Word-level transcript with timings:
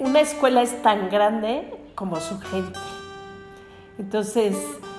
una 0.00 0.20
escuela 0.20 0.62
es 0.62 0.80
tan 0.82 1.10
grande 1.10 1.64
como 1.94 2.20
su 2.20 2.38
gente. 2.40 2.78
Entonces, 3.98 4.56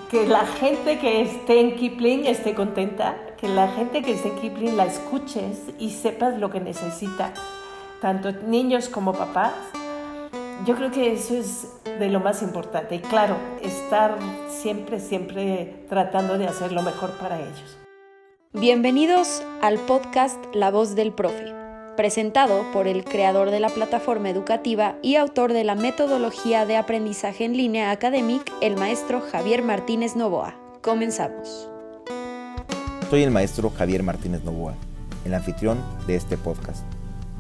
que 0.10 0.28
la 0.28 0.46
gente 0.46 1.00
que 1.00 1.22
esté 1.22 1.60
en 1.62 1.76
Kipling 1.76 2.26
esté 2.26 2.54
contenta, 2.54 3.16
que 3.38 3.48
la 3.48 3.70
gente 3.70 4.02
que 4.02 4.14
esté 4.14 4.30
en 4.30 4.36
Kipling 4.36 4.78
la 4.78 4.86
escuches 4.86 5.62
y 5.78 5.92
sepas 5.92 6.38
lo 6.38 6.50
que 6.50 6.60
necesita, 6.60 7.34
tanto 8.02 8.32
niños 8.32 8.90
como 8.90 9.14
papás. 9.14 9.54
Yo 10.66 10.76
creo 10.76 10.92
que 10.92 11.14
eso 11.14 11.36
es 11.36 11.68
de 11.86 12.10
lo 12.10 12.20
más 12.20 12.42
importante. 12.42 12.96
Y 12.96 13.00
claro, 13.00 13.38
estar 13.62 14.18
siempre, 14.50 15.00
siempre 15.00 15.86
tratando 15.88 16.38
de 16.38 16.48
hacer 16.48 16.74
lo 16.74 16.82
mejor 16.82 17.12
para 17.12 17.40
ellos. 17.40 17.78
Bienvenidos 18.52 19.44
al 19.62 19.78
podcast 19.78 20.44
La 20.54 20.72
voz 20.72 20.96
del 20.96 21.14
profe 21.14 21.59
presentado 22.00 22.64
por 22.72 22.88
el 22.88 23.04
creador 23.04 23.52
de 23.52 23.60
la 23.60 23.68
plataforma 23.68 24.30
educativa 24.30 24.96
y 25.02 25.18
autor 25.18 25.52
de 25.52 25.66
la 25.66 25.76
metodología 25.76 26.66
de 26.66 26.78
aprendizaje 26.78 27.44
en 27.44 27.58
línea 27.58 27.92
Academic, 27.92 28.50
el 28.62 28.78
maestro 28.78 29.20
Javier 29.20 29.64
Martínez 29.64 30.16
Novoa. 30.16 30.56
Comenzamos. 30.82 31.68
Soy 33.10 33.24
el 33.24 33.32
maestro 33.32 33.70
Javier 33.70 34.02
Martínez 34.02 34.46
Novoa, 34.46 34.76
el 35.26 35.34
anfitrión 35.34 35.78
de 36.08 36.16
este 36.16 36.38
podcast. 36.38 36.86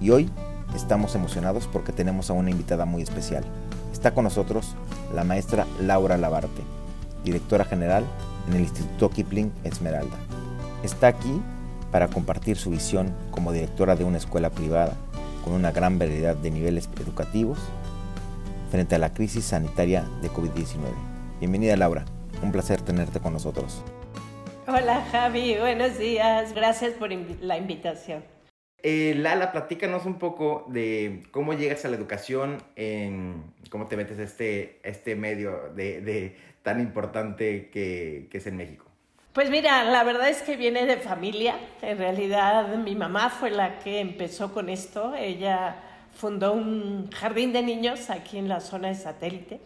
Y 0.02 0.10
hoy 0.10 0.30
estamos 0.76 1.16
emocionados 1.16 1.70
porque 1.72 1.94
tenemos 1.94 2.30
a 2.30 2.34
una 2.34 2.52
invitada 2.52 2.84
muy 2.84 3.02
especial. 3.02 3.46
Está 3.94 4.14
con 4.14 4.26
nosotros 4.26 4.76
la 5.16 5.24
maestra 5.24 5.68
Laura 5.80 6.18
Labarte, 6.18 6.64
directora 7.24 7.64
general 7.64 8.04
en 8.50 8.56
el 8.56 8.64
Instituto 8.64 9.10
Kipling 9.10 9.54
Esmeralda. 9.64 10.18
Está 10.84 11.08
aquí 11.08 11.42
para 11.92 12.08
compartir 12.08 12.58
su 12.58 12.70
visión 12.70 13.16
como 13.32 13.52
directora 13.52 13.96
de 13.96 14.04
una 14.04 14.18
escuela 14.18 14.50
privada 14.50 14.96
con 15.44 15.54
una 15.54 15.72
gran 15.72 15.98
variedad 15.98 16.36
de 16.36 16.52
niveles 16.52 16.90
educativos 17.00 17.60
frente 18.70 18.96
a 18.96 19.00
la 19.00 19.14
crisis 19.14 19.46
sanitaria 19.46 20.08
de 20.22 20.30
COVID-19. 20.30 20.92
Bienvenida 21.40 21.76
Laura, 21.76 22.06
un 22.44 22.52
placer 22.52 22.82
tenerte 22.82 23.20
con 23.20 23.34
nosotros. 23.34 23.84
Hola 24.68 25.04
Javi, 25.12 25.58
buenos 25.58 25.98
días, 25.98 26.54
gracias 26.54 26.94
por 26.94 27.10
la 27.12 27.58
invitación. 27.58 28.24
Eh, 28.82 29.14
Lala, 29.18 29.52
platícanos 29.52 30.06
un 30.06 30.20
poco 30.20 30.66
de 30.70 31.24
cómo 31.32 31.54
llegas 31.54 31.84
a 31.84 31.90
la 31.90 31.98
educación, 31.98 32.64
en, 32.76 33.44
cómo 33.70 33.88
te 33.88 33.98
metes 33.98 34.20
a 34.20 34.24
este, 34.24 34.80
este 34.84 35.16
medio 35.16 35.74
de, 35.76 36.38
tan 36.62 36.80
importante 36.80 37.70
que 37.72 38.30
es 38.32 38.48
en 38.48 38.56
México. 38.56 38.89
Pues 39.34 39.52
mira, 39.52 39.84
la 39.84 40.04
verdad 40.04 40.28
es 40.28 40.42
que 40.42 40.58
viene 40.58 40.88
de 40.88 40.98
familia. 40.98 41.60
En 41.84 42.00
realidad 42.00 42.76
mi 42.78 42.96
mamá 42.96 43.30
fue 43.30 43.52
la 43.52 43.78
que 43.78 44.00
empezó 44.00 44.52
con 44.52 44.70
esto. 44.70 45.14
Ella 45.14 45.76
fundó 46.16 46.54
un 46.54 47.12
jardín 47.12 47.54
de 47.54 47.62
niños 47.62 48.10
aquí 48.10 48.40
en 48.40 48.50
la 48.50 48.60
zona 48.60 48.88
de 48.88 48.96
satélite 48.96 49.62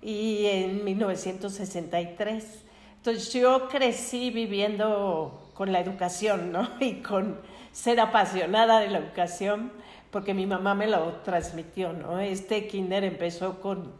y 0.00 0.46
en 0.46 0.84
1963. 0.84 2.64
Entonces 2.96 3.30
yo 3.34 3.68
crecí 3.68 4.30
viviendo 4.30 5.50
con 5.52 5.70
la 5.70 5.80
educación, 5.80 6.50
¿no? 6.50 6.70
Y 6.80 7.02
con 7.02 7.38
ser 7.72 8.00
apasionada 8.00 8.80
de 8.80 8.88
la 8.88 8.98
educación, 8.98 9.70
porque 10.10 10.32
mi 10.32 10.46
mamá 10.46 10.74
me 10.74 10.86
lo 10.86 11.16
transmitió, 11.24 11.92
¿no? 11.92 12.20
Este 12.20 12.66
kinder 12.66 13.04
empezó 13.04 13.60
con 13.60 13.92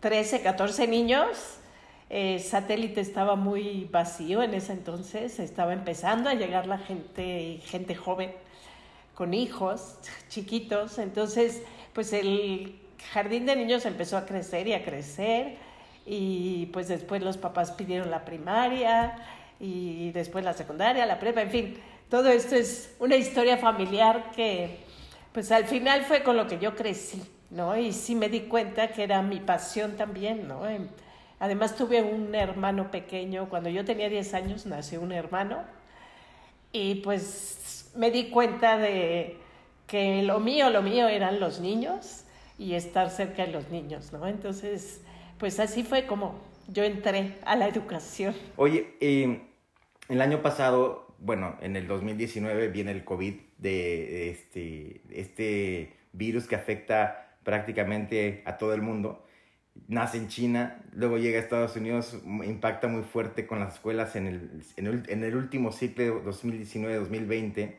13, 0.00 0.40
14 0.40 0.88
niños 0.88 1.58
eh, 2.14 2.40
satélite 2.40 3.00
estaba 3.00 3.36
muy 3.36 3.88
vacío 3.90 4.42
en 4.42 4.52
ese 4.52 4.74
entonces, 4.74 5.38
estaba 5.38 5.72
empezando 5.72 6.28
a 6.28 6.34
llegar 6.34 6.66
la 6.66 6.76
gente, 6.76 7.58
gente 7.64 7.94
joven 7.94 8.30
con 9.14 9.32
hijos 9.32 9.96
chiquitos, 10.28 10.98
entonces 10.98 11.62
pues 11.94 12.12
el 12.12 12.78
jardín 13.14 13.46
de 13.46 13.56
niños 13.56 13.86
empezó 13.86 14.18
a 14.18 14.26
crecer 14.26 14.68
y 14.68 14.74
a 14.74 14.84
crecer 14.84 15.56
y 16.04 16.66
pues 16.66 16.88
después 16.88 17.22
los 17.22 17.38
papás 17.38 17.72
pidieron 17.72 18.10
la 18.10 18.26
primaria 18.26 19.16
y 19.58 20.10
después 20.10 20.44
la 20.44 20.52
secundaria, 20.52 21.06
la 21.06 21.18
prepa, 21.18 21.40
en 21.40 21.50
fin, 21.50 21.78
todo 22.10 22.28
esto 22.28 22.56
es 22.56 22.94
una 22.98 23.16
historia 23.16 23.56
familiar 23.56 24.32
que 24.36 24.80
pues 25.32 25.50
al 25.50 25.64
final 25.64 26.02
fue 26.02 26.22
con 26.22 26.36
lo 26.36 26.46
que 26.46 26.58
yo 26.58 26.76
crecí, 26.76 27.22
¿no? 27.48 27.74
Y 27.74 27.94
sí 27.94 28.14
me 28.14 28.28
di 28.28 28.40
cuenta 28.40 28.88
que 28.88 29.02
era 29.02 29.22
mi 29.22 29.40
pasión 29.40 29.96
también, 29.96 30.46
¿no? 30.46 30.66
Además 31.42 31.74
tuve 31.74 32.00
un 32.00 32.36
hermano 32.36 32.92
pequeño, 32.92 33.48
cuando 33.48 33.68
yo 33.68 33.84
tenía 33.84 34.08
10 34.08 34.32
años 34.34 34.64
nació 34.64 35.00
un 35.00 35.10
hermano 35.10 35.64
y 36.70 36.94
pues 37.02 37.90
me 37.96 38.12
di 38.12 38.30
cuenta 38.30 38.78
de 38.78 39.38
que 39.88 40.22
lo 40.22 40.38
mío, 40.38 40.70
lo 40.70 40.82
mío 40.82 41.08
eran 41.08 41.40
los 41.40 41.58
niños 41.58 42.22
y 42.60 42.74
estar 42.74 43.10
cerca 43.10 43.44
de 43.44 43.50
los 43.50 43.70
niños, 43.70 44.12
¿no? 44.12 44.28
Entonces, 44.28 45.00
pues 45.38 45.58
así 45.58 45.82
fue 45.82 46.06
como 46.06 46.38
yo 46.68 46.84
entré 46.84 47.34
a 47.44 47.56
la 47.56 47.66
educación. 47.66 48.36
Oye, 48.54 48.94
el 49.00 50.20
año 50.20 50.42
pasado, 50.42 51.12
bueno, 51.18 51.56
en 51.60 51.74
el 51.74 51.88
2019 51.88 52.68
viene 52.68 52.92
el 52.92 53.02
COVID 53.02 53.34
de 53.58 54.30
este, 54.30 55.00
este 55.10 55.96
virus 56.12 56.46
que 56.46 56.54
afecta 56.54 57.34
prácticamente 57.42 58.44
a 58.46 58.58
todo 58.58 58.74
el 58.74 58.82
mundo 58.82 59.24
nace 59.88 60.18
en 60.18 60.28
China, 60.28 60.82
luego 60.92 61.18
llega 61.18 61.38
a 61.38 61.42
Estados 61.42 61.76
Unidos, 61.76 62.18
impacta 62.24 62.88
muy 62.88 63.02
fuerte 63.02 63.46
con 63.46 63.60
las 63.60 63.74
escuelas 63.74 64.16
en 64.16 64.26
el, 64.26 64.62
en 64.76 64.86
el, 64.86 65.02
en 65.08 65.24
el 65.24 65.36
último 65.36 65.72
ciclo 65.72 66.24
2019-2020, 66.24 67.74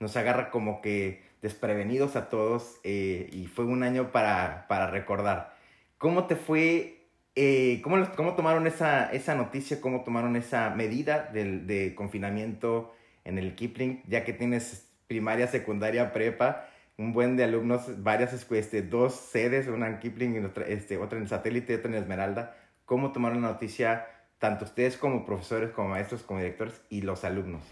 nos 0.00 0.16
agarra 0.16 0.50
como 0.50 0.80
que 0.80 1.22
desprevenidos 1.42 2.16
a 2.16 2.28
todos 2.28 2.80
eh, 2.84 3.28
y 3.32 3.46
fue 3.46 3.64
un 3.64 3.82
año 3.82 4.12
para, 4.12 4.66
para 4.68 4.88
recordar. 4.88 5.56
¿Cómo 5.98 6.26
te 6.26 6.36
fue? 6.36 7.06
Eh, 7.34 7.80
¿cómo, 7.82 7.96
¿Cómo 8.16 8.34
tomaron 8.34 8.66
esa, 8.66 9.10
esa 9.12 9.34
noticia? 9.34 9.80
¿Cómo 9.80 10.04
tomaron 10.04 10.36
esa 10.36 10.70
medida 10.70 11.30
del, 11.32 11.66
de 11.66 11.94
confinamiento 11.94 12.94
en 13.24 13.38
el 13.38 13.54
Kipling? 13.54 14.02
Ya 14.06 14.24
que 14.24 14.32
tienes 14.32 14.88
primaria, 15.06 15.46
secundaria, 15.46 16.12
prepa 16.12 16.68
un 16.98 17.12
buen 17.12 17.36
de 17.36 17.44
alumnos, 17.44 18.02
varias, 18.02 18.32
este, 18.32 18.82
dos 18.82 19.14
sedes, 19.14 19.68
una 19.68 19.88
en 19.88 19.98
Kipling 19.98 20.36
y 20.36 20.44
otra, 20.44 20.66
este, 20.66 20.98
otra 20.98 21.18
en 21.18 21.28
Satélite 21.28 21.72
y 21.72 21.76
otra 21.76 21.90
en 21.90 21.96
Esmeralda. 21.96 22.56
¿Cómo 22.84 23.12
tomaron 23.12 23.42
la 23.42 23.48
noticia 23.48 24.06
tanto 24.38 24.64
ustedes 24.64 24.96
como 24.96 25.24
profesores, 25.24 25.70
como 25.70 25.88
maestros, 25.88 26.22
como 26.22 26.40
directores 26.40 26.80
y 26.90 27.02
los 27.02 27.24
alumnos? 27.24 27.62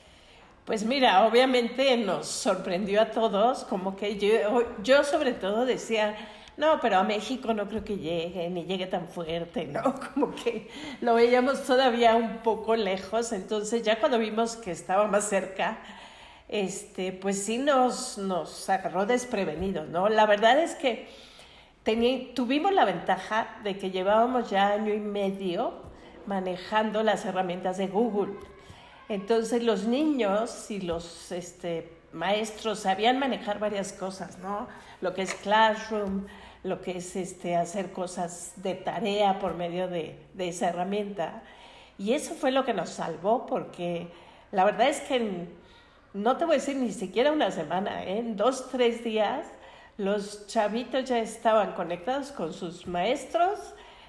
Pues 0.65 0.85
mira, 0.85 1.27
obviamente 1.27 1.97
nos 1.97 2.27
sorprendió 2.27 3.03
a 3.03 3.11
todos, 3.11 3.65
como 3.65 3.97
que 3.97 4.19
yo, 4.19 4.79
yo 4.83 5.03
sobre 5.03 5.33
todo 5.33 5.67
decía, 5.67 6.17
no, 6.57 6.79
pero 6.81 6.99
a 6.99 7.03
México 7.03 7.55
no 7.55 7.67
creo 7.69 7.85
que 7.85 7.97
llegue, 7.97 8.49
ni 8.51 8.65
llegue 8.65 8.87
tan 8.87 9.09
fuerte, 9.09 9.65
¿no? 9.65 9.95
Como 10.15 10.35
que 10.35 10.69
lo 11.01 11.15
veíamos 11.15 11.65
todavía 11.65 12.15
un 12.15 12.39
poco 12.43 12.77
lejos, 12.77 13.33
entonces 13.33 13.83
ya 13.83 13.99
cuando 13.99 14.19
vimos 14.19 14.57
que 14.57 14.71
estaba 14.71 15.07
más 15.07 15.29
cerca, 15.29 15.79
este, 16.51 17.13
pues 17.13 17.45
sí 17.45 17.59
nos, 17.59 18.19
nos 18.19 18.69
agarró 18.69 19.07
desprevenidos, 19.07 19.89
¿no? 19.89 20.09
La 20.09 20.27
verdad 20.27 20.59
es 20.59 20.75
que 20.75 21.09
tuvimos 22.35 22.73
la 22.73 22.85
ventaja 22.85 23.57
de 23.63 23.79
que 23.79 23.93
llevábamos 23.93 24.51
ya 24.51 24.73
año 24.73 24.93
y 24.93 24.99
medio 24.99 25.75
manejando 26.27 27.05
las 27.05 27.25
herramientas 27.25 27.79
de 27.79 27.87
Google. 27.87 28.35
Entonces 29.09 29.63
los 29.63 29.85
niños 29.85 30.73
y 30.73 30.81
los 30.81 31.31
este, 31.31 31.93
maestros 32.13 32.81
sabían 32.81 33.21
manejar 33.21 33.61
varias 33.61 33.93
cosas, 33.93 34.39
¿no? 34.39 34.67
Lo 35.01 35.15
que 35.15 35.23
es 35.23 35.35
Classroom, 35.35 36.27
lo 36.65 36.81
que 36.81 36.97
es 36.99 37.15
este, 37.15 37.55
hacer 37.55 37.93
cosas 37.93 38.55
de 38.57 38.75
tarea 38.75 39.39
por 39.39 39.55
medio 39.55 39.87
de, 39.87 40.19
de 40.35 40.49
esa 40.49 40.71
herramienta. 40.71 41.45
Y 41.97 42.13
eso 42.13 42.35
fue 42.35 42.51
lo 42.51 42.65
que 42.65 42.75
nos 42.75 42.91
salvó 42.91 43.47
porque 43.47 44.09
la 44.51 44.65
verdad 44.65 44.89
es 44.89 45.01
que 45.01 45.49
no 46.13 46.37
te 46.37 46.45
voy 46.45 46.55
a 46.55 46.59
decir 46.59 46.77
ni 46.77 46.93
siquiera 46.93 47.33
una 47.33 47.51
semana, 47.51 48.05
¿eh? 48.05 48.19
en 48.19 48.37
dos, 48.37 48.69
tres 48.71 49.05
días, 49.05 49.47
los 49.97 50.47
chavitos 50.47 51.05
ya 51.09 51.19
estaban 51.19 51.73
conectados 51.73 52.33
con 52.33 52.53
sus 52.53 52.87
maestros. 52.87 53.59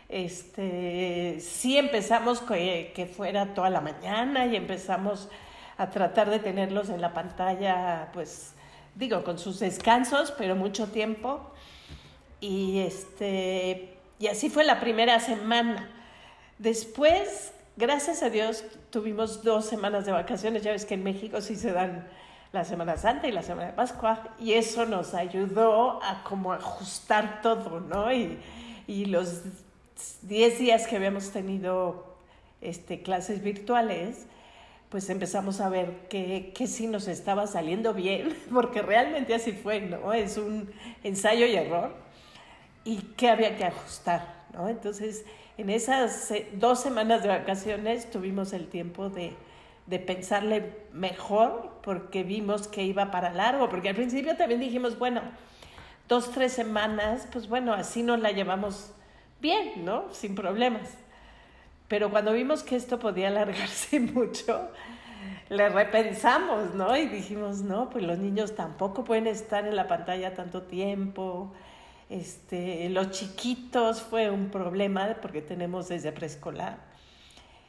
Este, 0.10 1.40
sí 1.40 1.78
empezamos 1.78 2.42
que, 2.42 2.92
que 2.96 3.06
fuera 3.06 3.54
toda 3.54 3.70
la 3.70 3.82
mañana 3.82 4.46
y 4.46 4.56
empezamos 4.56 5.30
a 5.78 5.90
tratar 5.90 6.30
de 6.30 6.40
tenerlos 6.40 6.90
en 6.90 7.02
la 7.02 7.14
pantalla, 7.14 8.10
pues 8.14 8.54
digo, 8.96 9.24
con 9.24 9.40
sus 9.40 9.60
descansos, 9.60 10.32
pero 10.32 10.56
mucho 10.56 10.88
tiempo. 10.88 11.52
Y, 12.40 12.80
este, 12.80 13.98
y 14.20 14.28
así 14.28 14.50
fue 14.50 14.64
la 14.64 14.80
primera 14.80 15.20
semana. 15.20 15.90
Después 16.58 17.54
gracias 17.78 18.24
a 18.24 18.30
Dios 18.30 18.64
tuvimos 18.90 19.44
dos 19.44 19.66
semanas 19.66 20.06
de 20.06 20.12
vacaciones. 20.12 20.64
Ya 20.64 20.72
ves 20.72 20.86
que 20.86 20.96
en 20.96 21.04
México 21.04 21.42
sí 21.42 21.56
se 21.56 21.72
dan 21.72 22.08
la 22.52 22.66
Semana 22.66 22.98
Santa 22.98 23.28
y 23.28 23.32
la 23.32 23.44
Semana 23.44 23.68
de 23.68 23.74
Pascua, 23.74 24.36
y 24.38 24.54
eso 24.54 24.86
nos 24.86 25.14
ayudó 25.14 26.04
a 26.04 26.24
como 26.24 26.52
ajustar 26.52 27.42
todo, 27.42 27.80
¿no? 27.80 28.12
Y, 28.12 28.38
y 28.88 29.06
los 29.06 29.44
10 30.24 30.60
días 30.60 30.88
que 30.88 30.98
habíamos 30.98 31.32
tenido 31.32 32.18
este, 32.60 33.02
clases 33.02 33.42
virtuales, 33.42 34.26
pues 34.90 35.10
empezamos 35.10 35.62
a 35.62 35.70
ver 35.70 36.10
que, 36.10 36.52
que 36.54 36.68
sí 36.68 36.88
nos 36.88 37.08
estaba 37.08 37.48
saliendo 37.48 37.94
bien, 37.94 38.38
porque 38.54 38.82
realmente 38.82 39.34
así 39.34 39.54
fue, 39.54 39.80
¿no? 39.80 40.12
Es 40.12 40.38
un 40.38 40.70
ensayo 41.04 41.46
y 41.46 41.56
error. 41.56 41.96
y 42.84 42.98
qué 43.16 43.30
había 43.30 43.56
que 43.56 43.64
ajustar, 43.64 44.46
¿no? 44.54 44.68
Entonces, 44.68 45.24
en 45.58 45.70
esas 45.70 46.32
eh, 46.32 46.50
dos 46.54 46.82
semanas 46.82 47.24
de 47.24 47.30
vacaciones 47.30 48.10
tuvimos 48.10 48.54
el 48.54 48.68
tiempo 48.68 49.10
de, 49.10 49.34
de 49.86 50.00
pensarle 50.00 50.74
mejor 50.94 51.72
porque 51.84 52.24
vimos 52.24 52.68
que 52.68 52.84
iba 52.84 53.12
para 53.12 53.32
largo, 53.32 53.70
porque 53.70 53.90
al 53.90 53.96
principio 53.96 54.38
también 54.38 54.60
dijimos, 54.60 54.98
bueno, 54.98 55.22
dos, 56.08 56.32
tres 56.32 56.54
semanas, 56.54 57.28
pues 57.32 57.48
bueno, 57.48 57.74
así 57.74 58.04
nos 58.04 58.20
la 58.20 58.32
llevamos 58.32 58.92
bien, 59.40 59.86
¿no? 59.86 60.06
Sin 60.12 60.36
problemas. 60.36 60.98
Pero 61.88 62.10
cuando 62.10 62.32
vimos 62.34 62.64
que 62.64 62.76
esto 62.76 63.00
podía 63.00 63.28
alargarse 63.28 64.00
mucho, 64.00 64.70
le 65.50 65.70
repensamos, 65.70 66.74
¿no? 66.74 66.96
Y 66.96 67.08
dijimos, 67.08 67.62
no, 67.62 67.90
pues 67.90 68.04
los 68.06 68.18
niños 68.18 68.56
tampoco 68.56 69.04
pueden 69.04 69.28
estar 69.28 69.68
en 69.68 69.76
la 69.76 69.88
pantalla 69.88 70.34
tanto 70.34 70.62
tiempo. 70.62 71.52
Este, 72.12 72.90
los 72.90 73.12
chiquitos 73.12 74.02
fue 74.02 74.30
un 74.30 74.50
problema 74.50 75.18
porque 75.22 75.42
tenemos 75.42 75.88
desde 75.88 76.12
preescolar. 76.12 76.78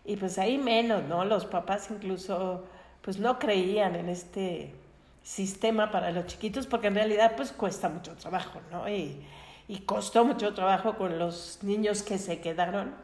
Y 0.04 0.16
pues 0.16 0.36
ahí 0.38 0.58
menos, 0.58 1.04
¿no? 1.04 1.24
Los 1.24 1.46
papás 1.46 1.88
incluso 1.90 2.64
pues 3.02 3.18
no 3.18 3.38
creían 3.38 3.94
en 3.94 4.08
este 4.08 4.74
sistema 5.22 5.90
para 5.90 6.10
los 6.10 6.26
chiquitos 6.26 6.66
porque 6.66 6.88
en 6.88 6.96
realidad 6.96 7.34
pues 7.36 7.52
cuesta 7.52 7.88
mucho 7.88 8.14
trabajo, 8.16 8.60
¿no? 8.70 8.88
Y, 8.88 9.24
y 9.68 9.78
costó 9.80 10.24
mucho 10.24 10.52
trabajo 10.54 10.96
con 10.96 11.18
los 11.18 11.60
niños 11.62 12.02
que 12.02 12.18
se 12.18 12.40
quedaron 12.40 12.94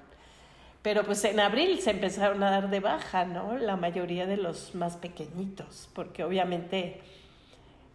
pero 0.82 1.04
pues 1.04 1.24
en 1.24 1.40
abril 1.40 1.80
se 1.80 1.90
empezaron 1.90 2.42
a 2.42 2.50
dar 2.50 2.70
de 2.70 2.80
baja, 2.80 3.24
¿no? 3.24 3.58
La 3.58 3.76
mayoría 3.76 4.26
de 4.26 4.36
los 4.36 4.74
más 4.74 4.96
pequeñitos, 4.96 5.90
porque 5.92 6.24
obviamente 6.24 7.02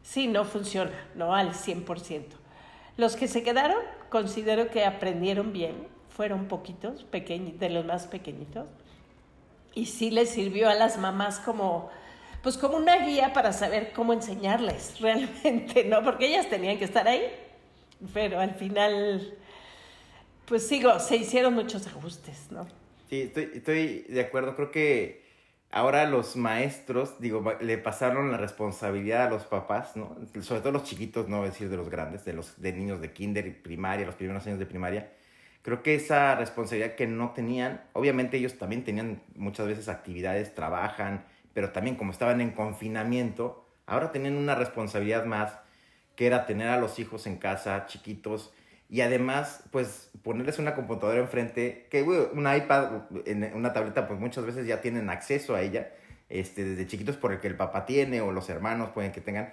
sí, 0.04 0.28
no 0.28 0.44
funciona, 0.44 1.07
¿no? 1.16 1.34
Al 1.34 1.54
100%. 1.54 2.43
Los 2.98 3.16
que 3.16 3.28
se 3.28 3.44
quedaron, 3.44 3.80
considero 4.10 4.69
que 4.69 4.86
aprendieron 4.86 5.54
bien, 5.54 5.88
fueron 6.10 6.48
poquitos, 6.48 7.06
de 7.12 7.69
los 7.69 7.86
más 7.86 8.07
pequeñitos, 8.07 8.68
y 9.74 9.88
sí 9.88 10.12
les 10.12 10.30
sirvió 10.30 10.69
a 10.69 10.75
las 10.75 10.98
mamás 10.98 11.40
como, 11.40 11.90
pues 12.44 12.57
como 12.57 12.78
una 12.78 12.98
guía 13.06 13.34
para 13.34 13.51
saber 13.54 13.92
cómo 13.94 14.13
enseñarles 14.13 15.00
realmente, 15.01 15.86
¿no? 15.86 16.04
Porque 16.04 16.28
ellas 16.28 16.50
tenían 16.50 16.78
que 16.78 16.86
estar 16.86 17.07
ahí, 17.07 17.24
pero 18.13 18.40
al 18.40 18.54
final 18.56 19.36
pues 20.46 20.68
sigo, 20.68 21.00
se 21.00 21.16
hicieron 21.16 21.54
muchos 21.54 21.88
ajustes, 21.88 22.51
¿no? 22.51 22.68
Sí, 23.10 23.22
estoy, 23.22 23.51
estoy 23.54 24.00
de 24.10 24.22
acuerdo. 24.22 24.56
Creo 24.56 24.72
que 24.72 25.23
ahora 25.74 26.06
los 26.06 26.36
maestros, 26.36 27.20
digo, 27.20 27.44
le 27.60 27.78
pasaron 27.80 28.31
la 28.31 28.38
responsabilidad 28.38 29.28
a 29.28 29.30
los 29.30 29.44
papás, 29.46 29.96
¿no? 29.96 30.16
Sobre 30.42 30.62
todo 30.62 30.72
los 30.72 30.84
chiquitos, 30.84 31.28
no 31.28 31.44
decir 31.44 31.68
de 31.70 31.78
los 31.78 31.90
grandes, 31.90 32.24
de 32.25 32.34
los 32.34 32.62
de 32.62 32.74
niños 32.74 33.02
de 33.02 33.12
kinder 33.12 33.48
y 33.48 33.52
primaria, 33.52 34.06
los 34.06 34.16
primeros 34.16 34.46
años 34.46 34.60
de 34.60 34.68
primaria. 34.68 35.12
Creo 35.64 35.81
que 35.81 35.96
esa 35.96 36.36
responsabilidad 36.36 36.96
que 36.96 37.08
no 37.08 37.31
tenían, 37.31 37.81
obviamente 37.94 38.38
ellos 38.38 38.58
también 38.58 38.84
tenían 38.84 39.22
muchas 39.36 39.66
veces 39.66 39.90
actividades, 39.90 40.54
trabajan, 40.54 41.25
pero 41.54 41.72
también 41.72 41.96
como 41.96 42.12
estaban 42.12 42.40
en 42.40 42.52
confinamiento, 42.52 43.68
ahora 43.88 44.12
tenían 44.12 44.36
una 44.36 44.56
responsabilidad 44.56 45.25
más 45.25 45.58
que 46.16 46.28
era 46.28 46.46
tener 46.46 46.68
a 46.68 46.78
los 46.78 47.00
hijos 47.00 47.25
en 47.25 47.38
casa, 47.38 47.88
chiquitos, 47.88 48.54
y 48.94 49.01
además, 49.01 49.63
pues 49.72 50.12
ponerles 50.22 50.60
una 50.60 50.75
computadora 50.75 51.19
enfrente, 51.19 51.88
que 51.90 52.04
un 52.04 52.42
iPad, 52.42 53.06
en 53.25 53.51
una 53.56 53.74
tableta, 53.74 54.07
pues 54.07 54.19
muchas 54.19 54.45
veces 54.45 54.68
ya 54.68 54.81
tienen 54.81 55.10
acceso 55.10 55.56
a 55.56 55.63
ella, 55.63 55.90
este, 56.30 56.63
desde 56.63 56.86
chiquitos 56.86 57.18
por 57.18 57.34
el 57.34 57.40
que 57.40 57.48
el 57.48 57.56
papá 57.57 57.88
tiene 57.88 58.22
o 58.22 58.31
los 58.31 58.51
hermanos 58.51 58.92
pueden 58.92 59.12
que 59.12 59.19
tengan, 59.19 59.51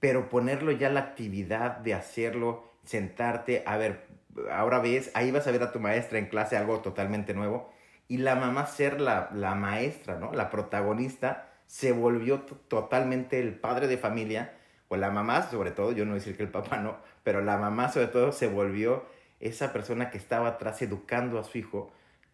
pero 0.00 0.30
ponerlo 0.30 0.72
ya 0.72 0.88
la 0.88 1.00
actividad 1.00 1.80
de 1.80 1.92
hacerlo, 1.92 2.64
sentarte, 2.82 3.62
a 3.66 3.76
ver, 3.76 4.06
ahora 4.50 4.78
ves, 4.78 5.10
ahí 5.12 5.30
vas 5.30 5.46
a 5.46 5.50
ver 5.50 5.62
a 5.64 5.70
tu 5.70 5.78
maestra 5.78 6.18
en 6.18 6.24
clase 6.24 6.56
algo 6.56 6.80
totalmente 6.80 7.34
nuevo, 7.34 7.70
y 8.08 8.16
la 8.16 8.36
mamá 8.36 8.64
ser 8.64 9.02
la, 9.02 9.28
la 9.34 9.54
maestra, 9.54 10.18
¿no? 10.18 10.32
La 10.32 10.48
protagonista, 10.48 11.50
se 11.66 11.92
volvió 11.92 12.40
totalmente 12.40 13.38
el 13.38 13.52
padre 13.52 13.86
de 13.86 13.98
familia, 13.98 14.54
o 14.92 14.96
la 14.98 15.10
mamá 15.10 15.48
sobre 15.50 15.70
todo, 15.70 15.92
yo 15.92 16.04
no 16.04 16.10
voy 16.10 16.18
a 16.18 16.20
decir 16.20 16.36
que 16.36 16.42
el 16.42 16.50
papá 16.50 16.76
no, 16.76 16.98
pero 17.24 17.40
la 17.40 17.56
mamá 17.56 17.90
sobre 17.90 18.08
todo 18.08 18.30
se 18.30 18.46
volvió 18.46 19.06
esa 19.40 19.72
persona 19.72 20.10
que 20.10 20.18
estaba 20.18 20.48
atrás 20.48 20.82
educando 20.82 21.38
a 21.38 21.44
su 21.44 21.56
hijo 21.56 21.90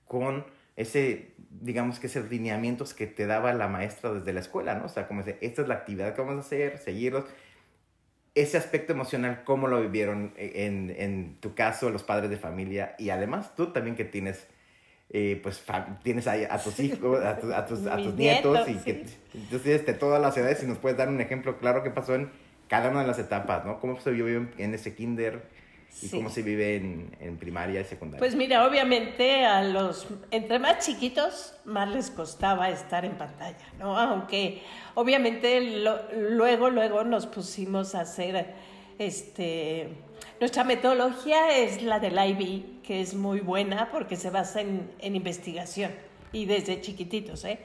con 0.08 0.44
ese, 0.74 1.34
digamos 1.50 2.00
que 2.00 2.08
esos 2.08 2.28
lineamientos 2.28 2.94
que 2.94 3.06
te 3.06 3.26
daba 3.26 3.52
la 3.52 3.68
maestra 3.68 4.12
desde 4.12 4.32
la 4.32 4.40
escuela, 4.40 4.74
¿no? 4.74 4.86
O 4.86 4.88
sea, 4.88 5.06
como 5.06 5.22
dice, 5.22 5.38
esta 5.40 5.62
es 5.62 5.68
la 5.68 5.74
actividad 5.74 6.16
que 6.16 6.20
vamos 6.20 6.36
a 6.36 6.40
hacer, 6.40 6.78
seguirlos. 6.78 7.26
Ese 8.34 8.56
aspecto 8.56 8.92
emocional, 8.92 9.42
¿cómo 9.44 9.68
lo 9.68 9.80
vivieron 9.80 10.34
en, 10.36 10.92
en 10.98 11.36
tu 11.38 11.54
caso 11.54 11.90
los 11.90 12.02
padres 12.02 12.28
de 12.28 12.38
familia? 12.38 12.96
Y 12.98 13.10
además 13.10 13.54
tú 13.54 13.72
también 13.72 13.94
que 13.94 14.04
tienes, 14.04 14.48
eh, 15.10 15.38
pues, 15.44 15.64
tienes 16.02 16.26
ahí 16.26 16.44
a 16.50 16.58
tus 16.58 16.80
hijos, 16.80 17.24
a, 17.24 17.38
tus, 17.38 17.86
a 17.86 17.96
tus 17.98 18.14
nietos, 18.14 18.68
y 18.68 18.74
que 18.78 19.04
entonces 19.32 19.86
de 19.86 19.94
todas 19.94 20.20
las 20.20 20.36
edades, 20.36 20.58
si 20.58 20.66
nos 20.66 20.78
puedes 20.78 20.98
dar 20.98 21.08
un 21.08 21.20
ejemplo 21.20 21.56
claro 21.58 21.84
que 21.84 21.90
pasó 21.90 22.16
en 22.16 22.47
cada 22.68 22.90
una 22.90 23.00
de 23.00 23.06
las 23.06 23.18
etapas, 23.18 23.64
¿no? 23.64 23.80
¿Cómo 23.80 23.98
se 24.00 24.10
vive 24.10 24.48
en 24.58 24.74
ese 24.74 24.94
kinder 24.94 25.42
y 26.02 26.08
cómo 26.10 26.30
se 26.30 26.42
vive 26.42 26.76
en, 26.76 27.16
en, 27.20 27.38
primaria 27.38 27.80
y 27.80 27.84
secundaria? 27.84 28.20
Pues 28.20 28.36
mira, 28.36 28.66
obviamente 28.66 29.44
a 29.44 29.62
los, 29.62 30.06
entre 30.30 30.58
más 30.58 30.84
chiquitos, 30.84 31.54
más 31.64 31.88
les 31.88 32.10
costaba 32.10 32.70
estar 32.70 33.04
en 33.04 33.16
pantalla, 33.16 33.66
¿no? 33.78 33.98
Aunque 33.98 34.62
obviamente 34.94 35.60
luego, 36.14 36.70
luego 36.70 37.04
nos 37.04 37.26
pusimos 37.26 37.94
a 37.94 38.02
hacer, 38.02 38.54
este, 38.98 39.88
nuestra 40.38 40.62
metodología 40.62 41.56
es 41.58 41.82
la 41.82 41.98
del 41.98 42.18
IB, 42.18 42.82
que 42.82 43.00
es 43.00 43.14
muy 43.14 43.40
buena 43.40 43.90
porque 43.90 44.16
se 44.16 44.30
basa 44.30 44.60
en, 44.60 44.90
en 45.00 45.16
investigación 45.16 45.90
y 46.32 46.44
desde 46.44 46.80
chiquititos, 46.80 47.44
¿eh? 47.44 47.58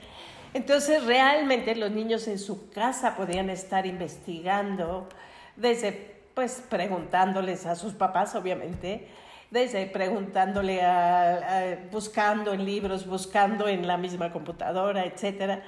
Entonces 0.53 1.03
realmente 1.05 1.75
los 1.75 1.91
niños 1.91 2.27
en 2.27 2.37
su 2.37 2.69
casa 2.69 3.15
podían 3.15 3.49
estar 3.49 3.85
investigando, 3.85 5.09
desde 5.55 6.13
pues 6.33 6.63
preguntándoles 6.69 7.65
a 7.65 7.75
sus 7.75 7.93
papás, 7.93 8.35
obviamente, 8.35 9.07
desde 9.51 9.85
preguntándole 9.85 10.81
a, 10.81 11.77
buscando 11.91 12.53
en 12.53 12.65
libros, 12.65 13.05
buscando 13.05 13.67
en 13.67 13.85
la 13.85 13.97
misma 13.97 14.31
computadora, 14.31 15.05
etcétera. 15.05 15.61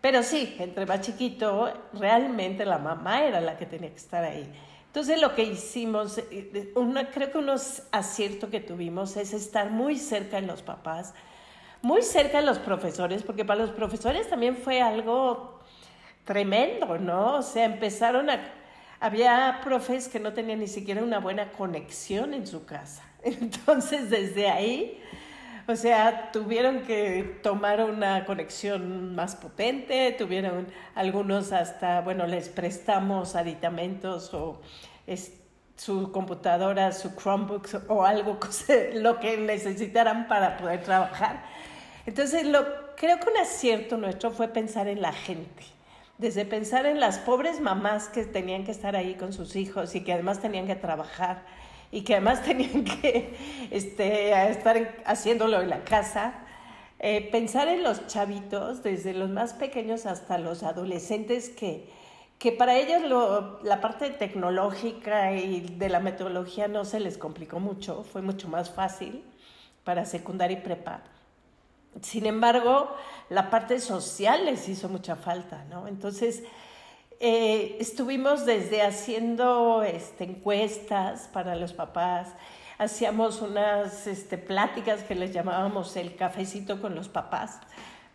Pero 0.00 0.22
sí, 0.22 0.56
entre 0.58 0.84
más 0.84 1.00
chiquito, 1.00 1.72
realmente 1.94 2.64
la 2.64 2.78
mamá 2.78 3.24
era 3.24 3.40
la 3.40 3.56
que 3.56 3.66
tenía 3.66 3.90
que 3.90 3.96
estar 3.96 4.24
ahí. 4.24 4.46
Entonces 4.86 5.20
lo 5.20 5.34
que 5.34 5.44
hicimos, 5.44 6.18
eh, 6.30 6.72
una, 6.74 7.10
creo 7.10 7.30
que 7.30 7.38
unos 7.38 7.84
acierto 7.92 8.50
que 8.50 8.60
tuvimos 8.60 9.16
es 9.16 9.32
estar 9.32 9.70
muy 9.70 9.96
cerca 9.98 10.38
de 10.38 10.46
los 10.46 10.60
papás, 10.60 11.14
muy 11.82 12.02
cerca 12.02 12.40
de 12.40 12.46
los 12.46 12.58
profesores, 12.58 13.22
porque 13.22 13.44
para 13.44 13.60
los 13.60 13.70
profesores 13.70 14.28
también 14.28 14.56
fue 14.56 14.80
algo 14.80 15.60
tremendo, 16.24 16.98
¿no? 16.98 17.36
O 17.36 17.42
sea, 17.42 17.64
empezaron 17.64 18.30
a... 18.30 18.40
Había 19.00 19.60
profes 19.64 20.08
que 20.08 20.20
no 20.20 20.32
tenían 20.32 20.60
ni 20.60 20.68
siquiera 20.68 21.02
una 21.02 21.18
buena 21.18 21.50
conexión 21.50 22.34
en 22.34 22.46
su 22.46 22.64
casa. 22.64 23.02
Entonces, 23.24 24.10
desde 24.10 24.48
ahí, 24.48 25.02
o 25.66 25.74
sea, 25.74 26.30
tuvieron 26.32 26.82
que 26.82 27.40
tomar 27.42 27.82
una 27.82 28.24
conexión 28.24 29.14
más 29.14 29.34
potente, 29.34 30.12
tuvieron 30.16 30.68
algunos 30.94 31.50
hasta, 31.50 32.00
bueno, 32.00 32.26
les 32.28 32.48
prestamos 32.48 33.34
aditamentos 33.34 34.32
o 34.34 34.60
su 35.76 36.12
computadora, 36.12 36.92
su 36.92 37.16
Chromebook 37.16 37.68
o 37.88 38.04
algo, 38.04 38.38
lo 38.94 39.18
que 39.18 39.36
necesitaran 39.36 40.28
para 40.28 40.56
poder 40.56 40.82
trabajar. 40.82 41.42
Entonces, 42.06 42.46
lo, 42.46 42.64
creo 42.96 43.18
que 43.20 43.30
un 43.30 43.36
acierto 43.36 43.96
nuestro 43.96 44.30
fue 44.30 44.48
pensar 44.48 44.88
en 44.88 45.00
la 45.00 45.12
gente, 45.12 45.64
desde 46.18 46.44
pensar 46.44 46.86
en 46.86 47.00
las 47.00 47.18
pobres 47.18 47.60
mamás 47.60 48.08
que 48.08 48.24
tenían 48.24 48.64
que 48.64 48.72
estar 48.72 48.96
ahí 48.96 49.14
con 49.14 49.32
sus 49.32 49.56
hijos 49.56 49.94
y 49.94 50.02
que 50.02 50.12
además 50.12 50.40
tenían 50.40 50.66
que 50.66 50.76
trabajar 50.76 51.42
y 51.92 52.02
que 52.02 52.14
además 52.14 52.42
tenían 52.44 52.84
que 52.84 53.36
este, 53.70 54.32
estar 54.50 55.02
haciéndolo 55.04 55.60
en 55.60 55.70
la 55.70 55.84
casa. 55.84 56.34
Eh, 56.98 57.28
pensar 57.32 57.68
en 57.68 57.82
los 57.82 58.06
chavitos, 58.06 58.82
desde 58.82 59.12
los 59.12 59.28
más 59.28 59.54
pequeños 59.54 60.06
hasta 60.06 60.38
los 60.38 60.62
adolescentes, 60.62 61.50
que, 61.50 61.88
que 62.38 62.52
para 62.52 62.76
ellos 62.76 63.02
lo, 63.02 63.60
la 63.64 63.80
parte 63.80 64.10
tecnológica 64.10 65.32
y 65.34 65.60
de 65.60 65.88
la 65.88 65.98
metodología 65.98 66.68
no 66.68 66.84
se 66.84 67.00
les 67.00 67.18
complicó 67.18 67.58
mucho, 67.58 68.04
fue 68.04 68.22
mucho 68.22 68.48
más 68.48 68.70
fácil 68.70 69.24
para 69.82 70.04
secundaria 70.04 70.58
y 70.58 70.60
prepa. 70.62 71.02
Sin 72.00 72.26
embargo, 72.26 72.94
la 73.28 73.50
parte 73.50 73.78
social 73.80 74.46
les 74.46 74.68
hizo 74.68 74.88
mucha 74.88 75.16
falta, 75.16 75.64
¿no? 75.70 75.86
Entonces, 75.88 76.42
eh, 77.20 77.76
estuvimos 77.78 78.46
desde 78.46 78.82
haciendo 78.82 79.82
este, 79.84 80.24
encuestas 80.24 81.28
para 81.32 81.54
los 81.54 81.72
papás, 81.72 82.28
hacíamos 82.78 83.42
unas 83.42 84.06
este, 84.08 84.38
pláticas 84.38 85.04
que 85.04 85.14
les 85.14 85.32
llamábamos 85.32 85.96
el 85.96 86.16
cafecito 86.16 86.80
con 86.80 86.96
los 86.96 87.08
papás, 87.08 87.60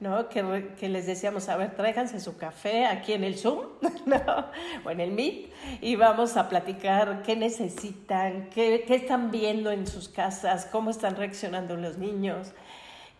¿no? 0.01 0.27
Que, 0.27 0.73
que, 0.77 0.89
les 0.89 1.07
decíamos, 1.07 1.47
a 1.47 1.55
ver, 1.55 1.75
tráiganse 1.75 2.19
su 2.19 2.37
café 2.37 2.85
aquí 2.85 3.13
en 3.13 3.23
el 3.23 3.37
Zoom 3.37 3.67
¿no? 4.05 4.45
o 4.83 4.91
en 4.91 4.99
el 4.99 5.11
Meet 5.11 5.51
y 5.81 5.95
vamos 5.95 6.35
a 6.35 6.49
platicar 6.49 7.23
qué 7.23 7.35
necesitan, 7.35 8.49
qué, 8.49 8.83
qué 8.85 8.95
están 8.95 9.31
viendo 9.31 9.71
en 9.71 9.87
sus 9.87 10.09
casas, 10.09 10.67
cómo 10.69 10.89
están 10.89 11.15
reaccionando 11.15 11.77
los 11.77 11.97
niños. 11.97 12.49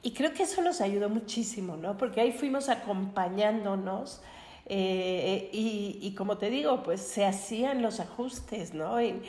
Y 0.04 0.12
creo 0.12 0.34
que 0.34 0.44
eso 0.44 0.62
nos 0.62 0.82
ayudó 0.82 1.10
muchísimo, 1.10 1.75
¿no? 1.75 1.98
Porque 1.98 2.22
ahí 2.22 2.32
fuimos 2.32 2.70
acompañándonos 2.70 4.22
eh, 4.66 5.50
y, 5.51 6.00
y, 6.01 6.13
como 6.16 6.38
te 6.38 6.50
digo, 6.50 6.84
pues 6.84 7.01
se 7.01 7.25
hacían 7.25 7.82
los 7.82 8.00
ajustes, 8.00 8.74
¿no? 8.74 9.01
Y 9.01 9.22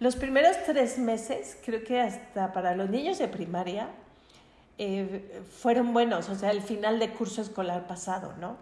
los 0.00 0.14
primeros 0.16 0.56
tres 0.64 0.98
meses, 0.98 1.58
creo 1.64 1.82
que 1.82 2.00
hasta 2.00 2.52
para 2.52 2.76
los 2.76 2.88
niños 2.88 3.18
de 3.18 3.26
primaria, 3.26 3.88
eh, 4.80 5.42
fueron 5.60 5.92
buenos, 5.92 6.28
o 6.28 6.36
sea, 6.36 6.52
el 6.52 6.62
final 6.62 7.00
de 7.00 7.10
curso 7.10 7.42
escolar 7.42 7.88
pasado, 7.88 8.34
¿no? 8.38 8.56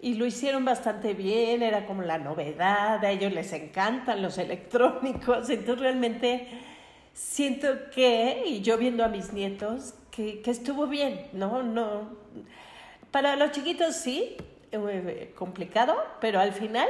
Y 0.00 0.14
lo 0.14 0.26
hicieron 0.26 0.64
bastante 0.64 1.14
bien, 1.14 1.62
era 1.62 1.86
como 1.86 2.02
la 2.02 2.18
novedad, 2.18 3.04
a 3.04 3.10
ellos 3.12 3.32
les 3.32 3.52
encantan 3.52 4.22
los 4.22 4.38
electrónicos, 4.46 5.48
entonces 5.50 5.78
realmente 5.78 6.48
siento 7.14 7.68
que, 7.94 8.42
y 8.44 8.60
yo 8.60 8.76
viendo 8.76 9.04
a 9.04 9.08
mis 9.08 9.32
nietos, 9.32 9.94
que, 10.12 10.40
que 10.42 10.50
estuvo 10.52 10.86
bien, 10.86 11.26
¿no? 11.32 11.64
no 11.64 12.10
Para 13.10 13.34
los 13.34 13.50
chiquitos 13.50 13.96
sí, 13.96 14.36
eh, 14.70 15.32
complicado, 15.36 15.96
pero 16.20 16.38
al 16.38 16.52
final 16.52 16.88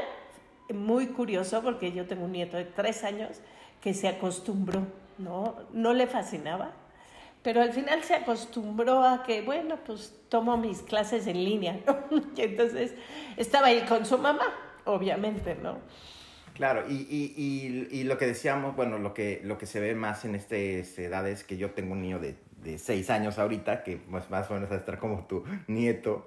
muy 0.74 1.06
curioso 1.08 1.62
porque 1.62 1.92
yo 1.92 2.06
tengo 2.06 2.24
un 2.24 2.32
nieto 2.32 2.56
de 2.56 2.64
tres 2.64 3.04
años 3.04 3.40
que 3.80 3.94
se 3.94 4.08
acostumbró, 4.08 4.86
¿no? 5.18 5.56
No 5.72 5.92
le 5.92 6.06
fascinaba, 6.06 6.72
pero 7.42 7.60
al 7.60 7.72
final 7.72 8.02
se 8.02 8.14
acostumbró 8.14 9.02
a 9.02 9.22
que, 9.24 9.42
bueno, 9.42 9.78
pues 9.84 10.14
tomo 10.28 10.56
mis 10.56 10.82
clases 10.82 11.26
en 11.26 11.44
línea, 11.44 11.80
¿no? 11.86 11.98
Y 12.36 12.42
entonces 12.42 12.94
estaba 13.36 13.68
ahí 13.68 13.82
con 13.82 14.06
su 14.06 14.18
mamá, 14.18 14.54
obviamente, 14.84 15.56
¿no? 15.56 15.78
Claro, 16.54 16.84
y, 16.88 16.94
y, 16.94 17.34
y, 17.36 18.00
y, 18.00 18.04
lo 18.04 18.18
que 18.18 18.26
decíamos, 18.26 18.76
bueno, 18.76 18.98
lo 18.98 19.14
que, 19.14 19.40
lo 19.42 19.56
que 19.56 19.64
se 19.64 19.80
ve 19.80 19.94
más 19.94 20.26
en 20.26 20.34
estas 20.34 20.98
edades, 20.98 21.44
que 21.44 21.56
yo 21.56 21.70
tengo 21.70 21.92
un 21.92 22.02
niño 22.02 22.18
de, 22.18 22.36
de 22.62 22.78
seis 22.78 23.10
años 23.10 23.38
ahorita, 23.38 23.82
que 23.82 24.00
más, 24.08 24.30
más 24.30 24.50
o 24.50 24.54
menos 24.54 24.70
va 24.70 24.76
a 24.76 24.78
estar 24.78 24.98
como 24.98 25.26
tu 25.26 25.44
nieto, 25.66 26.26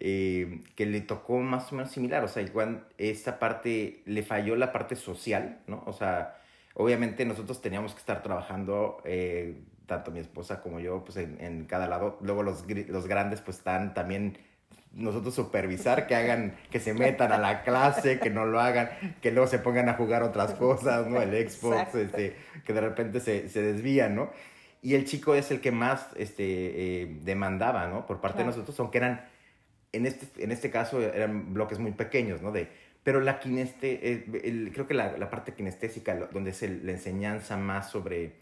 eh, 0.00 0.60
que 0.74 0.86
le 0.86 1.00
tocó 1.00 1.38
más 1.38 1.72
o 1.72 1.76
menos 1.76 1.90
similar, 1.92 2.24
o 2.24 2.28
sea, 2.28 2.42
igual 2.42 2.86
esta 2.98 3.38
parte, 3.38 4.02
le 4.06 4.22
falló 4.22 4.56
la 4.56 4.72
parte 4.72 4.96
social, 4.96 5.58
¿no? 5.66 5.82
O 5.86 5.92
sea, 5.92 6.36
obviamente 6.74 7.24
nosotros 7.24 7.60
teníamos 7.60 7.92
que 7.92 8.00
estar 8.00 8.22
trabajando 8.22 9.00
eh, 9.04 9.60
tanto 9.86 10.10
mi 10.10 10.20
esposa 10.20 10.60
como 10.60 10.80
yo, 10.80 11.04
pues 11.04 11.16
en, 11.18 11.40
en 11.40 11.66
cada 11.66 11.86
lado. 11.86 12.18
Luego 12.22 12.42
los, 12.42 12.64
los 12.88 13.06
grandes 13.06 13.40
pues 13.40 13.58
están 13.58 13.94
también 13.94 14.38
nosotros 14.96 15.34
supervisar 15.34 16.06
que 16.06 16.14
hagan, 16.14 16.54
que 16.70 16.80
se 16.80 16.94
metan 16.94 17.32
a 17.32 17.38
la 17.38 17.62
clase, 17.62 18.18
que 18.20 18.30
no 18.30 18.46
lo 18.46 18.60
hagan, 18.60 18.90
que 19.20 19.32
luego 19.32 19.48
se 19.48 19.58
pongan 19.58 19.88
a 19.88 19.94
jugar 19.94 20.22
otras 20.22 20.52
cosas, 20.54 21.06
¿no? 21.06 21.20
El 21.20 21.50
Xbox, 21.50 21.94
este, 21.94 22.36
que 22.64 22.72
de 22.72 22.80
repente 22.80 23.20
se, 23.20 23.48
se 23.48 23.62
desvían, 23.62 24.14
¿no? 24.14 24.30
Y 24.84 24.94
el 24.94 25.04
chico 25.04 25.34
es 25.34 25.50
el 25.50 25.60
que 25.60 25.72
más 25.72 26.06
este, 26.14 26.44
eh, 26.44 27.18
demandaba, 27.22 27.88
¿no? 27.88 28.06
Por 28.06 28.20
parte 28.20 28.38
de 28.38 28.44
nosotros, 28.44 28.78
aunque 28.78 28.98
eran, 28.98 29.24
en 29.90 30.06
este, 30.06 30.44
en 30.44 30.52
este 30.52 30.70
caso, 30.70 31.02
eran 31.02 31.52
bloques 31.52 31.80
muy 31.80 31.90
pequeños, 31.90 32.40
¿no? 32.40 32.52
De, 32.52 32.68
pero 33.02 33.20
la 33.20 33.40
kineste, 33.40 34.12
eh, 34.12 34.70
creo 34.72 34.86
que 34.86 34.94
la, 34.94 35.18
la, 35.18 35.28
parte 35.28 35.54
kinestésica, 35.54 36.14
donde 36.32 36.50
es 36.50 36.62
la 36.62 36.92
enseñanza 36.92 37.56
más 37.56 37.90
sobre 37.90 38.36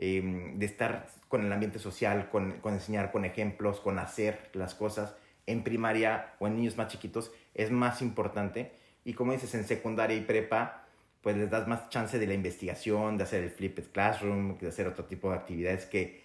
Em, 0.00 0.60
de 0.60 0.66
estar 0.66 1.08
con 1.26 1.44
el 1.44 1.52
ambiente 1.52 1.80
social, 1.80 2.28
con, 2.30 2.60
con, 2.60 2.72
enseñar 2.74 3.10
con 3.10 3.24
ejemplos, 3.24 3.80
con 3.80 3.98
hacer 3.98 4.48
las 4.52 4.76
cosas 4.76 5.16
en 5.46 5.64
primaria 5.64 6.34
o 6.38 6.46
en 6.46 6.54
niños 6.54 6.76
más 6.76 6.86
chiquitos 6.86 7.32
es 7.52 7.72
más 7.72 8.00
importante. 8.00 8.70
Y 9.04 9.14
como 9.14 9.32
dices, 9.32 9.52
en 9.56 9.64
secundaria 9.64 10.16
y 10.16 10.20
prepa, 10.20 10.86
pues 11.22 11.36
les 11.36 11.50
das 11.50 11.66
más 11.66 11.88
chance 11.88 12.18
de 12.18 12.26
la 12.26 12.34
investigación, 12.34 13.18
de 13.18 13.24
hacer 13.24 13.42
el 13.42 13.50
flipped 13.50 13.90
classroom, 13.92 14.58
de 14.58 14.68
hacer 14.68 14.86
otro 14.86 15.04
tipo 15.04 15.30
de 15.30 15.36
actividades 15.36 15.86
que 15.86 16.22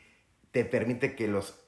te 0.51 0.65
permite 0.65 1.15
que 1.15 1.27
los 1.27 1.59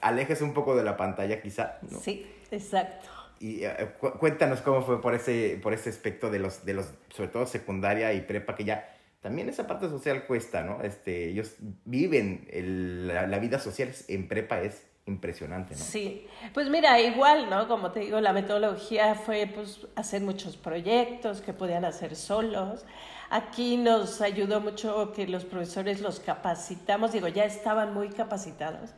alejes 0.00 0.40
un 0.40 0.54
poco 0.54 0.74
de 0.74 0.84
la 0.84 0.96
pantalla 0.96 1.40
quizá. 1.40 1.78
¿no? 1.82 2.00
Sí, 2.00 2.26
exacto. 2.50 3.08
Y 3.40 3.64
uh, 3.66 4.18
cuéntanos 4.18 4.60
cómo 4.60 4.82
fue 4.82 5.00
por 5.00 5.14
ese, 5.14 5.58
por 5.62 5.74
ese 5.74 5.90
aspecto 5.90 6.30
de 6.30 6.38
los, 6.38 6.64
de 6.64 6.74
los, 6.74 6.92
sobre 7.10 7.28
todo 7.28 7.46
secundaria 7.46 8.12
y 8.14 8.20
prepa, 8.20 8.54
que 8.54 8.64
ya 8.64 8.96
también 9.20 9.48
esa 9.48 9.66
parte 9.66 9.88
social 9.88 10.26
cuesta, 10.26 10.62
¿no? 10.62 10.82
Este, 10.82 11.28
ellos 11.28 11.56
viven 11.84 12.46
el, 12.50 13.08
la, 13.08 13.26
la, 13.26 13.38
vida 13.38 13.58
social 13.58 13.92
en 14.08 14.28
prepa 14.28 14.62
es 14.62 14.82
impresionante, 15.06 15.74
¿no? 15.74 15.80
Sí, 15.80 16.26
pues 16.54 16.68
mira, 16.68 17.00
igual, 17.00 17.50
¿no? 17.50 17.66
Como 17.68 17.90
te 17.90 18.00
digo, 18.00 18.20
la 18.20 18.32
metodología 18.32 19.14
fue 19.14 19.50
pues 19.52 19.80
hacer 19.96 20.22
muchos 20.22 20.56
proyectos 20.56 21.40
que 21.40 21.52
podían 21.52 21.84
hacer 21.84 22.14
solos. 22.14 22.84
Aquí 23.30 23.76
nos 23.76 24.20
ayudó 24.20 24.60
mucho 24.60 25.12
que 25.12 25.26
los 25.26 25.44
profesores 25.44 26.00
los 26.00 26.20
capacitamos, 26.20 27.12
digo, 27.12 27.28
ya 27.28 27.44
estaban 27.44 27.94
muy 27.94 28.10
capacitados. 28.10 28.90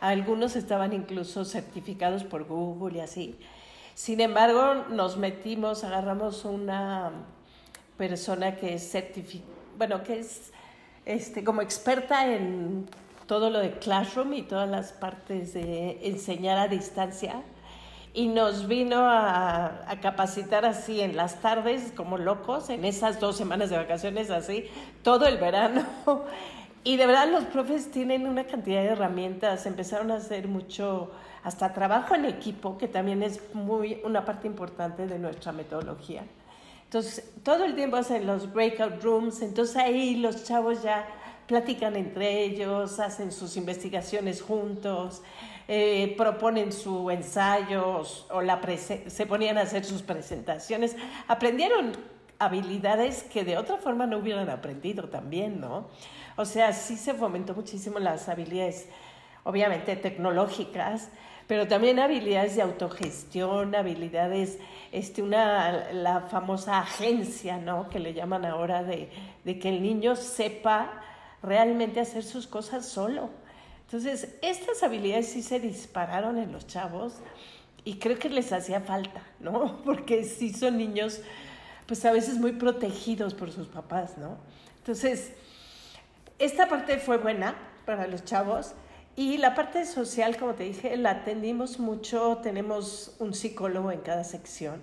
Algunos 0.00 0.56
estaban 0.56 0.92
incluso 0.92 1.44
certificados 1.44 2.24
por 2.24 2.44
Google 2.44 2.98
y 2.98 3.00
así. 3.00 3.38
Sin 3.94 4.20
embargo, 4.20 4.86
nos 4.88 5.16
metimos, 5.16 5.84
agarramos 5.84 6.44
una 6.44 7.12
persona 7.96 8.56
que 8.56 8.74
es 8.74 8.90
certificada 8.90 9.62
bueno, 9.76 10.02
que 10.02 10.20
es 10.20 10.52
este, 11.04 11.42
como 11.44 11.62
experta 11.62 12.32
en 12.32 12.86
todo 13.32 13.48
lo 13.48 13.60
de 13.60 13.70
Classroom 13.70 14.34
y 14.34 14.42
todas 14.42 14.68
las 14.68 14.92
partes 14.92 15.54
de 15.54 16.06
enseñar 16.06 16.58
a 16.58 16.68
distancia. 16.68 17.42
Y 18.12 18.28
nos 18.28 18.68
vino 18.68 19.06
a, 19.06 19.90
a, 19.90 20.00
capacitar 20.00 20.66
así 20.66 21.00
en 21.00 21.16
las 21.16 21.40
tardes, 21.40 21.94
como 21.96 22.18
locos, 22.18 22.68
en 22.68 22.84
esas 22.84 23.20
dos 23.20 23.38
semanas 23.38 23.70
de 23.70 23.78
vacaciones, 23.78 24.28
así, 24.28 24.66
todo 25.02 25.26
el 25.26 25.38
verano. 25.38 25.82
Y 26.84 26.96
de 26.96 27.06
verdad 27.06 27.28
los 27.30 27.44
profes 27.44 27.92
tienen 27.92 28.26
una 28.26 28.44
cantidad 28.44 28.82
de 28.82 28.88
herramientas, 28.88 29.66
empezaron 29.66 30.10
a 30.10 30.16
hacer 30.16 30.48
mucho, 30.48 31.12
hasta 31.44 31.72
trabajo 31.72 32.16
en 32.16 32.24
equipo, 32.24 32.76
que 32.76 32.88
también 32.88 33.22
es 33.22 33.40
muy, 33.54 34.02
una 34.04 34.24
parte 34.24 34.48
importante 34.48 35.06
de 35.06 35.18
nuestra 35.20 35.52
metodología. 35.52 36.24
Entonces, 36.86 37.32
todo 37.44 37.64
el 37.64 37.76
tiempo 37.76 37.96
hacen 37.96 38.26
los 38.26 38.52
breakout 38.52 39.00
rooms, 39.00 39.40
entonces 39.42 39.76
ahí 39.76 40.16
los 40.16 40.44
chavos 40.44 40.82
ya 40.82 41.06
platican 41.52 41.96
entre 41.96 42.44
ellos, 42.44 42.98
hacen 42.98 43.30
sus 43.30 43.58
investigaciones 43.58 44.40
juntos, 44.40 45.22
eh, 45.68 46.14
proponen 46.16 46.72
su 46.72 47.10
ensayo 47.10 48.02
o 48.30 48.40
la 48.40 48.58
se 48.78 49.26
ponían 49.26 49.58
a 49.58 49.60
hacer 49.60 49.84
sus 49.84 50.00
presentaciones. 50.00 50.96
Aprendieron 51.28 51.92
habilidades 52.38 53.24
que 53.24 53.44
de 53.44 53.58
otra 53.58 53.76
forma 53.76 54.06
no 54.06 54.16
hubieran 54.16 54.48
aprendido 54.48 55.10
también, 55.10 55.60
¿no? 55.60 55.88
O 56.36 56.46
sea, 56.46 56.72
sí 56.72 56.96
se 56.96 57.12
fomentó 57.12 57.54
muchísimo 57.54 57.98
las 57.98 58.30
habilidades, 58.30 58.88
obviamente 59.44 59.94
tecnológicas, 59.96 61.10
pero 61.46 61.68
también 61.68 61.98
habilidades 61.98 62.56
de 62.56 62.62
autogestión, 62.62 63.74
habilidades, 63.74 64.58
este, 64.90 65.20
una, 65.20 65.92
la 65.92 66.22
famosa 66.22 66.78
agencia, 66.78 67.58
¿no? 67.58 67.90
Que 67.90 67.98
le 67.98 68.14
llaman 68.14 68.46
ahora 68.46 68.82
de, 68.82 69.10
de 69.44 69.58
que 69.58 69.68
el 69.68 69.82
niño 69.82 70.16
sepa 70.16 71.02
realmente 71.42 72.00
hacer 72.00 72.24
sus 72.24 72.46
cosas 72.46 72.86
solo. 72.86 73.30
Entonces, 73.86 74.28
estas 74.42 74.82
habilidades 74.82 75.28
sí 75.28 75.42
se 75.42 75.60
dispararon 75.60 76.38
en 76.38 76.52
los 76.52 76.66
chavos 76.66 77.14
y 77.84 77.98
creo 77.98 78.18
que 78.18 78.30
les 78.30 78.52
hacía 78.52 78.80
falta, 78.80 79.22
¿no? 79.40 79.82
Porque 79.84 80.24
sí 80.24 80.52
son 80.52 80.78
niños, 80.78 81.20
pues 81.86 82.04
a 82.04 82.12
veces 82.12 82.38
muy 82.38 82.52
protegidos 82.52 83.34
por 83.34 83.50
sus 83.50 83.66
papás, 83.68 84.16
¿no? 84.18 84.38
Entonces, 84.78 85.32
esta 86.38 86.68
parte 86.68 86.98
fue 86.98 87.18
buena 87.18 87.54
para 87.84 88.06
los 88.06 88.24
chavos 88.24 88.72
y 89.14 89.36
la 89.36 89.54
parte 89.54 89.84
social, 89.84 90.36
como 90.38 90.54
te 90.54 90.64
dije, 90.64 90.96
la 90.96 91.10
atendimos 91.10 91.78
mucho, 91.78 92.38
tenemos 92.42 93.14
un 93.18 93.34
psicólogo 93.34 93.92
en 93.92 94.00
cada 94.00 94.24
sección. 94.24 94.80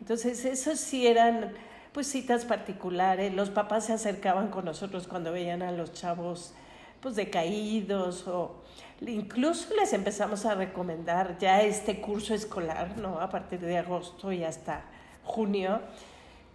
Entonces, 0.00 0.44
eso 0.44 0.76
sí 0.76 1.06
eran 1.06 1.54
pues 1.94 2.08
citas 2.08 2.44
particulares, 2.44 3.32
los 3.32 3.50
papás 3.50 3.86
se 3.86 3.92
acercaban 3.92 4.48
con 4.48 4.64
nosotros 4.64 5.06
cuando 5.06 5.30
veían 5.30 5.62
a 5.62 5.70
los 5.70 5.92
chavos 5.92 6.52
pues 7.00 7.14
decaídos 7.14 8.26
o 8.26 8.64
incluso 9.00 9.72
les 9.76 9.92
empezamos 9.92 10.44
a 10.44 10.56
recomendar 10.56 11.38
ya 11.38 11.62
este 11.62 12.00
curso 12.00 12.34
escolar, 12.34 12.98
¿no? 12.98 13.20
A 13.20 13.30
partir 13.30 13.60
de 13.60 13.78
agosto 13.78 14.32
y 14.32 14.42
hasta 14.42 14.82
junio, 15.22 15.82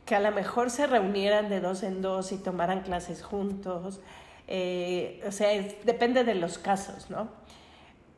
que 0.06 0.14
a 0.14 0.20
lo 0.20 0.32
mejor 0.32 0.70
se 0.72 0.88
reunieran 0.88 1.48
de 1.48 1.62
dos 1.62 1.84
en 1.84 2.02
dos 2.02 2.34
y 2.34 2.38
tomaran 2.38 2.82
clases 2.82 3.24
juntos, 3.24 4.02
eh, 4.48 5.24
o 5.26 5.32
sea, 5.32 5.54
es, 5.54 5.86
depende 5.86 6.26
de 6.26 6.36
los 6.36 6.58
casos, 6.58 7.10
¿no? 7.10 7.30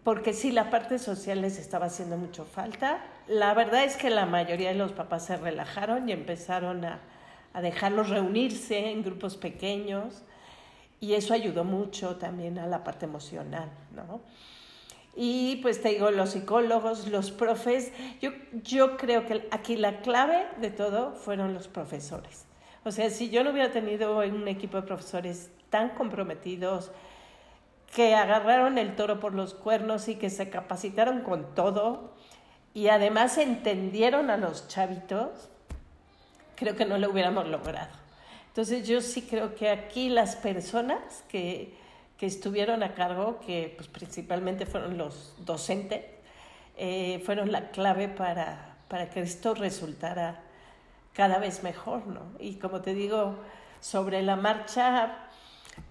Porque 0.03 0.33
sí, 0.33 0.51
la 0.51 0.71
parte 0.71 0.97
social 0.97 1.41
les 1.41 1.59
estaba 1.59 1.85
haciendo 1.85 2.17
mucho 2.17 2.45
falta. 2.45 3.05
La 3.27 3.53
verdad 3.53 3.83
es 3.83 3.95
que 3.95 4.09
la 4.09 4.25
mayoría 4.25 4.69
de 4.69 4.75
los 4.75 4.93
papás 4.93 5.25
se 5.27 5.37
relajaron 5.37 6.09
y 6.09 6.13
empezaron 6.13 6.83
a, 6.85 7.01
a 7.53 7.61
dejarlos 7.61 8.09
reunirse 8.09 8.91
en 8.91 9.03
grupos 9.03 9.37
pequeños 9.37 10.23
y 10.99 11.13
eso 11.13 11.33
ayudó 11.33 11.63
mucho 11.63 12.17
también 12.17 12.59
a 12.59 12.67
la 12.67 12.83
parte 12.83 13.05
emocional, 13.05 13.69
¿no? 13.95 14.21
Y 15.15 15.57
pues 15.57 15.81
te 15.81 15.89
digo, 15.89 16.09
los 16.11 16.31
psicólogos, 16.31 17.07
los 17.07 17.31
profes, 17.31 17.91
yo, 18.21 18.31
yo 18.63 18.95
creo 18.95 19.25
que 19.25 19.47
aquí 19.51 19.75
la 19.75 20.01
clave 20.01 20.45
de 20.61 20.69
todo 20.71 21.13
fueron 21.13 21.53
los 21.53 21.67
profesores. 21.67 22.45
O 22.85 22.91
sea, 22.91 23.09
si 23.09 23.29
yo 23.29 23.43
no 23.43 23.51
hubiera 23.51 23.71
tenido 23.71 24.19
un 24.19 24.47
equipo 24.47 24.77
de 24.77 24.83
profesores 24.83 25.51
tan 25.69 25.89
comprometidos, 25.89 26.91
que 27.93 28.15
agarraron 28.15 28.77
el 28.77 28.95
toro 28.95 29.19
por 29.19 29.33
los 29.33 29.53
cuernos 29.53 30.07
y 30.07 30.15
que 30.15 30.29
se 30.29 30.49
capacitaron 30.49 31.21
con 31.21 31.53
todo 31.55 32.13
y 32.73 32.87
además 32.87 33.37
entendieron 33.37 34.29
a 34.29 34.37
los 34.37 34.67
chavitos, 34.69 35.49
creo 36.61 36.75
que 36.75 36.85
no 36.85 36.99
lo 36.99 37.09
hubiéramos 37.09 37.47
logrado. 37.47 37.89
Entonces 38.49 38.87
yo 38.87 39.01
sí 39.01 39.23
creo 39.23 39.55
que 39.55 39.71
aquí 39.71 40.09
las 40.09 40.35
personas 40.35 41.23
que, 41.27 41.73
que 42.19 42.27
estuvieron 42.27 42.83
a 42.83 42.93
cargo, 42.93 43.39
que 43.39 43.73
pues 43.75 43.87
principalmente 43.87 44.67
fueron 44.67 44.95
los 44.95 45.33
docentes, 45.39 46.05
eh, 46.77 47.19
fueron 47.25 47.51
la 47.51 47.71
clave 47.71 48.09
para, 48.09 48.77
para 48.89 49.09
que 49.09 49.21
esto 49.21 49.55
resultara 49.55 50.43
cada 51.13 51.39
vez 51.39 51.63
mejor, 51.63 52.05
¿no? 52.05 52.21
Y 52.39 52.57
como 52.57 52.81
te 52.81 52.93
digo, 52.93 53.37
sobre 53.79 54.21
la 54.21 54.35
marcha, 54.35 55.17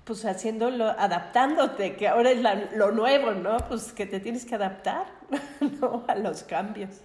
pues 0.04 0.24
haciéndolo, 0.24 0.84
adaptándote, 0.86 1.96
que 1.96 2.06
ahora 2.06 2.30
es 2.30 2.40
lo 2.76 2.92
nuevo, 2.92 3.32
¿no? 3.32 3.56
Pues 3.68 3.92
que 3.92 4.06
te 4.06 4.20
tienes 4.20 4.44
que 4.46 4.54
adaptar, 4.54 5.06
¿no? 5.80 6.04
A 6.06 6.14
los 6.14 6.44
cambios. 6.44 7.00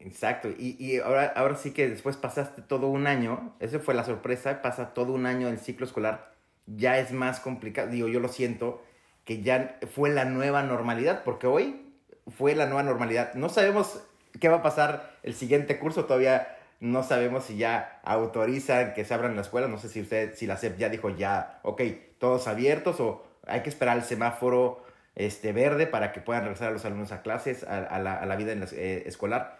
Exacto, 0.00 0.48
y, 0.48 0.76
y, 0.78 0.98
ahora, 0.98 1.32
ahora 1.34 1.56
sí 1.56 1.72
que 1.72 1.88
después 1.88 2.16
pasaste 2.16 2.62
todo 2.62 2.86
un 2.86 3.06
año, 3.06 3.52
esa 3.58 3.80
fue 3.80 3.94
la 3.94 4.04
sorpresa, 4.04 4.62
pasa 4.62 4.94
todo 4.94 5.12
un 5.12 5.26
año 5.26 5.48
del 5.48 5.58
ciclo 5.58 5.86
escolar, 5.86 6.32
ya 6.66 6.98
es 6.98 7.12
más 7.12 7.40
complicado, 7.40 7.88
digo, 7.88 8.06
yo 8.08 8.20
lo 8.20 8.28
siento, 8.28 8.82
que 9.24 9.42
ya 9.42 9.78
fue 9.94 10.10
la 10.10 10.24
nueva 10.24 10.62
normalidad, 10.62 11.24
porque 11.24 11.46
hoy 11.46 11.82
fue 12.28 12.54
la 12.54 12.66
nueva 12.66 12.82
normalidad. 12.82 13.34
No 13.34 13.48
sabemos 13.48 14.02
qué 14.40 14.48
va 14.48 14.58
a 14.58 14.62
pasar 14.62 15.16
el 15.22 15.34
siguiente 15.34 15.78
curso, 15.78 16.04
todavía 16.04 16.56
no 16.80 17.02
sabemos 17.02 17.44
si 17.44 17.56
ya 17.56 18.00
autorizan 18.04 18.94
que 18.94 19.04
se 19.04 19.12
abran 19.14 19.36
las 19.36 19.46
escuelas, 19.46 19.68
no 19.68 19.78
sé 19.78 19.88
si 19.88 20.00
usted, 20.00 20.34
si 20.34 20.46
la 20.46 20.56
SEP 20.56 20.78
ya 20.78 20.88
dijo 20.88 21.10
ya, 21.10 21.60
ok, 21.62 21.82
todos 22.18 22.46
abiertos 22.46 23.00
o 23.00 23.26
hay 23.46 23.62
que 23.62 23.68
esperar 23.68 23.96
el 23.96 24.04
semáforo 24.04 24.82
este, 25.14 25.52
verde 25.52 25.86
para 25.86 26.12
que 26.12 26.20
puedan 26.20 26.44
regresar 26.44 26.68
a 26.68 26.70
los 26.70 26.84
alumnos 26.84 27.12
a 27.12 27.22
clases, 27.22 27.64
a, 27.64 27.98
la, 27.98 28.14
a 28.14 28.26
la, 28.26 28.36
vida 28.36 28.54
eh, 28.72 29.02
escolar. 29.06 29.58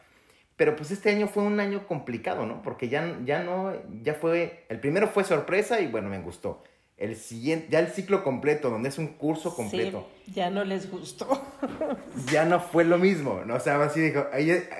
Pero 0.58 0.74
pues 0.74 0.90
este 0.90 1.10
año 1.10 1.28
fue 1.28 1.44
un 1.44 1.60
año 1.60 1.86
complicado, 1.86 2.44
¿no? 2.44 2.62
Porque 2.62 2.88
ya, 2.88 3.16
ya 3.24 3.44
no, 3.44 3.72
ya 4.02 4.14
fue, 4.14 4.64
el 4.68 4.80
primero 4.80 5.06
fue 5.06 5.22
sorpresa 5.22 5.80
y 5.80 5.86
bueno, 5.86 6.08
me 6.08 6.18
gustó. 6.18 6.64
El 6.96 7.14
siguiente, 7.14 7.68
ya 7.70 7.78
el 7.78 7.86
ciclo 7.86 8.24
completo, 8.24 8.68
donde 8.68 8.88
es 8.88 8.98
un 8.98 9.06
curso 9.06 9.54
completo. 9.54 10.08
Sí, 10.26 10.32
ya 10.32 10.50
no 10.50 10.64
les 10.64 10.90
gustó. 10.90 11.40
ya 12.32 12.44
no 12.44 12.58
fue 12.58 12.84
lo 12.84 12.98
mismo, 12.98 13.42
¿no? 13.46 13.54
O 13.54 13.60
sea, 13.60 13.80
así 13.80 14.00
dijo, 14.00 14.26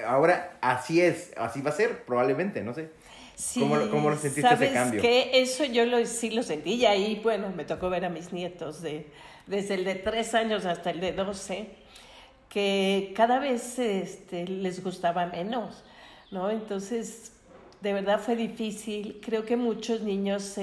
ahora 0.04 0.58
así 0.60 1.00
es, 1.00 1.32
así 1.36 1.62
va 1.62 1.70
a 1.70 1.74
ser, 1.74 2.04
probablemente, 2.04 2.60
no 2.64 2.74
sé. 2.74 2.90
Sí, 3.36 3.60
¿Cómo, 3.60 3.88
¿Cómo, 3.88 4.10
lo 4.10 4.16
sentiste 4.16 4.52
ese 4.52 4.72
cambio? 4.72 5.00
que 5.00 5.40
eso 5.40 5.64
yo 5.64 5.86
lo, 5.86 6.04
sí 6.06 6.30
lo 6.30 6.42
sentí 6.42 6.74
y 6.74 6.86
ahí, 6.86 7.20
bueno, 7.22 7.52
me 7.54 7.64
tocó 7.64 7.88
ver 7.88 8.04
a 8.04 8.08
mis 8.08 8.32
nietos 8.32 8.82
de, 8.82 9.06
desde 9.46 9.74
el 9.74 9.84
de 9.84 9.94
tres 9.94 10.34
años 10.34 10.64
hasta 10.64 10.90
el 10.90 10.98
de 10.98 11.12
doce 11.12 11.68
que 12.58 13.12
cada 13.14 13.38
vez 13.38 13.78
este, 13.78 14.48
les 14.48 14.82
gustaba 14.82 15.26
menos, 15.26 15.84
¿no? 16.32 16.50
Entonces, 16.50 17.30
de 17.80 17.92
verdad 17.92 18.18
fue 18.18 18.34
difícil. 18.34 19.20
Creo 19.24 19.44
que 19.44 19.56
muchos 19.56 20.00
niños 20.00 20.56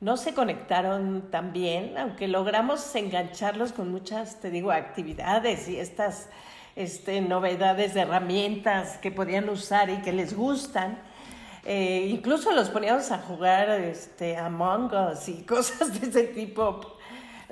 no 0.00 0.16
se 0.16 0.34
conectaron 0.34 1.30
tan 1.30 1.52
bien, 1.52 1.96
aunque 1.96 2.26
logramos 2.26 2.92
engancharlos 2.96 3.72
con 3.72 3.92
muchas, 3.92 4.40
te 4.40 4.50
digo, 4.50 4.72
actividades 4.72 5.68
y 5.68 5.76
estas 5.76 6.28
este, 6.74 7.20
novedades 7.20 7.94
de 7.94 8.00
herramientas 8.00 8.98
que 8.98 9.12
podían 9.12 9.48
usar 9.48 9.90
y 9.90 9.98
que 9.98 10.12
les 10.12 10.34
gustan. 10.34 10.98
Eh, 11.64 12.08
incluso 12.10 12.50
los 12.50 12.68
poníamos 12.68 13.12
a 13.12 13.18
jugar 13.18 13.70
este, 13.70 14.36
Among 14.36 14.90
Us 14.92 15.28
y 15.28 15.34
cosas 15.46 16.00
de 16.00 16.08
ese 16.08 16.24
tipo 16.24 16.98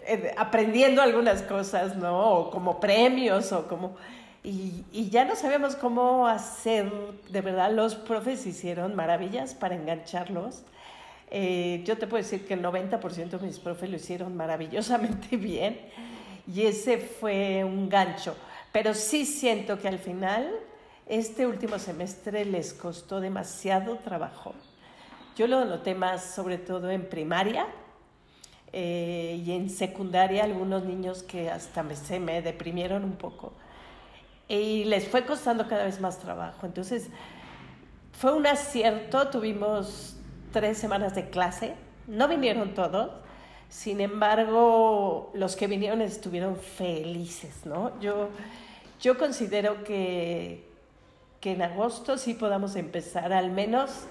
eh, 0.09 0.35
aprendiendo 0.37 1.03
algunas 1.03 1.43
cosas, 1.43 1.97
¿no? 1.97 2.31
O 2.33 2.51
como 2.51 2.81
premios 2.81 3.53
o 3.53 3.69
como... 3.69 3.97
Y, 4.43 4.85
y, 4.93 5.11
ya 5.11 5.25
no 5.25 5.37
sabíamos 5.37 5.77
cómo 5.77 6.27
hacer, 6.27 6.91
de 7.29 7.41
verdad, 7.41 7.73
los 7.73 7.97
profes 7.97 8.47
hicieron 8.47 8.95
maravillas 8.95 9.53
para 9.55 9.75
engancharlos. 9.75 10.63
Eh, 11.31 11.83
yo 11.85 11.99
te 11.99 12.07
puedo 12.07 12.23
decir 12.23 12.47
que 12.47 12.55
el 12.55 12.63
90% 12.63 13.39
de 13.39 13.47
mis 13.47 13.59
profes 13.59 13.91
lo 13.91 13.97
hicieron 13.97 14.35
maravillosamente 14.37 15.37
bien 15.37 15.79
y 16.53 16.63
ese 16.63 16.99
fue 16.99 17.65
un 17.65 17.89
gancho. 17.89 18.35
Pero 18.73 18.95
sí 18.95 19.27
siento 19.27 19.79
que 19.79 19.89
al 19.89 19.99
final, 19.99 20.49
este 21.07 21.47
último 21.47 21.79
semestre 21.79 22.45
les 22.45 22.73
costó 22.73 23.21
demasiado 23.21 23.97
trabajo. 23.97 24.55
Yo 25.37 25.47
lo 25.47 25.65
noté 25.65 25.95
más 25.95 26.25
sobre 26.25 26.59
todo 26.59 26.91
en 26.91 27.09
primaria, 27.09 27.67
eh, 28.73 29.43
y 29.45 29.53
en 29.53 29.71
secundaria 29.71 30.45
algunos 30.45 30.85
niños 30.85 31.23
que 31.23 31.51
hasta 31.51 31.83
me, 31.83 31.97
se 31.97 32.21
me 32.21 32.43
deprimieron 32.43 33.05
un 33.05 33.17
poco 33.17 33.53
y 34.49 34.85
les 34.85 35.07
fue 35.07 35.27
costando 35.27 35.69
cada 35.69 35.85
vez 35.85 36.01
más 36.01 36.19
trabajo. 36.19 36.67
Entonces 36.67 37.09
fue 38.13 38.33
un 38.33 38.47
acierto, 38.47 39.29
tuvimos 39.29 40.17
tres 40.53 40.79
semanas 40.79 41.15
de 41.15 41.29
clase, 41.29 41.75
no 42.07 42.27
vinieron 42.27 42.75
todos, 42.75 43.13
sin 43.69 44.01
embargo 44.01 45.31
los 45.35 45.55
que 45.55 45.67
vinieron 45.67 46.01
estuvieron 46.01 46.57
felices, 46.57 47.67
¿no? 47.67 47.99
Yo, 48.01 48.31
yo 49.01 49.19
considero 49.19 49.85
que, 49.85 50.67
que 51.41 51.53
en 51.53 51.63
agosto 51.63 52.17
sí 52.17 52.35
podamos 52.35 52.75
empezar 52.75 53.33
al 53.33 53.51
menos 53.51 54.07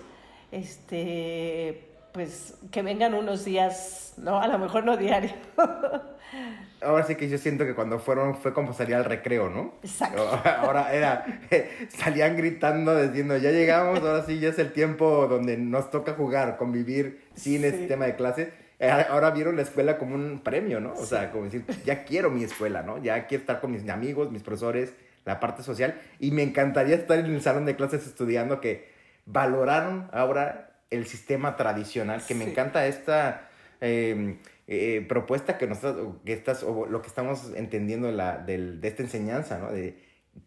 este 0.52 1.96
pues 2.17 2.56
que 2.71 2.82
vengan 2.82 3.13
unos 3.13 3.45
días, 3.45 4.15
¿no? 4.17 4.41
A 4.41 4.47
lo 4.47 4.58
mejor 4.58 4.84
no 4.84 4.97
diario. 4.97 5.30
Ahora 6.82 7.03
sí 7.03 7.13
que 7.13 7.30
yo 7.30 7.38
siento 7.38 7.63
que 7.63 7.75
cuando 7.75 7.99
fueron 7.99 8.36
fue 8.36 8.53
como 8.53 8.73
salir 8.73 8.95
al 8.95 9.06
recreo, 9.06 9.51
¿no? 9.51 9.75
Exacto. 9.84 10.27
Ahora 10.58 10.91
era, 10.95 11.39
salían 11.89 12.36
gritando 12.36 12.99
diciendo, 13.08 13.38
ya 13.38 13.51
llegamos, 13.51 13.99
ahora 13.99 14.23
sí 14.25 14.39
ya 14.39 14.49
es 14.49 14.58
el 14.58 14.73
tiempo 14.73 15.27
donde 15.27 15.58
nos 15.58 15.91
toca 15.91 16.13
jugar, 16.13 16.58
convivir 16.58 17.21
sin 17.36 17.63
este 17.63 17.86
tema 17.86 18.06
de 18.06 18.15
clase. 18.15 18.51
Eh, 18.80 18.89
ahora 18.89 19.30
vieron 19.30 19.56
la 19.56 19.62
escuela 19.62 19.99
como 19.99 20.15
un 20.15 20.39
premio, 20.39 20.80
¿no? 20.80 20.93
O 20.93 21.06
sea, 21.06 21.30
como 21.32 21.43
decir, 21.43 21.65
ya 21.86 22.03
quiero 22.03 22.32
mi 22.32 22.43
escuela, 22.43 22.82
¿no? 22.82 22.97
Ya 22.97 23.27
quiero 23.27 23.43
estar 23.43 23.62
con 23.62 23.71
mis 23.71 23.88
amigos, 23.88 24.32
mis 24.32 24.41
profesores, 24.41 24.91
la 25.23 25.39
parte 25.39 25.62
social. 25.62 26.01
Y 26.19 26.32
me 26.32 26.41
encantaría 26.41 26.95
estar 26.95 27.19
en 27.19 27.27
el 27.27 27.41
salón 27.43 27.65
de 27.65 27.75
clases 27.75 28.08
estudiando 28.08 28.60
que 28.60 28.89
valoraron 29.27 30.10
ahora 30.12 30.66
el 30.89 31.06
sistema 31.06 31.56
tradicional, 31.56 32.23
que 32.26 32.36
me 32.36 32.45
encanta 32.45 32.88
esta 32.88 33.50
em, 33.82 34.38
eh, 34.67 35.06
propuesta 35.08 35.58
que, 35.58 35.67
nos, 35.67 35.80
que 36.26 36.34
estás, 36.34 36.63
o 36.63 36.86
lo 36.86 37.02
que 37.02 37.08
estamos 37.08 37.52
entendiendo 37.56 38.08
de, 38.08 38.13
la, 38.13 38.38
de, 38.38 38.80
esta 38.84 39.04
enseñanza, 39.04 39.58
¿no? 39.60 39.71
De, 39.71 39.97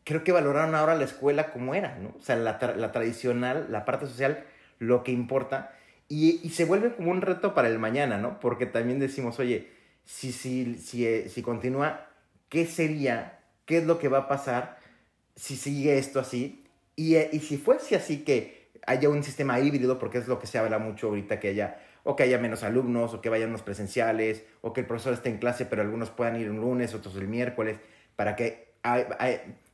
creo 0.05 0.25
que 0.25 0.33
valoraron 0.33 0.75
ahora 0.75 0.95
la 0.95 1.05
escuela 1.05 1.53
como 1.53 1.75
era, 1.75 1.99
¿no? 1.99 2.15
O 2.19 2.21
sea, 2.21 2.37
la, 2.37 2.59
la 2.77 2.93
tradicional, 2.93 3.67
la 3.71 3.85
parte 3.85 4.07
social, 4.07 4.45
lo 4.79 5.05
que 5.05 5.13
importa, 5.13 5.73
y, 6.09 6.41
y, 6.43 6.51
se 6.51 6.65
vuelve 6.65 6.95
como 6.95 7.13
un 7.13 7.23
reto 7.23 7.55
para 7.55 7.69
el 7.69 7.79
mañana, 7.79 8.19
¿no? 8.19 8.41
Porque 8.41 8.67
también 8.67 8.99
decimos, 8.99 9.39
oye, 9.39 9.69
si, 10.05 10.33
si, 10.33 10.77
si, 10.77 11.07
eh, 11.07 11.29
si 11.29 11.41
continúa, 11.41 12.09
¿qué 12.49 12.67
sería? 12.67 13.39
¿Qué 13.65 13.79
es 13.79 13.87
lo 13.87 13.99
que 13.99 14.09
va 14.09 14.19
a 14.19 14.29
pasar 14.29 14.79
si 15.37 15.57
sigue 15.57 15.99
esto 15.99 16.19
así? 16.19 16.65
Y, 16.97 17.15
eh, 17.15 17.31
y 17.33 17.39
si 17.39 17.59
fuese 17.59 17.95
así 17.95 18.25
que 18.25 18.60
haya 18.91 19.09
un 19.09 19.23
sistema 19.23 19.61
híbrido, 19.61 19.99
porque 20.01 20.19
es 20.19 20.27
lo 20.27 20.41
que 20.41 20.49
se 20.49 20.59
habla 20.59 20.79
mucho 20.79 21.07
ahorita, 21.09 21.39
que 21.39 21.49
haya, 21.49 21.81
o 22.03 22.17
que 22.17 22.25
haya 22.25 22.39
menos 22.39 22.65
alumnos, 22.65 23.15
o 23.15 23.21
que 23.21 23.29
vayan 23.29 23.51
unos 23.51 23.63
presenciales, 23.63 24.45
o 24.63 24.73
que 24.73 24.81
el 24.81 24.87
profesor 24.87 25.13
esté 25.13 25.29
en 25.29 25.39
clase, 25.39 25.65
pero 25.65 25.83
algunos 25.83 26.11
puedan 26.11 26.41
ir 26.41 26.51
un 26.51 26.61
lunes, 26.61 26.93
otros 26.93 27.15
el 27.15 27.29
miércoles, 27.29 27.79
para 28.17 28.35
que, 28.35 28.75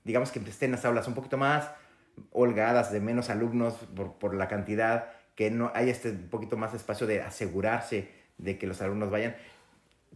digamos 0.05 0.31
que 0.33 0.39
estén 0.41 0.71
las 0.71 0.85
aulas 0.85 1.09
un 1.09 1.15
poquito 1.15 1.39
más 1.39 1.71
holgadas, 2.31 2.93
de 2.93 3.01
menos 3.01 3.31
alumnos 3.31 3.75
por, 3.95 4.13
por 4.19 4.35
la 4.35 4.49
cantidad, 4.49 5.13
que 5.35 5.51
no 5.51 5.73
haya 5.75 5.93
este 5.93 6.13
poquito 6.13 6.59
más 6.59 6.75
espacio 6.75 7.07
de 7.07 7.23
asegurarse 7.23 8.11
de 8.37 8.59
que 8.59 8.67
los 8.67 8.83
alumnos 8.83 9.11
vayan. 9.11 9.35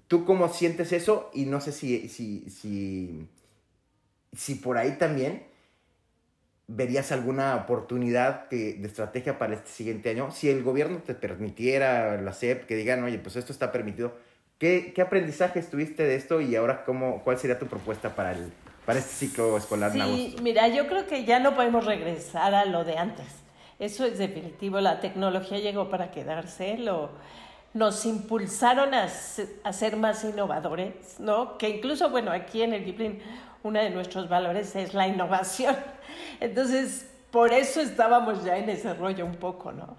¿Tú 0.09 0.27
cómo 0.27 0.49
sientes 0.49 0.93
eso? 0.93 1.31
Y 1.33 1.47
no 1.47 1.61
sé 1.61 1.73
si, 1.73 2.09
si, 2.09 2.51
si, 2.51 3.29
si 4.33 4.55
por 4.57 4.77
ahí 4.77 4.97
también 4.99 5.50
¿Verías 6.73 7.11
alguna 7.11 7.57
oportunidad 7.57 8.49
de, 8.49 8.81
estrategia 8.85 9.39
para 9.39 9.55
este 9.55 9.71
siguiente 9.71 10.09
año? 10.11 10.31
Si 10.31 10.49
el 10.49 10.63
gobierno 10.63 10.99
te 10.99 11.15
permitiera, 11.15 12.21
la 12.21 12.33
SEP, 12.33 12.67
que 12.67 12.77
digan, 12.77 13.03
oye, 13.03 13.19
pues 13.19 13.35
esto 13.35 13.53
está 13.53 13.73
permitido, 13.73 14.13
¿qué, 14.59 14.93
qué 14.95 15.03
aprendizaje 15.03 15.61
tuviste 15.63 16.05
de 16.05 16.15
esto 16.15 16.41
y 16.41 16.55
ahora 16.55 16.85
cómo, 16.85 17.25
cuál 17.25 17.39
sería 17.39 17.59
tu 17.59 17.67
propuesta 17.67 18.15
para, 18.15 18.31
el, 18.33 18.53
para 18.87 19.01
este 19.01 19.27
ciclo 19.27 19.57
escolar? 19.57 19.91
Sí, 19.91 20.37
mira, 20.43 20.69
yo 20.69 20.87
creo 20.87 21.09
que 21.09 21.25
ya 21.25 21.41
no 21.41 21.57
podemos 21.57 21.85
regresar 21.85 22.55
a 22.55 22.65
lo 22.65 22.85
de 22.85 22.99
antes. 22.99 23.27
Eso 23.81 24.05
es 24.05 24.19
definitivo, 24.19 24.81
la 24.81 25.01
tecnología 25.01 25.59
llegó 25.59 25.91
para 25.91 26.13
quedarse, 26.13 26.79
lo, 26.79 27.11
nos 27.75 28.05
impulsaron 28.07 28.95
a, 28.95 29.09
a, 29.65 29.73
ser 29.73 29.97
más 29.97 30.23
innovadores, 30.23 31.19
¿no? 31.19 31.59
Que 31.59 31.69
incluso, 31.69 32.11
bueno, 32.11 32.31
aquí 32.31 32.63
en 32.63 32.75
el 32.75 32.85
Giplin 32.85 33.21
uno 33.63 33.81
de 33.81 33.91
nuestros 33.91 34.29
valores 34.29 34.75
es 34.77 34.95
la 34.95 35.07
innovación. 35.07 35.77
Entonces, 36.41 37.07
por 37.31 37.53
eso 37.53 37.81
estábamos 37.81 38.45
ya 38.45 38.57
en 38.57 38.69
ese 38.69 38.95
rollo 38.95 39.25
un 39.25 39.37
poco, 39.37 39.73
¿no? 39.73 39.97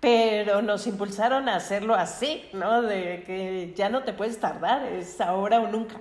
Pero 0.00 0.62
nos 0.62 0.86
impulsaron 0.86 1.48
a 1.48 1.56
hacerlo 1.56 1.94
así, 1.94 2.48
¿no? 2.52 2.82
De 2.82 3.22
que 3.24 3.72
ya 3.76 3.88
no 3.88 4.02
te 4.02 4.12
puedes 4.12 4.40
tardar, 4.40 4.84
es 4.86 5.20
ahora 5.20 5.60
o 5.60 5.68
nunca. 5.68 6.00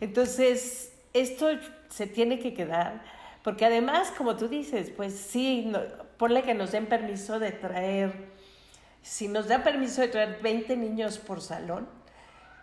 Entonces, 0.00 0.92
esto 1.12 1.48
se 1.88 2.06
tiene 2.06 2.38
que 2.38 2.54
quedar, 2.54 3.02
porque 3.42 3.64
además, 3.64 4.12
como 4.16 4.36
tú 4.36 4.48
dices, 4.48 4.90
pues 4.90 5.14
sí, 5.14 5.64
no, 5.66 5.80
ponle 6.16 6.42
que 6.42 6.54
nos 6.54 6.72
den 6.72 6.86
permiso 6.86 7.38
de 7.38 7.52
traer, 7.52 8.12
si 9.02 9.28
nos 9.28 9.48
da 9.48 9.62
permiso 9.62 10.00
de 10.00 10.08
traer 10.08 10.38
20 10.40 10.76
niños 10.76 11.18
por 11.18 11.40
salón, 11.40 11.88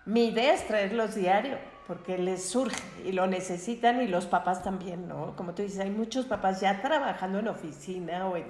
mi 0.06 0.28
idea 0.28 0.54
es 0.54 0.66
traerlos 0.66 1.16
diario, 1.16 1.58
porque 1.90 2.18
les 2.20 2.48
surge 2.48 2.82
y 3.04 3.12
lo 3.12 3.26
necesitan 3.26 4.02
y 4.02 4.08
los 4.08 4.28
papás 4.28 4.64
también, 4.64 5.08
¿no? 5.08 5.36
Como 5.36 5.54
tú 5.54 5.64
dices, 5.64 5.80
hay 5.80 5.90
muchos 5.90 6.26
papás 6.26 6.62
ya 6.62 6.82
trabajando 6.82 7.40
en 7.40 7.48
oficina 7.48 8.28
o 8.28 8.38
en... 8.38 8.46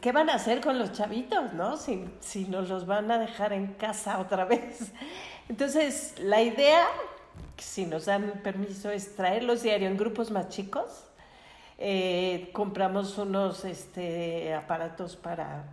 ¿Qué, 0.00 0.12
van 0.12 0.30
a 0.30 0.34
hacer 0.34 0.62
con 0.62 0.78
los 0.78 0.92
chavitos, 0.92 1.52
no? 1.52 1.76
Si, 1.76 2.02
si 2.20 2.46
nos 2.46 2.70
los 2.70 2.86
van 2.86 3.10
a 3.10 3.18
dejar 3.18 3.52
en 3.52 3.74
casa 3.74 4.18
otra 4.20 4.46
vez. 4.46 4.90
Entonces, 5.48 6.14
la 6.18 6.40
idea 6.40 6.86
si 7.58 7.86
nos 7.86 8.06
dan 8.06 8.40
permiso, 8.42 8.90
es 8.90 9.14
traerlos 9.16 9.62
diario 9.62 9.88
en 9.88 9.96
grupos 9.96 10.30
más 10.30 10.48
chicos. 10.48 11.04
Eh, 11.78 12.50
compramos 12.52 13.18
unos 13.18 13.64
este, 13.64 14.54
aparatos 14.54 15.16
para 15.16 15.64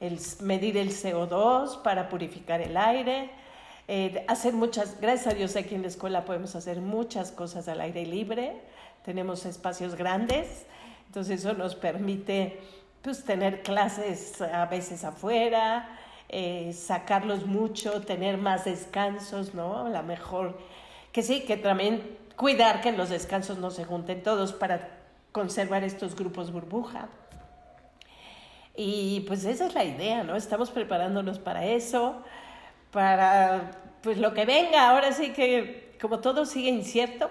el, 0.00 0.18
medir 0.40 0.76
el 0.76 0.90
CO2, 0.90 1.82
para 1.82 2.08
purificar 2.08 2.60
el 2.60 2.76
aire, 2.76 3.30
eh, 3.86 4.24
hacer 4.28 4.54
muchas, 4.54 5.00
gracias 5.00 5.34
a 5.34 5.36
Dios 5.36 5.56
aquí 5.56 5.74
en 5.74 5.82
la 5.82 5.88
escuela 5.88 6.24
podemos 6.24 6.56
hacer 6.56 6.80
muchas 6.80 7.30
cosas 7.30 7.68
al 7.68 7.80
aire 7.80 8.06
libre, 8.06 8.60
tenemos 9.04 9.44
espacios 9.44 9.94
grandes, 9.94 10.64
entonces 11.06 11.40
eso 11.40 11.52
nos 11.52 11.74
permite 11.74 12.60
pues, 13.02 13.24
tener 13.24 13.62
clases 13.62 14.40
a 14.40 14.64
veces 14.66 15.04
afuera, 15.04 15.98
eh, 16.30 16.72
sacarlos 16.72 17.46
mucho, 17.46 18.00
tener 18.00 18.38
más 18.38 18.64
descansos, 18.64 19.54
¿no? 19.54 19.88
La 19.88 20.02
mejor 20.02 20.58
que 21.12 21.22
sí, 21.22 21.42
que 21.42 21.56
también 21.56 22.18
cuidar 22.36 22.80
que 22.80 22.90
los 22.90 23.10
descansos 23.10 23.58
no 23.58 23.70
se 23.70 23.84
junten 23.84 24.22
todos 24.22 24.52
para 24.52 24.88
conservar 25.30 25.84
estos 25.84 26.16
grupos 26.16 26.50
burbuja. 26.50 27.08
Y 28.76 29.20
pues 29.28 29.44
esa 29.44 29.66
es 29.66 29.74
la 29.74 29.84
idea, 29.84 30.24
¿no? 30.24 30.34
Estamos 30.34 30.70
preparándonos 30.70 31.38
para 31.38 31.66
eso, 31.66 32.22
para 32.94 33.72
pues 34.02 34.18
lo 34.18 34.32
que 34.32 34.46
venga. 34.46 34.88
Ahora 34.88 35.12
sí 35.12 35.30
que 35.32 35.96
como 36.00 36.20
todo 36.20 36.46
sigue 36.46 36.70
incierto, 36.70 37.30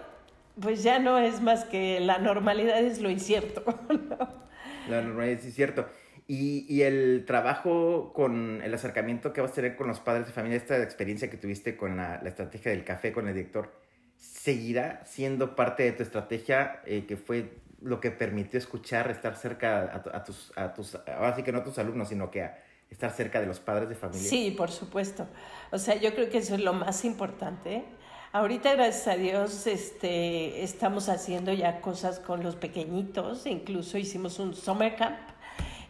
pues 0.61 0.83
ya 0.83 0.99
no 0.99 1.17
es 1.17 1.41
más 1.41 1.63
que 1.63 1.99
la 1.99 2.19
normalidad 2.19 2.79
es 2.79 3.01
lo 3.01 3.09
incierto. 3.09 3.63
La 4.89 5.01
normalidad 5.01 5.39
es 5.39 5.45
incierto. 5.45 5.87
Y, 6.27 6.65
y, 6.67 6.81
el 6.81 7.23
trabajo 7.25 8.11
con 8.13 8.61
el 8.61 8.73
acercamiento 8.73 9.31
que 9.31 9.39
vas 9.39 9.51
a 9.51 9.55
tener 9.55 9.77
con 9.77 9.87
los 9.87 10.01
padres 10.01 10.25
de 10.25 10.33
familia, 10.33 10.57
esta 10.57 10.81
experiencia 10.83 11.29
que 11.29 11.37
tuviste 11.37 11.77
con 11.77 11.95
la, 11.95 12.15
estrategia 12.25 12.71
del 12.71 12.83
café 12.83 13.13
con 13.13 13.29
el 13.29 13.33
director, 13.33 13.71
¿seguirá 14.17 15.05
siendo 15.05 15.55
parte 15.55 15.83
de 15.83 15.93
tu 15.93 16.03
estrategia 16.03 16.81
eh, 16.85 17.05
que 17.07 17.15
fue 17.15 17.53
lo 17.81 18.01
que 18.01 18.11
permitió 18.11 18.57
escuchar, 18.57 19.09
estar 19.09 19.37
cerca 19.37 19.83
a, 19.83 20.17
a, 20.17 20.23
tus, 20.25 20.51
a 20.57 20.73
tus, 20.73 20.95
ahora 21.07 21.33
sí 21.35 21.43
que 21.43 21.53
no 21.53 21.59
a 21.59 21.63
tus 21.63 21.77
alumnos, 21.77 22.09
sino 22.09 22.29
que 22.29 22.41
a 22.41 22.57
estar 22.93 23.11
cerca 23.11 23.39
de 23.39 23.47
los 23.47 23.59
padres 23.59 23.89
de 23.89 23.95
familia? 23.95 24.29
Sí, 24.29 24.51
por 24.51 24.71
supuesto. 24.71 25.27
O 25.71 25.77
sea, 25.77 25.95
yo 25.95 26.13
creo 26.13 26.29
que 26.29 26.39
eso 26.39 26.55
es 26.55 26.61
lo 26.61 26.73
más 26.73 27.05
importante. 27.05 27.85
Ahorita, 28.31 28.73
gracias 28.73 29.07
a 29.07 29.15
Dios, 29.15 29.67
este, 29.67 30.63
estamos 30.63 31.07
haciendo 31.07 31.53
ya 31.53 31.81
cosas 31.81 32.19
con 32.19 32.41
los 32.41 32.55
pequeñitos, 32.55 33.45
incluso 33.45 33.97
hicimos 33.97 34.39
un 34.39 34.55
summer 34.55 34.95
camp 34.95 35.19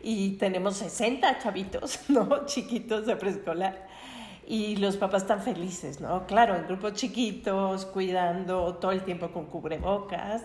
y 0.01 0.31
tenemos 0.31 0.75
60 0.75 1.39
chavitos, 1.39 2.01
¿no? 2.09 2.45
Chiquitos 2.45 3.05
de 3.05 3.15
preescolar. 3.15 3.87
Y 4.45 4.75
los 4.75 4.97
papás 4.97 5.21
están 5.21 5.41
felices, 5.41 6.01
¿no? 6.01 6.27
Claro, 6.27 6.57
en 6.57 6.67
grupos 6.67 6.93
chiquitos, 6.95 7.85
cuidando 7.85 8.75
todo 8.75 8.91
el 8.91 9.03
tiempo 9.03 9.31
con 9.31 9.45
cubrebocas. 9.45 10.41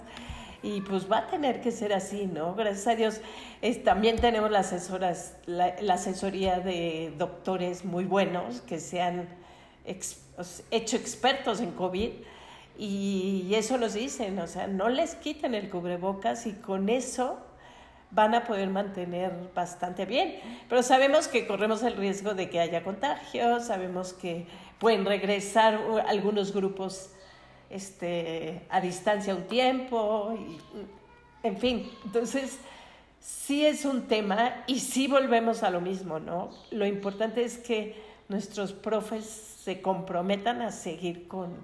Y 0.62 0.80
pues 0.80 1.10
va 1.10 1.18
a 1.18 1.26
tener 1.28 1.60
que 1.60 1.70
ser 1.70 1.92
así, 1.92 2.26
¿no? 2.26 2.54
Gracias 2.54 2.86
a 2.88 2.94
Dios. 2.96 3.20
Es, 3.62 3.84
también 3.84 4.16
tenemos 4.16 4.50
las 4.50 4.72
asesoras, 4.72 5.36
la, 5.46 5.74
asesoría 5.92 6.58
de 6.58 7.12
doctores 7.16 7.84
muy 7.84 8.04
buenos 8.04 8.60
que 8.62 8.80
se 8.80 9.00
han 9.00 9.28
hecho 9.84 10.96
expertos 10.96 11.60
en 11.60 11.72
COVID. 11.72 12.10
Y, 12.76 13.46
y 13.48 13.54
eso 13.54 13.78
nos 13.78 13.94
dicen, 13.94 14.38
o 14.38 14.46
sea, 14.46 14.66
no 14.66 14.88
les 14.88 15.14
quiten 15.14 15.54
el 15.54 15.70
cubrebocas 15.70 16.46
y 16.46 16.52
con 16.52 16.88
eso 16.88 17.38
van 18.10 18.34
a 18.34 18.44
poder 18.44 18.68
mantener 18.70 19.32
bastante 19.54 20.06
bien. 20.06 20.40
Pero 20.68 20.82
sabemos 20.82 21.28
que 21.28 21.46
corremos 21.46 21.82
el 21.82 21.96
riesgo 21.96 22.34
de 22.34 22.48
que 22.50 22.60
haya 22.60 22.82
contagios, 22.82 23.66
sabemos 23.66 24.12
que 24.12 24.46
pueden 24.78 25.04
regresar 25.04 25.80
algunos 26.06 26.52
grupos 26.52 27.10
este, 27.70 28.62
a 28.70 28.80
distancia 28.80 29.34
un 29.34 29.46
tiempo, 29.46 30.34
y, 30.38 30.58
en 31.46 31.56
fin, 31.58 31.90
entonces 32.04 32.58
sí 33.20 33.64
es 33.66 33.84
un 33.84 34.08
tema 34.08 34.64
y 34.66 34.80
sí 34.80 35.06
volvemos 35.06 35.62
a 35.62 35.70
lo 35.70 35.80
mismo, 35.80 36.18
¿no? 36.18 36.50
Lo 36.70 36.86
importante 36.86 37.44
es 37.44 37.58
que 37.58 37.94
nuestros 38.28 38.72
profes 38.72 39.24
se 39.24 39.80
comprometan 39.80 40.62
a 40.62 40.70
seguir 40.72 41.28
con, 41.28 41.56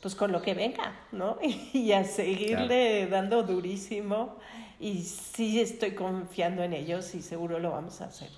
pues 0.00 0.14
con 0.14 0.32
lo 0.32 0.42
que 0.42 0.54
venga, 0.54 1.06
¿no? 1.12 1.38
Y 1.72 1.92
a 1.92 2.04
seguirle 2.04 3.06
claro. 3.06 3.10
dando 3.10 3.42
durísimo 3.42 4.38
y 4.80 5.02
sí 5.02 5.60
estoy 5.60 5.92
confiando 5.92 6.62
en 6.62 6.72
ellos 6.72 7.14
y 7.14 7.22
seguro 7.22 7.58
lo 7.58 7.70
vamos 7.70 8.00
a 8.00 8.06
hacer. 8.06 8.30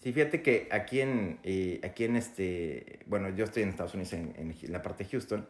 Sí, 0.00 0.12
fíjate 0.12 0.42
que 0.42 0.68
aquí 0.72 1.00
en, 1.00 1.38
eh, 1.44 1.80
aquí 1.84 2.04
en 2.04 2.16
este, 2.16 3.00
bueno, 3.06 3.28
yo 3.28 3.44
estoy 3.44 3.62
en 3.62 3.68
Estados 3.68 3.94
Unidos, 3.94 4.12
en, 4.14 4.34
en 4.36 4.72
la 4.72 4.82
parte 4.82 5.04
de 5.04 5.10
Houston, 5.10 5.46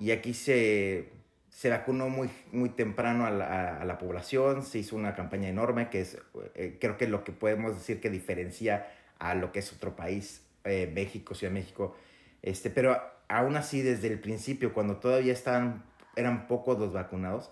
y 0.00 0.12
aquí 0.12 0.32
se, 0.32 1.10
se 1.50 1.68
vacunó 1.68 2.08
muy, 2.08 2.30
muy 2.52 2.70
temprano 2.70 3.26
a 3.26 3.30
la, 3.30 3.76
a 3.76 3.84
la, 3.84 3.98
población, 3.98 4.64
se 4.64 4.78
hizo 4.78 4.96
una 4.96 5.14
campaña 5.14 5.48
enorme, 5.48 5.90
que 5.90 6.00
es, 6.00 6.16
eh, 6.54 6.78
creo 6.80 6.96
que 6.96 7.06
lo 7.06 7.22
que 7.22 7.32
podemos 7.32 7.76
decir 7.76 8.00
que 8.00 8.08
diferencia 8.08 8.90
a 9.18 9.34
lo 9.34 9.52
que 9.52 9.58
es 9.58 9.70
otro 9.72 9.94
país, 9.94 10.42
eh, 10.64 10.90
México, 10.92 11.34
Ciudad 11.34 11.52
de 11.52 11.60
México, 11.60 11.94
este, 12.40 12.70
pero 12.70 12.98
aún 13.28 13.56
así 13.56 13.82
desde 13.82 14.08
el 14.08 14.18
principio, 14.18 14.72
cuando 14.72 14.96
todavía 14.96 15.34
estaban, 15.34 15.84
eran 16.16 16.48
pocos 16.48 16.78
los 16.78 16.94
vacunados, 16.94 17.50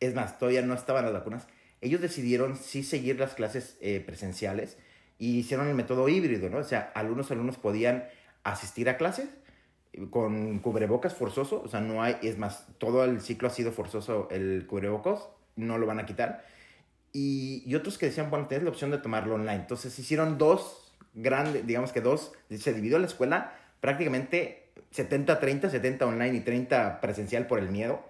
es 0.00 0.14
más, 0.14 0.38
todavía 0.38 0.62
no 0.62 0.72
estaban 0.72 1.04
las 1.04 1.12
vacunas, 1.12 1.46
ellos 1.82 2.00
decidieron 2.00 2.56
sí 2.56 2.82
seguir 2.82 3.20
las 3.20 3.34
clases 3.34 3.76
eh, 3.82 4.02
presenciales 4.04 4.78
y 5.18 5.38
hicieron 5.38 5.68
el 5.68 5.74
método 5.74 6.08
híbrido, 6.08 6.48
¿no? 6.48 6.58
O 6.58 6.64
sea, 6.64 6.90
algunos 6.94 7.30
alumnos 7.30 7.58
podían 7.58 8.08
asistir 8.42 8.88
a 8.88 8.96
clases 8.96 9.28
con 10.10 10.58
cubrebocas 10.58 11.14
forzoso, 11.14 11.62
o 11.64 11.68
sea, 11.68 11.80
no 11.80 12.02
hay, 12.02 12.16
es 12.22 12.38
más, 12.38 12.66
todo 12.78 13.04
el 13.04 13.20
ciclo 13.20 13.48
ha 13.48 13.50
sido 13.50 13.72
forzoso 13.72 14.28
el 14.30 14.66
cubrebocas, 14.66 15.28
no 15.56 15.78
lo 15.78 15.86
van 15.86 15.98
a 15.98 16.06
quitar. 16.06 16.44
Y, 17.12 17.62
y 17.66 17.74
otros 17.74 17.98
que 17.98 18.06
decían, 18.06 18.30
bueno, 18.30 18.46
tienes 18.48 18.64
la 18.64 18.70
opción 18.70 18.90
de 18.90 18.98
tomarlo 18.98 19.34
online. 19.36 19.60
Entonces 19.60 19.96
hicieron 19.98 20.36
dos 20.36 20.92
grandes, 21.14 21.66
digamos 21.66 21.92
que 21.92 22.00
dos, 22.00 22.32
se 22.50 22.72
dividió 22.72 22.98
la 22.98 23.06
escuela 23.06 23.54
prácticamente 23.80 24.70
70-30, 24.92 25.70
70 25.70 26.06
online 26.06 26.38
y 26.38 26.40
30 26.40 27.00
presencial 27.00 27.46
por 27.46 27.58
el 27.60 27.70
miedo 27.70 28.02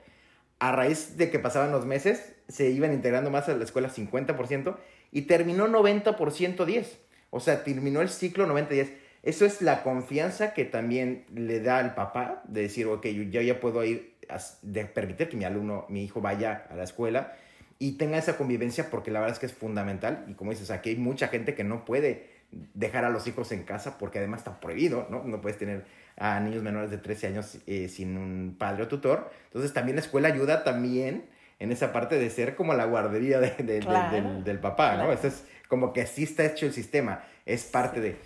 a 0.59 0.73
raíz 0.73 1.17
de 1.17 1.31
que 1.31 1.39
pasaban 1.39 1.73
los 1.73 1.85
meses, 1.85 2.33
se 2.49 2.71
iban 2.71 2.93
integrando 2.93 3.31
más 3.31 3.49
a 3.49 3.55
la 3.55 3.65
escuela 3.65 3.91
50% 3.91 4.77
y 5.13 5.23
terminó 5.23 5.69
90% 5.69 6.65
10. 6.65 6.99
O 7.31 7.41
sea, 7.41 7.65
terminó 7.65 8.01
el 8.01 8.09
ciclo 8.09 8.47
90-10. 8.47 8.93
Eso 9.25 9.47
es 9.47 9.63
la 9.63 9.83
confianza 9.83 10.53
que 10.53 10.67
también 10.67 11.25
le 11.35 11.61
da 11.61 11.79
al 11.79 11.95
papá 11.95 12.43
de 12.47 12.63
decir, 12.63 12.87
ok, 12.87 13.07
yo 13.07 13.41
ya, 13.41 13.59
puedo 13.59 13.83
ir, 13.83 14.17
a, 14.29 14.39
de 14.61 14.85
permitir 14.85 15.31
que 15.31 15.37
mi 15.37 15.45
alumno, 15.45 15.87
mi 15.89 16.05
hijo 16.05 16.21
vaya 16.21 16.67
a 16.71 16.77
la 16.77 16.85
escuela 16.85 17.33
y 17.79 17.93
tenga 17.93 18.19
esa 18.19 18.37
convivencia 18.37 18.91
porque 18.91 19.11
la 19.11 19.21
verdad 19.21 19.35
es 19.35 19.41
que 19.41 19.47
es 19.47 19.55
fundamental. 19.55 20.27
Y 20.29 20.35
como 20.35 20.51
dices, 20.51 20.71
aquí 20.71 20.91
hay 20.91 20.97
mucha 20.97 21.29
gente 21.29 21.55
que 21.55 21.65
no 21.65 21.87
puede 21.87 22.35
dejar 22.75 23.05
a 23.07 23.11
los 23.11 23.27
hijos 23.27 23.51
en 23.53 23.65
casa 23.65 23.99
porque 23.99 24.19
además 24.19 24.41
está 24.41 24.61
prohibido, 24.61 25.07
¿no? 25.11 25.25
No 25.25 25.41
puedes 25.41 25.59
tener 25.59 25.85
a 26.17 26.39
niños 26.41 26.63
menores 26.63 26.91
de 26.91 26.99
13 26.99 27.29
años 27.29 27.59
eh, 27.67 27.89
sin 27.89 28.19
un 28.19 28.57
padre 28.59 28.85
o 28.85 28.89
tutor. 28.89 29.31
Entonces 29.47 29.73
también 29.73 29.97
la 29.97 30.03
escuela 30.03 30.29
ayuda 30.29 30.65
también 30.65 31.25
en 31.59 31.73
esa 31.73 31.93
parte 31.93 32.19
de 32.19 32.29
ser 32.31 32.57
como 32.57 32.75
la 32.75 32.85
guardería 32.85 33.41
de, 33.41 33.51
de, 33.63 33.79
claro. 33.81 34.15
de, 34.15 34.23
del, 34.23 34.45
del, 34.45 34.59
papá, 34.59 34.95
claro. 34.95 35.09
¿no? 35.09 35.13
Eso 35.13 35.29
es 35.29 35.45
como 35.69 35.93
que 35.93 36.03
así 36.03 36.25
está 36.25 36.45
hecho 36.45 36.67
el 36.67 36.73
sistema, 36.73 37.25
es 37.47 37.65
parte 37.65 38.01
de... 38.01 38.17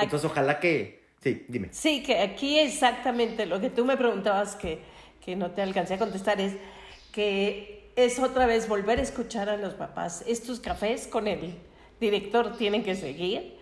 Entonces 0.00 0.30
ojalá 0.30 0.60
que... 0.60 1.04
Sí, 1.22 1.44
dime. 1.48 1.68
Sí, 1.72 2.02
que 2.02 2.20
aquí 2.20 2.58
exactamente 2.58 3.46
lo 3.46 3.60
que 3.60 3.70
tú 3.70 3.84
me 3.84 3.96
preguntabas 3.96 4.54
que, 4.54 4.80
que 5.24 5.34
no 5.34 5.50
te 5.50 5.62
alcancé 5.62 5.94
a 5.94 5.98
contestar 5.98 6.40
es 6.40 6.54
que 7.12 7.90
es 7.96 8.18
otra 8.18 8.46
vez 8.46 8.68
volver 8.68 8.98
a 8.98 9.02
escuchar 9.02 9.48
a 9.48 9.56
los 9.56 9.74
papás. 9.74 10.22
Estos 10.26 10.60
cafés 10.60 11.06
con 11.06 11.26
el 11.26 11.54
director 11.98 12.56
tienen 12.56 12.84
que 12.84 12.94
seguir 12.94 13.56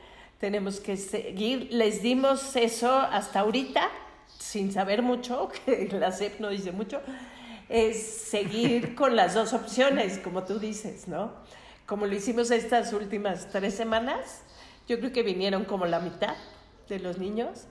tenemos 0.44 0.78
que 0.78 0.98
seguir. 0.98 1.68
Les 1.70 2.02
dimos 2.02 2.54
eso 2.54 2.92
hasta 2.98 3.40
ahorita, 3.40 3.88
sin 4.38 4.70
saber 4.72 5.00
mucho, 5.00 5.50
que 5.64 5.88
la 5.92 6.12
CEP 6.12 6.38
no 6.38 6.50
dice 6.50 6.70
mucho, 6.70 7.00
es 7.70 8.02
seguir 8.02 8.94
con 9.00 9.16
las 9.16 9.32
dos 9.32 9.54
opciones, 9.54 10.18
como 10.18 10.44
tú 10.44 10.58
dices, 10.58 11.08
¿no? 11.08 11.32
Como 11.86 12.04
lo 12.06 12.14
hicimos 12.14 12.50
estas 12.50 12.92
últimas 12.92 13.48
tres 13.52 13.72
semanas, 13.72 14.42
yo 14.86 14.98
creo 14.98 15.12
que 15.12 15.22
vinieron 15.22 15.64
como 15.64 15.86
la 15.86 16.00
mitad 16.00 16.36
de 16.88 16.98
los 16.98 17.18
niños. 17.18 17.66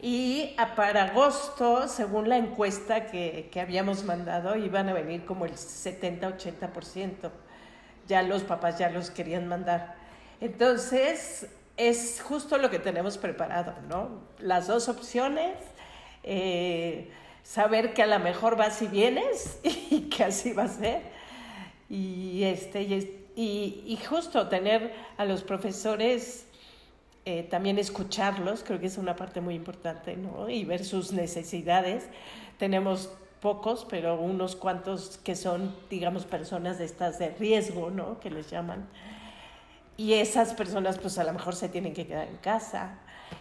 Y 0.00 0.54
para 0.76 1.04
agosto, 1.04 1.88
según 1.88 2.28
la 2.28 2.36
encuesta 2.36 3.06
que, 3.06 3.48
que 3.52 3.60
habíamos 3.60 4.04
mandado, 4.04 4.56
iban 4.56 4.88
a 4.88 4.92
venir 4.92 5.24
como 5.24 5.44
el 5.44 5.52
70-80%. 5.52 7.30
Ya 8.06 8.22
los 8.22 8.42
papás 8.44 8.78
ya 8.78 8.90
los 8.90 9.10
querían 9.10 9.48
mandar. 9.48 9.96
Entonces, 10.40 11.48
es 11.76 12.20
justo 12.20 12.58
lo 12.58 12.70
que 12.70 12.78
tenemos 12.78 13.18
preparado, 13.18 13.74
¿no? 13.88 14.22
Las 14.38 14.66
dos 14.66 14.88
opciones, 14.88 15.56
eh, 16.22 17.10
saber 17.42 17.94
que 17.94 18.02
a 18.02 18.06
lo 18.06 18.18
mejor 18.18 18.56
vas 18.56 18.82
y 18.82 18.86
vienes 18.86 19.58
y 19.62 20.02
que 20.10 20.24
así 20.24 20.52
va 20.52 20.64
a 20.64 20.68
ser. 20.68 21.02
Y, 21.88 22.44
este, 22.44 22.82
y, 22.82 23.84
y 23.86 23.98
justo 24.08 24.48
tener 24.48 24.92
a 25.16 25.24
los 25.24 25.42
profesores 25.42 26.47
eh, 27.30 27.42
también 27.42 27.78
escucharlos, 27.78 28.64
creo 28.64 28.80
que 28.80 28.86
es 28.86 28.96
una 28.96 29.14
parte 29.14 29.42
muy 29.42 29.54
importante, 29.54 30.16
¿no? 30.16 30.48
Y 30.48 30.64
ver 30.64 30.82
sus 30.82 31.12
necesidades. 31.12 32.06
Tenemos 32.56 33.10
pocos, 33.42 33.86
pero 33.86 34.18
unos 34.18 34.56
cuantos 34.56 35.18
que 35.18 35.36
son, 35.36 35.76
digamos, 35.90 36.24
personas 36.24 36.78
de 36.78 36.86
estas 36.86 37.18
de 37.18 37.28
riesgo, 37.30 37.90
¿no? 37.90 38.18
Que 38.18 38.30
les 38.30 38.48
llaman. 38.48 38.88
Y 39.98 40.14
esas 40.14 40.54
personas, 40.54 40.98
pues 40.98 41.18
a 41.18 41.24
lo 41.24 41.34
mejor 41.34 41.54
se 41.54 41.68
tienen 41.68 41.92
que 41.92 42.06
quedar 42.06 42.28
en 42.28 42.38
casa. 42.38 42.98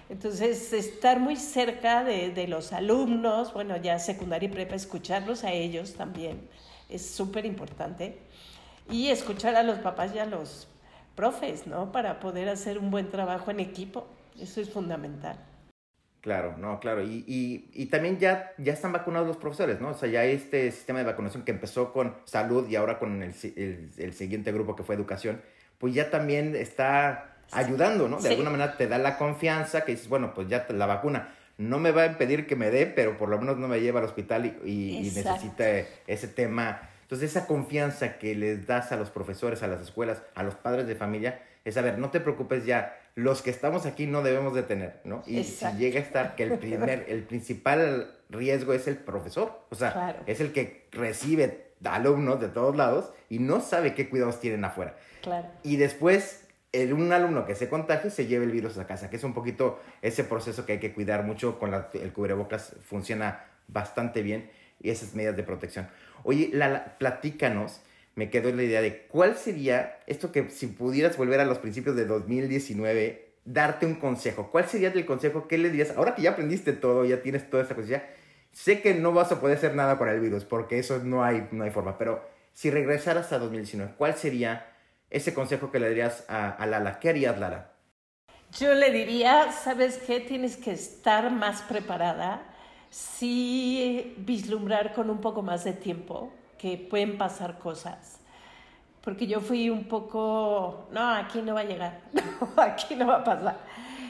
Entonces, 0.10 0.73
estar 0.73 1.21
muy 1.21 1.38
cerca 1.38 2.04
de, 2.04 2.32
de 2.32 2.45
los 2.50 2.73
alumnos, 2.73 3.54
bueno, 3.54 3.78
ya 3.78 4.00
secundaria 4.00 4.50
y 4.50 4.52
prepa, 4.52 4.76
escucharlos 4.76 5.45
a 5.45 5.54
ellos 5.54 5.93
también 5.93 6.50
es 6.89 7.10
súper 7.10 7.45
importante. 7.45 8.17
Y 8.89 9.08
escuchar 9.08 9.56
a 9.56 9.63
los 9.63 9.80
papás 9.80 10.12
y 10.13 10.19
a 10.19 10.26
los 10.26 10.67
profes, 11.17 11.67
¿no? 11.67 11.91
Para 11.91 12.21
poder 12.21 12.47
hacer 12.47 12.77
un 12.77 12.91
buen 12.91 13.10
trabajo 13.10 13.51
en 13.51 13.60
equipo. 13.60 14.08
Eso 14.39 14.62
es 14.62 14.69
fundamental. 14.69 15.38
Claro, 16.21 16.56
no, 16.58 16.80
claro. 16.80 17.01
Y, 17.03 17.25
y, 17.27 17.69
y, 17.73 17.88
también 17.88 18.19
ya, 18.19 18.53
ya 18.58 18.73
están 18.73 18.93
vacunados 18.93 19.27
los 19.27 19.38
profesores, 19.38 19.82
¿no? 19.82 19.89
O 19.89 19.93
sea, 19.93 20.10
ya 20.10 20.23
este 20.25 20.71
sistema 20.71 20.99
de 20.99 21.06
vacunación 21.06 21.43
que 21.43 21.51
empezó 21.51 21.91
con 21.91 22.15
salud 22.25 22.69
y 22.69 22.75
ahora 22.75 22.99
con 22.99 23.23
el, 23.23 23.34
el, 23.56 23.89
el 23.97 24.13
siguiente 24.13 24.51
grupo 24.51 24.75
que 24.75 24.84
fue 24.84 24.95
educación, 24.95 25.41
pues 25.80 25.93
ya 25.93 26.10
también 26.10 26.56
está 26.56 27.38
ayudando, 27.51 28.08
¿no? 28.08 28.17
De 28.17 28.23
sí. 28.23 28.30
alguna 28.30 28.49
manera 28.49 28.77
te 28.77 28.88
da 28.88 28.97
la 28.97 29.17
confianza 29.17 29.86
que 29.86 29.93
dices, 29.93 30.10
bueno, 30.10 30.34
pues 30.34 30.47
ya 30.49 30.65
la 30.69 30.86
vacuna 30.86 31.34
no 31.58 31.80
me 31.80 31.91
va 31.91 32.03
a 32.03 32.06
impedir 32.08 32.45
que 32.45 32.56
me 32.56 32.69
dé, 32.69 32.86
pero 32.86 33.17
por 33.17 33.30
lo 33.30 33.39
menos 33.39 33.58
no 33.58 33.67
me 33.67 33.82
lleva 33.82 33.99
al 33.99 34.06
hospital 34.06 34.45
y, 34.45 34.69
y, 34.69 34.97
y 35.08 35.12
necesita 35.12 35.65
ese 36.06 36.27
tema 36.27 36.82
entonces, 37.08 37.32
esa 37.32 37.48
confianza 37.48 38.17
que 38.17 38.36
les 38.36 38.67
das 38.67 38.91
a 38.91 38.98
los 38.98 39.10
profesores, 39.12 39.63
a 39.63 39.67
las 39.67 39.80
escuelas, 39.80 40.22
a 40.36 40.43
los 40.43 40.56
padres 40.56 40.88
de 40.88 40.96
familia, 40.96 41.41
es, 41.63 41.78
a 41.78 41.82
ver, 41.82 42.00
no 42.00 42.10
te 42.10 42.20
preocupes 42.20 42.65
ya, 42.65 43.00
los 43.15 43.41
que 43.41 43.50
estamos 43.50 43.86
aquí 43.86 44.08
no 44.08 44.24
debemos 44.24 44.54
de 44.54 44.63
tener, 44.63 45.00
¿no? 45.06 45.24
Y 45.26 45.38
Exacto. 45.38 45.78
si 45.78 45.84
llega 45.84 46.02
a 46.02 46.04
estar 46.04 46.36
que 46.36 46.43
el 46.43 46.60
primer, 46.60 47.06
el 47.08 47.24
principal 47.24 48.13
riesgo 48.30 48.74
es 48.74 48.89
el 48.89 48.98
profesor, 48.98 49.58
o 49.70 49.76
sea, 49.76 49.93
claro. 49.93 50.20
es 50.26 50.41
el 50.41 50.52
que 50.52 50.89
recibe 50.91 51.72
alumnos 51.86 52.41
de 52.41 52.50
todos 52.50 52.76
lados 52.76 53.13
y 53.30 53.39
no 53.39 53.62
sabe 53.62 53.93
qué 53.93 54.10
cuidados 54.10 54.41
tienen 54.41 54.65
afuera. 54.65 54.98
Claro. 55.22 55.48
Y 55.63 55.78
después, 55.78 56.46
el, 56.74 56.91
un 56.91 57.13
alumno 57.13 57.46
que 57.46 57.56
se 57.56 57.70
contagie 57.70 58.10
se 58.10 58.26
lleva 58.26 58.43
el 58.43 58.52
virus 58.52 58.78
a 58.80 58.86
casa, 58.86 59.10
que 59.10 59.15
es 59.15 59.24
un 59.24 59.34
poquito 59.34 59.80
ese 60.02 60.26
proceso 60.26 60.65
que 60.65 60.74
hay 60.74 60.80
que 60.80 60.93
cuidar 60.93 61.24
mucho 61.24 61.58
con 61.58 61.72
la, 61.72 61.88
el 61.93 62.12
cubrebocas, 62.12 62.76
funciona 62.84 63.46
bastante 63.70 64.22
bien 64.24 64.50
y 64.82 64.90
esas 64.90 65.13
medidas 65.16 65.36
de 65.36 65.44
protección. 65.44 65.88
Oye, 66.24 66.50
la, 66.54 66.98
platícanos, 66.98 67.82
me 68.16 68.30
quedó 68.30 68.52
la 68.54 68.63
idea 68.63 68.82
de 68.82 69.04
cuál 69.08 69.36
sería 69.36 70.00
esto 70.08 70.32
que 70.32 70.50
si 70.50 70.68
pudieras 70.68 71.18
volver 71.18 71.40
a 71.40 71.46
los 71.46 71.60
principios 71.60 71.96
de 71.96 72.06
2019, 72.06 73.28
darte 73.46 73.86
un 73.86 73.96
consejo. 73.96 74.50
¿Cuál 74.52 74.68
sería 74.68 74.90
el 74.90 75.06
consejo? 75.06 75.48
¿Qué 75.48 75.58
le 75.58 75.70
dirías? 75.70 75.94
Ahora 75.96 76.16
que 76.16 76.24
ya 76.24 76.32
aprendiste 76.32 76.74
todo, 76.74 77.06
ya 77.06 77.22
tienes 77.22 77.50
toda 77.50 77.63
esta 77.63 77.76
cosa, 77.76 78.04
sé 78.52 78.82
que 78.82 78.94
no 78.96 79.13
vas 79.13 79.32
a 79.32 79.40
poder 79.40 79.58
hacer 79.58 79.76
nada 79.76 79.98
con 79.98 80.10
el 80.10 80.20
virus, 80.20 80.46
porque 80.46 80.80
eso 80.80 81.00
no 81.04 81.24
hay, 81.24 81.48
no 81.52 81.63
hay 81.63 81.70
forma, 81.70 81.98
pero 81.98 82.28
si 82.54 82.72
regresaras 82.72 83.32
a 83.32 83.38
2019, 83.38 83.94
¿cuál 83.98 84.16
sería 84.16 84.74
ese 85.12 85.34
consejo 85.34 85.72
que 85.72 85.80
le 85.80 85.90
darías 85.90 86.26
a, 86.28 86.50
a 86.50 86.66
Lala? 86.66 87.00
¿Qué 87.00 87.10
harías, 87.10 87.40
Lara? 87.40 87.72
Yo 88.58 88.74
le 88.74 88.92
diría, 88.92 89.52
¿sabes 89.52 90.00
qué? 90.08 90.20
Tienes 90.20 90.58
que 90.58 90.72
estar 90.72 91.30
más 91.32 91.62
preparada 91.62 92.42
sí 92.89 94.15
vislumbrar 94.17 94.93
con 94.93 95.10
un 95.10 95.19
poco 95.19 95.41
más 95.41 95.63
de 95.63 95.73
tiempo 95.73 96.32
que 96.58 96.78
pueden 96.78 97.17
pasar 97.17 97.60
cosas. 97.60 98.19
Porque 99.02 99.28
yo 99.28 99.39
fui 99.39 99.69
un 99.69 99.86
poco, 99.86 100.88
no, 100.91 101.10
aquí 101.12 101.41
no 101.41 101.54
va 101.54 101.62
a 101.62 101.63
llegar, 101.63 102.02
no, 102.13 102.62
aquí 102.62 102.95
no 102.95 103.08
va 103.08 103.17
a 103.17 103.23
pasar. 103.23 103.60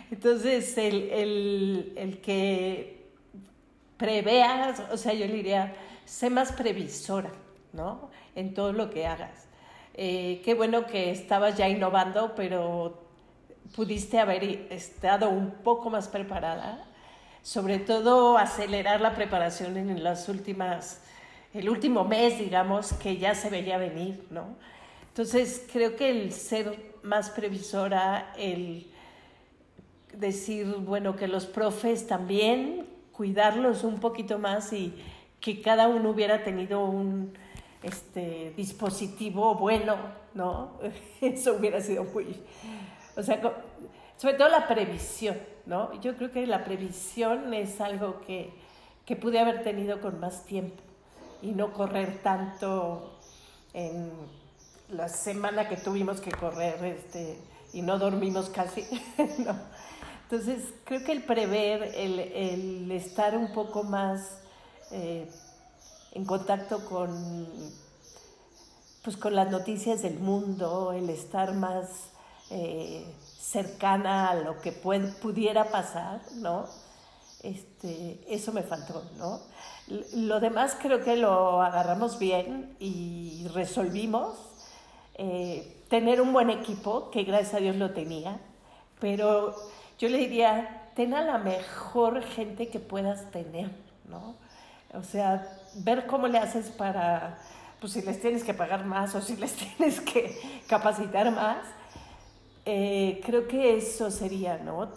Entonces, 0.09 0.77
el, 0.77 1.09
el, 1.11 1.93
el 1.95 2.21
que 2.21 3.11
preveas, 3.97 4.81
o 4.91 4.97
sea, 4.97 5.13
yo 5.13 5.27
le 5.27 5.33
diría, 5.33 5.75
sé 6.05 6.29
más 6.29 6.51
previsora, 6.51 7.31
¿no? 7.73 8.09
En 8.35 8.53
todo 8.53 8.71
lo 8.73 8.89
que 8.89 9.05
hagas. 9.05 9.47
Eh, 9.93 10.41
qué 10.45 10.53
bueno 10.53 10.85
que 10.85 11.11
estabas 11.11 11.57
ya 11.57 11.67
innovando, 11.67 12.33
pero 12.35 13.03
pudiste 13.75 14.19
haber 14.19 14.43
estado 14.71 15.29
un 15.29 15.51
poco 15.51 15.89
más 15.89 16.07
preparada 16.07 16.86
sobre 17.47 17.79
todo 17.79 18.37
acelerar 18.37 18.99
la 18.99 19.15
preparación 19.15 19.77
en 19.77 20.03
las 20.03 20.27
últimas, 20.27 20.99
el 21.53 21.69
último 21.69 22.03
mes, 22.03 22.37
digamos, 22.37 22.91
que 22.91 23.15
ya 23.15 23.35
se 23.35 23.49
veía 23.49 23.77
venir, 23.77 24.27
¿no? 24.31 24.57
Entonces, 25.07 25.65
creo 25.71 25.95
que 25.95 26.09
el 26.09 26.33
ser 26.33 26.95
más 27.03 27.29
previsora, 27.29 28.33
el 28.37 28.87
decir, 30.11 30.65
bueno, 30.79 31.15
que 31.15 31.29
los 31.29 31.45
profes 31.45 32.05
también, 32.05 32.85
cuidarlos 33.13 33.85
un 33.85 34.01
poquito 34.01 34.37
más 34.37 34.73
y 34.73 34.93
que 35.39 35.61
cada 35.61 35.87
uno 35.87 36.09
hubiera 36.09 36.43
tenido 36.43 36.83
un 36.83 37.31
este, 37.81 38.51
dispositivo 38.57 39.55
bueno, 39.55 39.95
¿no? 40.33 40.81
Eso 41.21 41.53
hubiera 41.53 41.79
sido 41.79 42.03
muy... 42.03 42.43
O 43.15 43.23
sea, 43.23 43.39
sobre 44.17 44.33
todo 44.33 44.49
la 44.49 44.67
previsión, 44.67 45.37
¿no? 45.67 45.93
Yo 46.01 46.15
creo 46.15 46.31
que 46.31 46.47
la 46.47 46.63
previsión 46.63 47.53
es 47.53 47.81
algo 47.81 48.21
que, 48.21 48.53
que 49.05 49.15
pude 49.15 49.39
haber 49.39 49.63
tenido 49.63 50.01
con 50.01 50.19
más 50.19 50.45
tiempo 50.45 50.81
y 51.41 51.51
no 51.51 51.73
correr 51.73 52.21
tanto 52.23 53.17
en 53.73 54.09
la 54.89 55.09
semana 55.09 55.67
que 55.67 55.75
tuvimos 55.75 56.21
que 56.21 56.31
correr 56.31 56.83
este, 56.85 57.37
y 57.73 57.81
no 57.81 57.99
dormimos 57.99 58.49
casi, 58.49 58.85
¿no? 59.39 59.55
Entonces, 60.23 60.73
creo 60.83 61.03
que 61.03 61.11
el 61.11 61.23
prever, 61.23 61.83
el, 61.95 62.19
el 62.19 62.91
estar 62.91 63.37
un 63.37 63.53
poco 63.53 63.83
más 63.83 64.39
eh, 64.91 65.29
en 66.13 66.25
contacto 66.25 66.83
con, 66.85 67.55
pues, 69.03 69.15
con 69.15 69.35
las 69.35 69.51
noticias 69.51 70.01
del 70.01 70.19
mundo, 70.19 70.93
el 70.93 71.09
estar 71.09 71.53
más... 71.53 72.09
Eh, 72.49 73.05
cercana 73.51 74.29
a 74.29 74.35
lo 74.35 74.59
que 74.59 74.71
pudiera 74.71 75.65
pasar, 75.65 76.21
¿no? 76.35 76.65
Este, 77.41 78.19
eso 78.27 78.51
me 78.51 78.63
faltó, 78.63 79.03
¿no? 79.17 79.39
Lo 80.15 80.39
demás 80.39 80.75
creo 80.81 81.01
que 81.03 81.15
lo 81.15 81.61
agarramos 81.61 82.19
bien 82.19 82.75
y 82.79 83.47
resolvimos. 83.53 84.35
Eh, 85.15 85.85
tener 85.89 86.19
un 86.19 86.33
buen 86.33 86.49
equipo, 86.49 87.09
que 87.09 87.23
gracias 87.23 87.55
a 87.55 87.57
Dios 87.59 87.77
lo 87.77 87.91
tenía, 87.91 88.37
pero 88.99 89.55
yo 89.97 90.09
le 90.09 90.17
diría, 90.17 90.91
ten 90.95 91.13
a 91.13 91.21
la 91.21 91.37
mejor 91.37 92.21
gente 92.23 92.67
que 92.67 92.79
puedas 92.79 93.31
tener, 93.31 93.71
¿no? 94.09 94.35
O 94.93 95.03
sea, 95.03 95.47
ver 95.75 96.05
cómo 96.05 96.27
le 96.27 96.37
haces 96.37 96.69
para, 96.69 97.39
pues 97.79 97.93
si 97.93 98.01
les 98.01 98.19
tienes 98.19 98.43
que 98.43 98.53
pagar 98.53 98.85
más 98.85 99.15
o 99.15 99.21
si 99.21 99.37
les 99.37 99.53
tienes 99.77 100.01
que 100.01 100.63
capacitar 100.67 101.31
más, 101.31 101.59
eh, 102.69 103.21
creo 103.25 103.47
que 103.47 103.77
eso 103.77 104.11
sería, 104.11 104.57
¿no? 104.57 104.91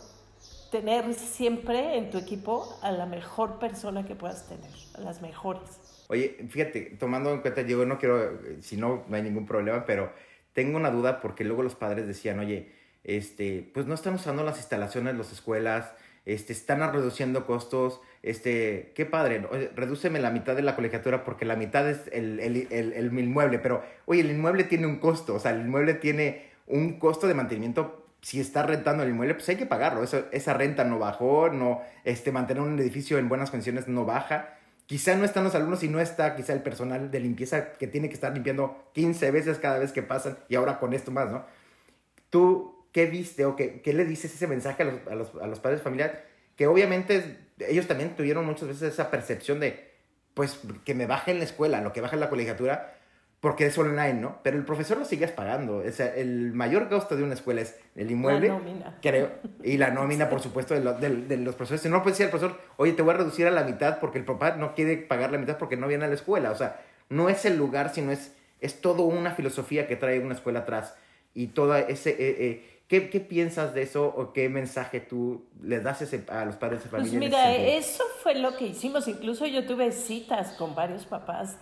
Tener 0.73 1.15
siempre 1.15 1.97
en 1.99 2.11
tu 2.11 2.19
equipo 2.19 2.77
a 2.83 2.91
la 2.91 3.07
mejor 3.07 3.61
persona 3.61 4.05
que 4.05 4.17
puedas 4.17 4.49
tener, 4.49 4.73
a 4.95 5.01
las 5.03 5.23
mejores. 5.23 6.05
Oye, 6.09 6.37
fíjate, 6.49 6.97
tomando 6.99 7.33
en 7.33 7.43
cuenta, 7.43 7.63
yo 7.63 7.87
no 7.87 7.97
quiero, 7.97 8.41
si 8.61 8.77
no, 8.77 9.05
no 9.07 9.17
hay 9.17 9.23
ningún 9.23 9.47
problema, 9.47 9.85
pero 9.87 10.13
tengo 10.53 10.77
una 10.77 10.91
duda 10.91 11.21
porque 11.21 11.45
luego 11.45 11.63
los 11.63 11.77
padres 11.77 12.09
decían, 12.09 12.41
oye, 12.41 12.73
este, 13.05 13.71
pues 13.73 13.87
no 13.87 13.95
están 13.95 14.15
usando 14.15 14.43
las 14.43 14.59
instalaciones 14.59 15.17
las 15.17 15.31
escuelas, 15.31 15.93
este, 16.27 16.53
están 16.53 16.81
reduciendo 16.93 17.47
costos, 17.47 18.01
este, 18.25 18.93
qué 18.97 19.07
padre, 19.07 19.47
redúceme 19.77 20.19
la 20.19 20.33
mitad 20.33 20.57
de 20.57 20.63
la 20.63 20.75
colegiatura 20.75 21.23
porque 21.23 21.45
la 21.45 21.55
mitad 21.55 21.89
es 21.89 22.09
el, 22.13 22.41
el, 22.41 22.67
el, 22.71 22.93
el, 22.95 23.17
inmueble, 23.17 23.61
pero 23.61 23.85
oye, 24.07 24.23
el 24.23 24.31
inmueble 24.33 24.65
tiene 24.65 24.87
un 24.87 24.99
costo, 24.99 25.37
o 25.37 25.39
sea, 25.39 25.53
el 25.53 25.61
inmueble 25.61 25.95
tiene 25.95 26.50
un 26.71 26.99
costo 26.99 27.27
de 27.27 27.35
mantenimiento, 27.35 28.07
si 28.23 28.41
está 28.41 28.63
rentando 28.63 29.03
el 29.03 29.11
inmueble, 29.11 29.35
pues 29.35 29.49
hay 29.49 29.57
que 29.57 29.67
pagarlo. 29.67 30.03
Eso, 30.03 30.25
esa 30.33 30.55
renta 30.55 30.85
no 30.85 30.99
bajó, 30.99 31.51
no, 31.51 31.83
este, 32.05 32.33
mantener 32.33 32.63
un 32.63 32.79
edificio 32.79 33.19
en 33.19 33.29
buenas 33.29 33.51
condiciones 33.51 33.89
no 33.89 34.05
baja. 34.05 34.57
quizá 34.87 35.15
no 35.17 35.25
están 35.25 35.45
los 35.45 35.55
alumnos 35.55 35.83
y 35.83 35.89
no 35.89 36.01
está 36.01 36.37
quizá 36.37 36.53
el 36.53 36.63
personal 36.63 37.11
de 37.11 37.21
limpieza 37.21 37.73
que 37.73 37.87
tiene 37.87 38.09
que 38.09 38.15
estar 38.15 38.33
limpiando 38.33 38.91
15 38.95 39.31
veces 39.31 39.59
cada 39.59 39.79
vez 39.79 39.93
que 39.93 40.03
pasan 40.03 40.39
y 40.49 40.57
ahora 40.57 40.79
con 40.79 40.93
esto 40.93 41.11
más, 41.11 41.31
¿no? 41.31 41.45
¿Tú 42.29 42.85
qué 42.93 43.07
viste 43.07 43.45
o 43.45 43.57
qué, 43.57 43.81
qué 43.83 43.93
le 43.93 44.05
dices 44.05 44.35
ese 44.35 44.47
mensaje 44.47 44.83
a 44.83 44.87
los, 44.87 45.07
a 45.09 45.15
los, 45.15 45.35
a 45.43 45.47
los 45.47 45.61
padres 45.61 45.83
familiares? 45.83 46.19
Que 46.57 46.67
obviamente 46.67 47.39
ellos 47.59 47.87
también 47.87 48.17
tuvieron 48.17 48.45
muchas 48.45 48.69
veces 48.69 48.93
esa 48.93 49.11
percepción 49.11 49.61
de, 49.61 49.91
pues, 50.35 50.61
que 50.85 50.95
me 50.95 51.07
bajen 51.07 51.39
la 51.39 51.45
escuela, 51.45 51.81
lo 51.81 51.93
que 51.93 52.01
baja 52.01 52.17
la 52.17 52.29
colegiatura, 52.29 52.95
porque 53.41 53.67
es 53.67 53.79
online, 53.79 54.15
¿no? 54.15 54.39
Pero 54.43 54.59
el 54.59 54.65
profesor 54.67 54.99
lo 54.99 55.05
sigues 55.07 55.31
pagando. 55.31 55.79
O 55.79 55.91
sea, 55.93 56.15
el 56.15 56.53
mayor 56.53 56.89
gasto 56.91 57.17
de 57.17 57.23
una 57.23 57.33
escuela 57.35 57.63
es 57.63 57.75
el 57.97 58.11
inmueble. 58.11 58.49
La 58.49 58.55
nómina. 58.55 58.99
Creo. 59.01 59.31
Y 59.65 59.79
la 59.79 59.91
nómina, 59.91 60.29
por 60.29 60.41
supuesto, 60.43 60.75
de, 60.75 60.81
lo- 60.81 60.93
de- 60.95 61.23
de 61.27 61.37
los 61.39 61.55
profesores. 61.55 61.91
No 61.91 62.03
puede 62.03 62.13
decir 62.13 62.27
al 62.27 62.31
profesor, 62.31 62.61
oye, 62.77 62.93
te 62.93 63.01
voy 63.03 63.15
a 63.15 63.17
reducir 63.19 63.47
a 63.47 63.51
la 63.51 63.65
mitad 63.65 63.99
porque 63.99 64.19
el 64.19 64.25
papá 64.27 64.57
no 64.57 64.75
quiere 64.75 64.99
pagar 64.99 65.33
la 65.33 65.39
mitad 65.39 65.57
porque 65.57 65.77
no 65.79 65.87
viene 65.89 66.05
a 66.05 66.09
la 66.09 66.15
escuela. 66.15 66.51
O 66.51 66.55
sea, 66.55 66.81
no 67.09 67.29
es 67.31 67.45
el 67.47 67.57
lugar, 67.57 67.95
sino 67.95 68.13
es, 68.13 68.35
es 68.61 68.81
todo 68.83 69.05
una 69.05 69.31
filosofía 69.31 69.87
que 69.87 69.97
trae 69.97 70.21
una 70.21 70.35
escuela 70.35 70.61
atrás. 70.61 70.95
Y 71.33 71.47
toda 71.49 71.81
ese... 71.81 72.11
eh, 72.11 72.17
eh, 72.19 72.81
¿qué, 72.89 73.09
¿Qué 73.09 73.21
piensas 73.21 73.73
de 73.73 73.81
eso 73.83 74.05
o 74.07 74.35
qué 74.35 74.51
mensaje 74.51 75.01
tú 75.01 75.47
le 75.63 75.81
das 75.81 76.03
ese- 76.03 76.25
a 76.29 76.45
los 76.45 76.57
padres 76.57 76.83
de 76.85 76.91
Pues 76.91 77.05
familia? 77.05 77.27
ese 77.27 77.37
mira, 77.39 77.57
eso 77.79 78.05
fue 78.23 78.35
lo 78.35 78.55
que 78.59 78.67
hicimos. 78.67 79.09
Incluso 79.09 79.47
yo 79.47 79.65
tuve 79.65 79.93
citas 79.93 80.53
con 80.59 80.75
varios 80.75 81.07
papás 81.07 81.57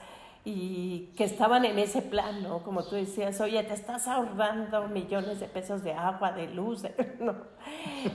y 0.51 1.11
que 1.15 1.25
estaban 1.25 1.67
en 1.67 1.79
ese 1.79 2.01
plan, 2.01 2.43
¿no? 2.43 2.63
Como 2.63 2.83
tú 2.83 2.95
decías, 2.95 3.39
oye, 3.43 3.63
te 3.65 3.75
estás 3.75 4.09
ahorrando 4.09 4.89
millones 4.89 5.41
de 5.41 5.47
pesos 5.47 5.85
de 5.85 5.93
agua, 5.93 6.33
de 6.33 6.47
luz, 6.49 6.85
¿no? 7.21 7.35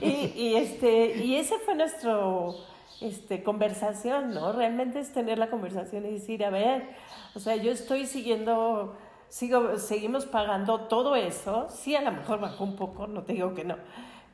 Y, 0.00 0.32
y, 0.34 0.56
este, 0.56 1.16
y 1.16 1.36
ese 1.36 1.60
fue 1.60 1.76
nuestro 1.76 2.56
este, 3.00 3.44
conversación, 3.44 4.34
¿no? 4.34 4.52
Realmente 4.52 4.98
es 4.98 5.12
tener 5.12 5.38
la 5.38 5.48
conversación 5.48 6.06
y 6.06 6.10
decir, 6.10 6.44
a 6.44 6.50
ver, 6.50 6.88
o 7.36 7.38
sea, 7.38 7.54
yo 7.54 7.70
estoy 7.70 8.04
siguiendo, 8.04 8.96
sigo, 9.28 9.78
seguimos 9.78 10.26
pagando 10.26 10.80
todo 10.88 11.14
eso, 11.14 11.68
sí, 11.70 11.94
a 11.94 12.02
lo 12.02 12.10
mejor 12.10 12.40
bajó 12.40 12.64
un 12.64 12.74
poco, 12.74 13.06
no 13.06 13.22
te 13.22 13.34
digo 13.34 13.54
que 13.54 13.62
no, 13.62 13.76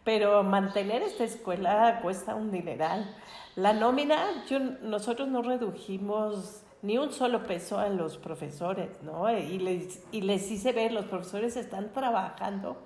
pero 0.05 0.43
mantener 0.43 1.03
esta 1.03 1.25
escuela 1.25 2.01
cuesta 2.01 2.35
un 2.35 2.51
dineral. 2.51 3.15
La 3.57 3.75
nómina, 3.75 4.47
yo, 4.49 4.59
nosotros 4.59 5.29
no 5.29 5.43
redujimos 5.43 6.63
ni 6.83 6.97
un 6.99 7.13
solo 7.13 7.45
peso 7.45 7.79
a 7.79 7.89
los 7.89 8.17
profesores, 8.17 9.03
¿no? 9.03 9.31
Y 9.31 9.59
les, 9.59 10.03
y 10.13 10.23
les 10.23 10.51
hice 10.51 10.73
ver, 10.73 10.93
los 10.93 11.07
profesores 11.07 11.57
están 11.57 11.93
trabajando 11.93 12.77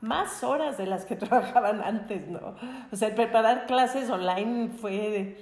más 0.00 0.42
horas 0.44 0.78
de 0.78 0.86
las 0.86 1.04
que 1.04 1.16
trabajaban 1.16 1.80
antes, 1.80 2.28
¿no? 2.28 2.54
O 2.92 2.96
sea, 2.96 3.14
preparar 3.14 3.66
clases 3.66 4.10
online 4.10 4.70
fue 4.70 5.36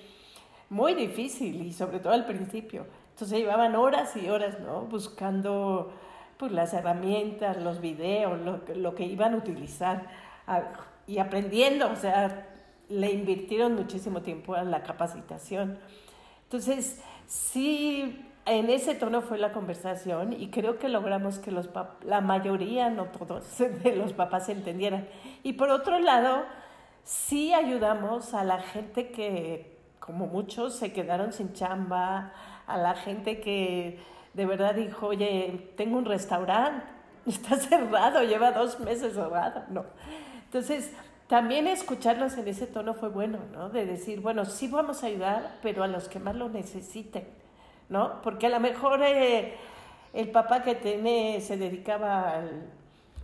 muy 0.69 0.95
difícil 0.95 1.63
y 1.63 1.73
sobre 1.73 1.99
todo 1.99 2.13
al 2.13 2.27
principio. 2.27 2.87
Entonces 3.11 3.39
llevaban 3.39 3.77
horas 3.77 4.17
y 4.17 4.29
horas, 4.31 4.61
¿no? 4.61 4.83
Buscando 4.83 5.93
pues 6.39 6.53
las 6.53 6.73
herramientas, 6.73 7.59
los 7.59 7.83
videos, 7.83 8.41
lo, 8.41 8.61
lo 8.75 8.95
que 8.95 9.05
iban 9.05 9.35
a 9.35 9.37
utilizar 9.37 10.07
y 11.07 11.19
aprendiendo, 11.19 11.91
o 11.91 11.97
sea, 11.97 12.47
le 12.89 13.13
invirtieron 13.13 13.75
muchísimo 13.75 14.23
tiempo 14.23 14.55
a 14.55 14.65
la 14.65 14.83
capacitación. 14.83 15.79
Entonces, 16.45 17.03
sí, 17.31 18.27
en 18.45 18.71
ese 18.71 18.97
tono 18.97 19.23
fue 19.23 19.39
la 19.39 19.53
conversación 19.53 20.33
y 20.33 20.49
creo 20.49 20.79
que 20.79 20.89
logramos 20.89 21.39
que 21.39 21.53
los 21.53 21.71
la 22.03 22.21
mayoría, 22.21 22.91
no 22.91 23.05
todos, 23.05 23.59
de 23.59 23.95
los 23.95 24.13
papás 24.13 24.49
entendieran. 24.49 25.09
Y 25.45 25.53
por 25.53 25.71
otro 25.71 25.99
lado, 26.01 26.43
sí 27.05 27.55
ayudamos 27.55 28.35
a 28.35 28.43
la 28.43 28.59
gente 28.59 29.13
que, 29.13 29.79
como 30.01 30.27
muchos, 30.27 30.75
se 30.75 30.93
quedaron 30.93 31.33
sin 31.33 31.53
chamba, 31.53 32.33
a 32.67 32.77
la 32.77 32.95
gente 32.95 33.41
que 33.41 34.01
de 34.35 34.47
verdad 34.47 34.75
dijo, 34.75 35.07
oye, 35.09 35.73
tengo 35.77 35.99
un 35.99 36.05
restaurante, 36.05 36.85
está 37.27 37.57
cerrado, 37.57 38.25
lleva 38.25 38.51
dos 38.51 38.81
meses 38.81 39.15
cerrado, 39.15 39.63
no. 39.69 39.85
Entonces, 40.47 40.93
también 41.31 41.69
escucharlos 41.69 42.37
en 42.39 42.49
ese 42.49 42.67
tono 42.67 42.93
fue 42.93 43.09
bueno, 43.09 43.39
¿no? 43.53 43.71
De 43.71 43.87
decir, 43.87 44.21
bueno, 44.21 44.45
sí 44.45 44.67
vamos 44.67 45.05
a 45.05 45.07
ayudar, 45.07 45.59
pero 45.63 45.85
a 45.85 45.87
los 45.87 46.09
que 46.09 46.19
más 46.19 46.35
lo 46.35 46.49
necesiten, 46.49 47.23
¿no? 47.89 48.21
Porque 48.23 48.47
a 48.47 48.49
lo 48.49 48.59
mejor 48.59 49.01
eh, 49.05 49.55
el 50.13 50.29
papá 50.33 50.65
que 50.65 50.75
tiene, 50.75 51.41
se 51.41 51.57
dedicaba 51.57 52.33
al, 52.35 52.65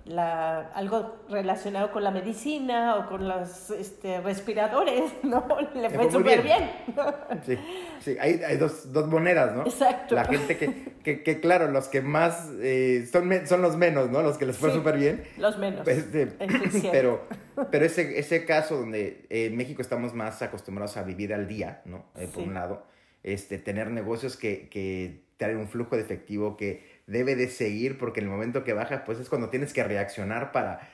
la, 0.05 0.71
algo 0.75 1.17
relacionado 1.29 1.91
con 1.91 2.05
la 2.05 2.13
medicina 2.13 2.95
o 2.95 3.09
con 3.09 3.27
los 3.27 3.71
este, 3.71 4.21
respiradores, 4.21 5.11
¿no? 5.25 5.45
Le 5.75 5.91
fue 5.91 6.09
súper 6.09 6.43
bien. 6.43 6.71
bien. 6.87 7.43
Sí, 7.45 7.59
sí, 7.99 8.17
hay, 8.21 8.41
hay 8.47 8.57
dos, 8.57 8.93
dos 8.93 9.09
monedas, 9.09 9.53
¿no? 9.57 9.63
Exacto. 9.63 10.15
La 10.15 10.27
gente 10.27 10.57
que, 10.57 10.95
que, 11.03 11.25
que, 11.25 11.41
claro, 11.41 11.73
los 11.73 11.89
que 11.89 12.03
más 12.03 12.51
eh, 12.61 13.09
son, 13.11 13.33
son 13.49 13.63
los 13.63 13.77
menos, 13.77 14.11
¿no? 14.11 14.23
Los 14.23 14.39
que 14.39 14.47
les 14.47 14.57
fue 14.57 14.71
Sí. 14.71 14.77
súper 14.77 14.97
bien. 14.97 15.25
Los 15.39 15.59
menos. 15.59 15.89
Este, 15.89 16.23
es 16.39 16.87
pero 16.93 17.23
pero 17.71 17.85
ese, 17.85 18.19
ese 18.19 18.45
caso 18.45 18.77
donde 18.79 19.27
eh, 19.31 19.47
en 19.47 19.57
México 19.57 19.83
estamos 19.83 20.15
más 20.15 20.43
acostumbrados 20.43 20.97
a 20.97 21.03
vivir 21.03 21.33
al 21.35 21.49
día, 21.49 21.83
¿no? 21.85 22.07
Eh, 22.17 22.27
por 22.33 22.43
Sí. 22.43 22.49
un 22.49 22.55
lado, 22.55 22.87
este, 23.23 23.59
tener 23.59 23.91
negocios 23.91 24.37
que, 24.37 24.69
que 24.69 25.23
traen 25.37 25.57
un 25.59 25.69
flujo 25.69 25.97
de 25.97 26.03
efectivo 26.03 26.57
que 26.57 26.83
debe 27.07 27.35
de 27.37 27.49
seguir 27.49 27.99
porque 27.99 28.21
en 28.21 28.27
el 28.27 28.33
momento 28.33 28.65
que 28.65 28.73
baja, 28.73 29.05
pues 29.05 29.19
es 29.19 29.29
cuando 29.29 29.49
tienes 29.51 29.73
que 29.73 29.83
reaccionar 29.85 30.53
para 30.53 30.89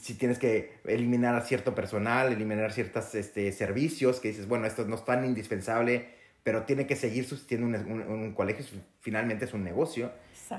si 0.00 0.14
tienes 0.14 0.38
que 0.38 0.74
eliminar 0.84 1.34
a 1.34 1.40
cierto 1.40 1.74
personal, 1.74 2.32
eliminar 2.32 2.72
ciertos 2.72 3.14
este, 3.16 3.50
servicios 3.50 4.20
que 4.20 4.28
dices, 4.28 4.46
bueno, 4.46 4.64
esto 4.66 4.84
no 4.86 4.94
es 4.94 5.04
tan 5.04 5.24
indispensable, 5.24 6.06
pero 6.44 6.62
tiene 6.62 6.86
que 6.86 6.94
seguir 6.94 7.24
subsistiendo 7.24 7.66
un, 7.66 7.74
un- 7.74 8.02
un 8.08 8.32
colegio, 8.32 8.64
finalmente 9.00 9.44
es 9.46 9.54
un 9.54 9.64
negocio 9.64 10.12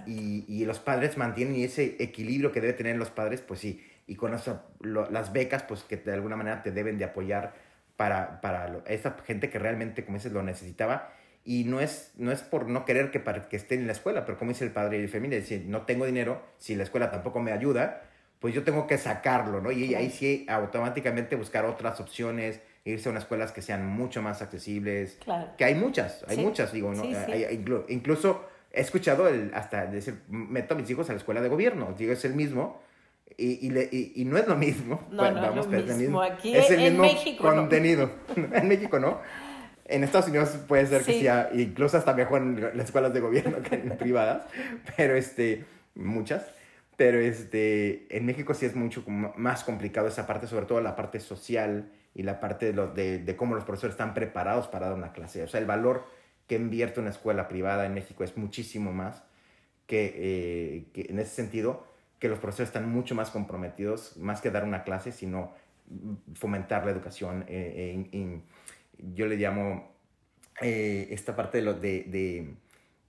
y, 0.06 0.44
y 0.50 0.66
los 0.66 0.80
padres 0.80 1.16
mantienen 1.16 1.56
ese 1.56 1.96
equilibrio 2.00 2.52
que 2.52 2.60
debe 2.60 2.74
tener 2.74 2.98
los 2.98 3.10
padres, 3.10 3.40
pues 3.42 3.62
sí, 3.62 3.82
y 4.08 4.16
con 4.16 4.34
eso, 4.34 4.62
lo- 4.80 5.10
las 5.12 5.34
becas, 5.34 5.64
pues 5.64 5.84
que 5.84 5.98
de 5.98 6.14
alguna 6.14 6.36
manera 6.36 6.64
te 6.64 6.72
deben 6.72 6.98
de 6.98 7.06
apoyar 7.06 7.54
para, 7.98 8.42
para 8.42 8.68
lo- 8.70 8.86
esa 8.86 9.16
gente 9.26 9.50
que 9.50 9.60
realmente, 9.60 10.06
como 10.06 10.18
dices, 10.18 10.32
lo 10.32 10.42
necesitaba. 10.44 11.12
Y 11.44 11.64
no 11.66 11.80
es, 11.80 12.12
no 12.18 12.32
es 12.32 12.42
por 12.42 12.68
no 12.68 12.84
querer 12.86 13.10
que, 13.12 13.20
para, 13.20 13.48
que 13.48 13.56
estén 13.56 13.80
en 13.82 13.88
la 13.88 13.94
escuela, 13.94 14.26
pero 14.26 14.38
como 14.38 14.52
dice 14.52 14.66
el 14.66 14.72
padre 14.72 15.00
de 15.02 15.08
familia, 15.08 15.42
si 15.42 15.60
no 15.60 15.84
tengo 15.84 16.06
dinero, 16.06 16.42
si 16.58 16.76
la 16.76 16.84
escuela 16.84 17.10
tampoco 17.12 17.40
me 17.40 17.52
ayuda, 17.52 18.02
pues 18.40 18.54
yo 18.54 18.64
tengo 18.64 18.86
que 18.86 18.98
sacarlo, 18.98 19.62
¿no? 19.62 19.72
Y 19.72 19.96
ahí 19.96 20.10
sí 20.10 20.46
automáticamente 20.50 21.36
buscar 21.36 21.66
otras 21.66 22.00
opciones, 22.00 22.60
irse 22.86 23.10
a 23.10 23.12
unas 23.12 23.24
escuelas 23.24 23.52
que 23.52 23.62
sean 23.62 23.86
mucho 23.86 24.22
más 24.22 24.42
accesibles, 24.42 25.18
Claro. 25.24 25.50
que 25.58 25.66
hay 25.66 25.76
muchas, 25.76 26.24
hay 26.28 26.36
Sí. 26.38 26.42
muchas, 26.44 26.72
digo, 26.72 26.94
¿no? 26.94 27.02
Sí, 27.04 27.14
sí. 27.14 27.32
Hay- 27.32 27.44
hay 27.46 27.58
inclu- 27.64 27.86
incluso 27.90 28.46
he 28.72 28.82
escuchado 28.82 29.28
el, 29.28 29.52
hasta 29.54 29.86
decir, 29.88 30.20
meto 30.30 30.76
a 30.76 30.78
mis 30.78 30.90
hijos 30.90 31.10
a 31.10 31.14
la 31.14 31.18
escuela 31.18 31.42
de 31.42 31.50
gobierno, 31.50 31.94
digo, 31.98 32.12
es 32.14 32.24
el 32.26 32.34
mismo, 32.36 32.82
y, 33.38 33.68
y, 33.68 33.70
le- 33.70 33.90
y- 33.92 34.14
y 34.16 34.26
no 34.26 34.38
es 34.38 34.48
lo 34.48 34.56
mismo. 34.56 35.02
No, 35.12 35.32
no 35.32 35.50
es 35.50 35.56
lo 35.56 35.70
pero 35.70 35.96
mismo. 35.96 36.22
Aquí 36.22 36.56
es 36.56 36.70
el 36.72 36.80
en 36.80 36.84
mismo 36.94 37.04
México, 37.04 37.50
no. 37.52 37.56
contenido. 37.62 38.12
en 38.36 38.68
México 38.68 39.00
no. 39.00 39.20
En 39.86 40.04
Estados 40.04 40.28
Unidos 40.28 40.50
puede 40.68 40.86
ser 40.88 41.04
que 41.04 41.14
Sí. 41.14 41.22
sea 41.22 41.50
incluso 41.54 41.98
hasta 41.98 42.14
mejor 42.14 42.42
en 42.42 42.60
las 42.78 42.86
escuelas 42.88 43.14
de 43.14 43.20
gobierno 43.22 43.62
que 43.62 43.76
en 43.76 43.90
privadas, 43.98 44.44
pero 44.98 45.16
este, 45.16 45.66
muchas. 45.96 46.46
Pero 46.98 47.20
este, 47.20 48.08
en 48.10 48.26
México 48.26 48.56
sí 48.56 48.66
es 48.66 48.76
mucho 48.76 49.04
más 49.08 49.64
complicado 49.64 50.08
esa 50.08 50.26
parte, 50.26 50.48
sobre 50.48 50.66
todo 50.66 50.82
la 50.82 50.96
parte 50.96 51.20
social 51.20 51.92
y 52.16 52.24
la 52.24 52.40
parte 52.40 52.66
de, 52.66 52.74
lo- 52.74 52.88
de, 52.92 53.20
de 53.20 53.36
cómo 53.36 53.54
los 53.54 53.64
profesores 53.66 53.94
están 53.94 54.16
preparados 54.16 54.68
para 54.68 54.88
dar 54.88 54.96
una 54.98 55.14
clase. 55.14 55.44
O 55.44 55.48
sea, 55.48 55.60
el 55.60 55.68
valor 55.68 56.06
que 56.48 56.56
invierte 56.56 57.00
una 57.00 57.12
escuela 57.12 57.48
privada 57.48 57.86
en 57.86 57.94
México 57.94 58.24
es 58.24 58.36
muchísimo 58.36 58.94
más 58.94 59.24
que, 59.86 60.12
eh, 60.18 60.86
que 60.92 61.06
en 61.12 61.20
ese 61.20 61.36
sentido, 61.36 61.86
que 62.20 62.28
los 62.30 62.40
profesores 62.40 62.70
están 62.70 62.90
mucho 62.92 63.14
más 63.16 63.30
comprometidos, 63.30 64.18
más 64.18 64.42
que 64.42 64.50
dar 64.52 64.64
una 64.64 64.84
clase, 64.84 65.12
sino 65.12 65.52
fomentar 66.34 66.86
la 66.86 66.92
educación. 66.92 67.46
eh, 67.48 67.92
en- 67.94 68.10
en- 68.12 68.44
yo 69.16 69.26
le 69.28 69.36
llamo 69.38 69.96
eh, 70.62 71.10
esta 71.12 71.36
parte 71.36 71.60
de, 71.60 71.64
lo, 71.64 71.74
de, 71.76 72.04
de, 72.06 72.56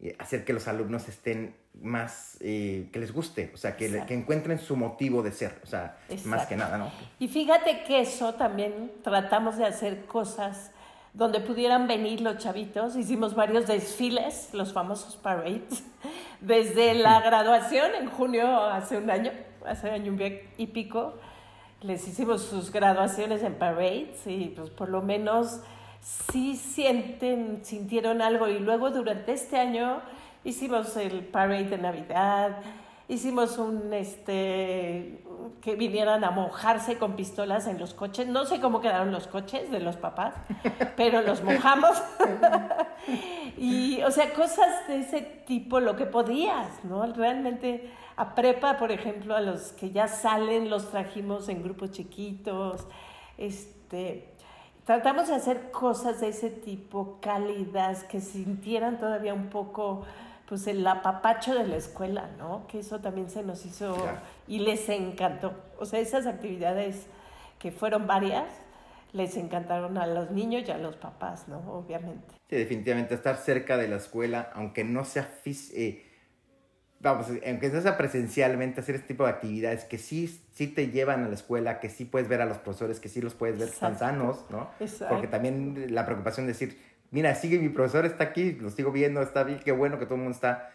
eh, 0.01 0.15
hacer 0.19 0.45
que 0.45 0.53
los 0.53 0.69
alumnos 0.69 1.09
estén 1.09 1.55
más, 1.81 2.37
eh, 2.41 2.91
que 2.93 2.99
les 2.99 3.11
guste, 3.11 3.51
o 3.55 3.57
sea, 3.57 3.75
que, 3.75 3.85
le- 3.85 3.89
Exacto. 3.95 4.09
que 4.09 4.15
encuentren 4.15 4.59
su 4.59 4.77
motivo 4.77 5.23
de 5.23 5.33
ser, 5.33 5.59
o 5.63 5.67
sea, 5.67 5.97
más 6.27 6.47
que 6.47 6.57
nada, 6.57 6.77
¿no? 6.77 6.93
Y 7.19 7.29
fíjate 7.29 7.85
que 7.85 8.03
eso 8.03 8.35
también 8.35 8.93
tratamos 9.03 9.57
de 9.57 9.65
hacer 9.65 10.05
cosas 10.05 10.73
donde 11.19 11.41
pudieran 11.41 11.89
venir 11.89 12.21
los 12.21 12.39
chavitos. 12.39 12.95
Hicimos 12.95 13.35
varios 13.35 13.67
desfiles, 13.67 14.51
los 14.53 14.73
famosos 14.73 15.17
parades, 15.17 15.83
desde 16.41 16.95
la 16.95 17.21
graduación 17.21 17.91
en 18.01 18.09
junio 18.09 18.47
hace 18.65 18.97
un 18.97 19.11
año, 19.11 19.33
hace 19.67 19.91
año 19.91 20.17
y 20.57 20.67
pico. 20.69 21.15
Les 21.83 22.07
hicimos 22.07 22.43
sus 22.43 22.71
graduaciones 22.71 23.43
en 23.43 23.55
parades 23.57 24.25
y 24.27 24.53
pues 24.57 24.71
por 24.71 24.89
lo 24.91 25.03
menos 25.03 25.61
sí 26.01 26.55
sienten, 26.55 27.65
sintieron 27.65 28.23
algo. 28.23 28.47
Y 28.47 28.61
luego 28.61 28.91
durante 28.91 29.33
este 29.33 29.59
año 29.59 30.01
hicimos 30.45 30.97
el 30.97 31.25
parade 31.25 31.65
de 31.65 31.79
Navidad, 31.79 32.59
hicimos 33.09 33.57
un, 33.57 33.93
este, 33.95 35.25
que 35.63 35.75
vinieran 35.75 36.25
a 36.25 36.31
mojarse 36.31 36.99
con 36.99 37.17
pistolas 37.17 37.67
en 37.67 37.79
los 37.79 37.95
coches. 37.95 38.29
No 38.29 38.45
sé 38.45 38.61
cómo 38.61 38.81
quedaron 38.81 39.11
los 39.11 39.27
coches 39.27 39.71
de 39.71 39.81
los 39.81 39.97
papás, 39.97 40.35
pero 40.97 41.23
los 41.23 41.43
mojamos. 41.43 42.01
y, 43.57 44.03
o 44.03 44.11
sea, 44.11 44.33
cosas 44.35 44.87
de 44.87 45.01
ese 45.01 45.23
tipo, 45.47 45.81
lo 45.81 45.97
que 45.97 46.05
podías, 46.05 46.85
¿no? 46.85 47.05
Realmente 47.07 47.91
a 48.17 48.35
prepa, 48.35 48.77
por 48.77 48.93
ejemplo, 48.93 49.35
a 49.35 49.41
los 49.41 49.73
que 49.73 49.91
ya 49.91 50.07
salen, 50.07 50.69
los 50.69 50.91
trajimos 50.91 51.49
en 51.49 51.63
grupos 51.63 51.93
chiquitos. 51.93 52.87
Este, 53.39 54.35
tratamos 54.85 55.29
de 55.29 55.37
hacer 55.37 55.71
cosas 55.71 56.21
de 56.21 56.29
ese 56.29 56.51
tipo, 56.51 57.19
cálidas, 57.23 58.05
que 58.05 58.21
sintieran 58.21 58.99
todavía 58.99 59.33
un 59.33 59.49
poco 59.49 60.05
pues 60.49 60.67
el 60.67 60.87
apapacho 60.87 61.55
de 61.55 61.67
la 61.67 61.77
escuela, 61.77 62.31
¿no? 62.39 62.67
Que 62.69 62.79
eso 62.79 63.01
también 63.01 63.29
se 63.29 63.43
nos 63.43 63.67
hizo 63.67 63.97
y 64.47 64.61
les 64.61 64.89
encantó. 64.89 65.53
O 65.79 65.85
sea, 65.85 66.01
esas 66.01 66.27
actividades 66.27 67.07
que 67.59 67.71
fueron 67.71 68.07
varias, 68.07 68.47
les 69.13 69.37
encantaron 69.37 69.99
a 69.99 70.07
los 70.07 70.31
niños 70.31 70.65
y 70.67 70.71
a 70.71 70.79
los 70.79 70.97
papás, 70.97 71.49
¿no? 71.49 71.59
Obviamente. 71.71 72.35
Sí, 72.49 72.57
definitivamente 72.57 73.15
estar 73.15 73.37
cerca 73.37 73.77
de 73.77 73.89
la 73.89 73.97
escuela, 73.97 74.51
aunque 74.55 74.85
no 74.85 75.05
sea 75.05 75.29
eh, 75.45 76.03
vamos, 77.01 77.27
aunque 77.47 77.69
no 77.69 77.81
sea 77.83 77.99
presencialmente, 77.99 78.81
hacer 78.81 78.95
este 78.95 79.09
tipo 79.09 79.25
de 79.25 79.31
actividades 79.31 79.85
que 79.85 79.99
sí, 79.99 80.41
sí 80.53 80.67
te 80.67 80.89
llevan 80.89 81.25
a 81.25 81.29
la 81.29 81.35
escuela, 81.35 81.79
que 81.79 81.91
sí 81.91 82.07
puedes 82.07 82.27
ver 82.29 82.41
a 82.41 82.47
los 82.47 82.57
profesores, 82.57 83.01
que 83.01 83.11
sí 83.11 83.21
los 83.21 83.35
puedes 83.35 83.59
ver 83.59 83.71
tan 83.71 83.99
sanos, 83.99 84.47
¿no? 84.49 84.71
Exacto. 84.81 85.15
Porque 85.15 85.29
también 85.29 85.95
la 85.95 86.07
preocupación 86.07 86.47
de 86.47 86.53
decir, 86.53 86.79
mira, 87.11 87.35
sigue 87.35 87.59
mi 87.59 87.69
profesor, 87.69 88.07
está 88.07 88.25
aquí, 88.25 88.53
lo 88.53 88.71
sigo 88.71 88.93
viendo, 88.93 89.23
está 89.23 89.45
bien, 89.45 89.61
qué 89.65 89.73
bueno 89.73 89.99
que 89.99 90.05
todo 90.05 90.17
el 90.17 90.23
mundo 90.23 90.35
está 90.35 90.71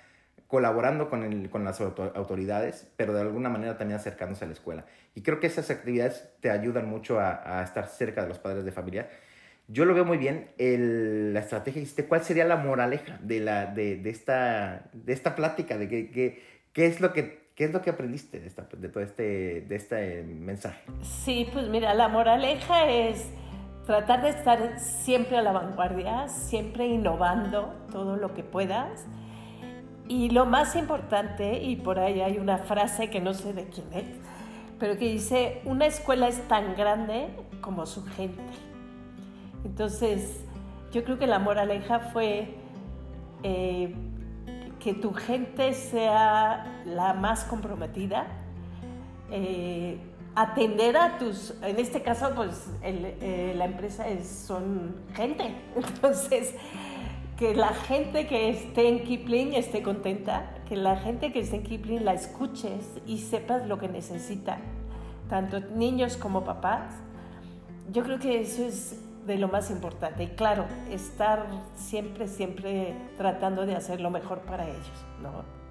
colaborando 0.47 1.09
con, 1.09 1.23
el, 1.23 1.49
con 1.49 1.63
las 1.63 1.81
autoridades, 1.81 2.87
pero 2.95 3.13
de 3.13 3.21
alguna 3.21 3.49
manera 3.49 3.77
también 3.77 3.99
acercándose 3.99 4.45
a 4.45 4.47
la 4.47 4.53
escuela. 4.53 4.85
Y 5.15 5.21
creo 5.21 5.39
que 5.39 5.47
esas 5.47 5.71
actividades 5.71 6.29
te 6.41 6.51
ayudan 6.51 6.87
mucho 6.87 7.19
a, 7.19 7.59
a 7.59 7.63
estar 7.63 7.87
cerca 7.87 8.21
de 8.21 8.27
los 8.27 8.37
padres 8.37 8.63
de 8.63 8.71
familia. 8.71 9.09
Yo 9.67 9.85
lo 9.85 9.95
veo 9.95 10.05
muy 10.05 10.17
bien, 10.17 10.49
el, 10.57 11.33
la 11.33 11.39
estrategia, 11.39 11.83
¿cuál 12.07 12.23
sería 12.23 12.45
la 12.45 12.57
moraleja 12.57 13.17
de, 13.23 13.39
la, 13.39 13.65
de, 13.65 13.95
de 13.95 14.09
esta, 14.09 14.89
de 14.93 15.13
esta 15.13 15.35
plática? 15.35 15.77
De 15.77 15.87
que, 15.87 16.11
que, 16.11 16.43
¿Qué 16.73 16.85
es 16.85 17.01
lo 17.01 17.13
que 17.13 17.43
¿Qué 17.55 17.65
es 17.65 17.71
lo 17.71 17.83
que 17.83 17.91
aprendiste 17.91 18.39
de, 18.39 18.47
esta, 18.47 18.67
de 18.75 18.89
todo 18.89 19.03
este, 19.03 19.61
de 19.61 19.75
este 19.75 20.23
mensaje? 20.23 20.81
Sí, 21.03 21.47
pues 21.53 21.67
mira, 21.67 21.93
la 21.93 22.07
moraleja 22.07 22.89
es 22.89 23.27
tratar 23.85 24.21
de 24.21 24.29
estar 24.29 24.79
siempre 24.79 25.37
a 25.37 25.41
la 25.41 25.51
vanguardia, 25.51 26.27
siempre 26.27 26.87
innovando 26.87 27.73
todo 27.91 28.15
lo 28.15 28.33
que 28.33 28.43
puedas. 28.43 29.05
Y 30.07 30.29
lo 30.29 30.45
más 30.45 30.75
importante, 30.75 31.61
y 31.61 31.75
por 31.77 31.99
ahí 31.99 32.21
hay 32.21 32.37
una 32.37 32.57
frase 32.57 33.09
que 33.09 33.21
no 33.21 33.33
sé 33.33 33.53
de 33.53 33.67
quién 33.69 33.87
es, 33.93 34.05
pero 34.79 34.97
que 34.97 35.09
dice, 35.09 35.61
una 35.65 35.85
escuela 35.85 36.27
es 36.27 36.45
tan 36.47 36.75
grande 36.75 37.29
como 37.61 37.85
su 37.85 38.05
gente. 38.05 38.43
Entonces, 39.63 40.43
yo 40.91 41.03
creo 41.03 41.17
que 41.17 41.27
la 41.27 41.39
moraleja 41.39 41.99
fue 41.99 42.55
eh, 43.43 43.95
que 44.79 44.93
tu 44.93 45.13
gente 45.13 45.73
sea 45.73 46.81
la 46.85 47.13
más 47.13 47.45
comprometida, 47.45 48.27
eh, 49.31 49.97
atender 50.35 50.97
a 50.97 51.17
tus, 51.17 51.53
en 51.61 51.79
este 51.79 52.01
caso, 52.01 52.31
pues 52.35 52.67
eh, 52.81 53.53
la 53.55 53.65
empresa 53.65 54.07
es, 54.07 54.27
son 54.27 54.95
gente. 55.13 55.55
Entonces, 55.75 56.55
que 57.37 57.55
la 57.55 57.73
gente 57.73 58.27
que 58.27 58.49
esté 58.49 58.87
en 58.87 59.03
Kipling 59.03 59.53
esté 59.53 59.81
contenta, 59.81 60.55
que 60.67 60.75
la 60.75 60.97
gente 60.97 61.31
que 61.31 61.39
esté 61.39 61.57
en 61.57 61.63
Kipling 61.63 62.05
la 62.05 62.13
escuches 62.13 62.85
y 63.05 63.19
sepas 63.19 63.67
lo 63.67 63.77
que 63.77 63.87
necesita, 63.87 64.59
tanto 65.29 65.59
niños 65.59 66.17
como 66.17 66.43
papás. 66.43 66.93
Yo 67.91 68.03
creo 68.03 68.19
que 68.19 68.41
eso 68.41 68.63
es 68.63 68.99
de 69.25 69.37
lo 69.37 69.47
más 69.47 69.71
importante. 69.71 70.23
Y 70.23 70.27
claro, 70.27 70.65
estar 70.89 71.45
siempre, 71.75 72.27
siempre 72.27 72.93
tratando 73.17 73.65
de 73.65 73.75
hacer 73.75 74.01
lo 74.01 74.09
mejor 74.09 74.39
para 74.41 74.65
ellos. 74.65 75.05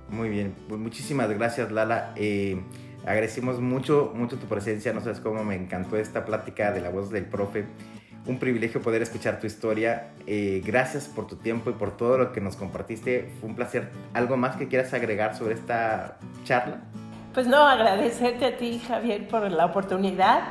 Muy 0.08 0.28
bien, 0.28 0.54
pues 0.68 0.80
muchísimas 0.80 1.30
gracias 1.30 1.70
Lala. 1.70 2.12
Eh, 2.16 2.62
Agradecemos 3.04 3.60
mucho, 3.60 4.12
mucho 4.14 4.38
tu 4.38 4.46
presencia. 4.46 4.92
No 4.92 5.00
sabes 5.00 5.20
cómo 5.20 5.42
me 5.44 5.56
encantó 5.56 5.96
esta 5.96 6.24
plática 6.24 6.72
de 6.72 6.80
la 6.80 6.90
voz 6.90 7.10
del 7.10 7.24
profe. 7.24 7.66
Un 8.26 8.38
privilegio 8.38 8.80
poder 8.80 9.02
escuchar 9.02 9.40
tu 9.40 9.46
historia. 9.46 10.12
Eh, 10.26 10.62
gracias 10.64 11.08
por 11.08 11.26
tu 11.26 11.36
tiempo 11.36 11.70
y 11.70 11.72
por 11.72 11.96
todo 11.96 12.18
lo 12.18 12.32
que 12.32 12.40
nos 12.40 12.54
compartiste. 12.54 13.32
Fue 13.40 13.48
un 13.48 13.56
placer. 13.56 13.90
¿Algo 14.14 14.36
más 14.36 14.56
que 14.56 14.68
quieras 14.68 14.94
agregar 14.94 15.36
sobre 15.36 15.54
esta 15.54 16.18
charla? 16.44 16.82
Pues 17.34 17.48
no, 17.48 17.66
agradecerte 17.66 18.44
a 18.44 18.56
ti, 18.56 18.80
Javier, 18.86 19.26
por 19.26 19.50
la 19.50 19.66
oportunidad 19.66 20.42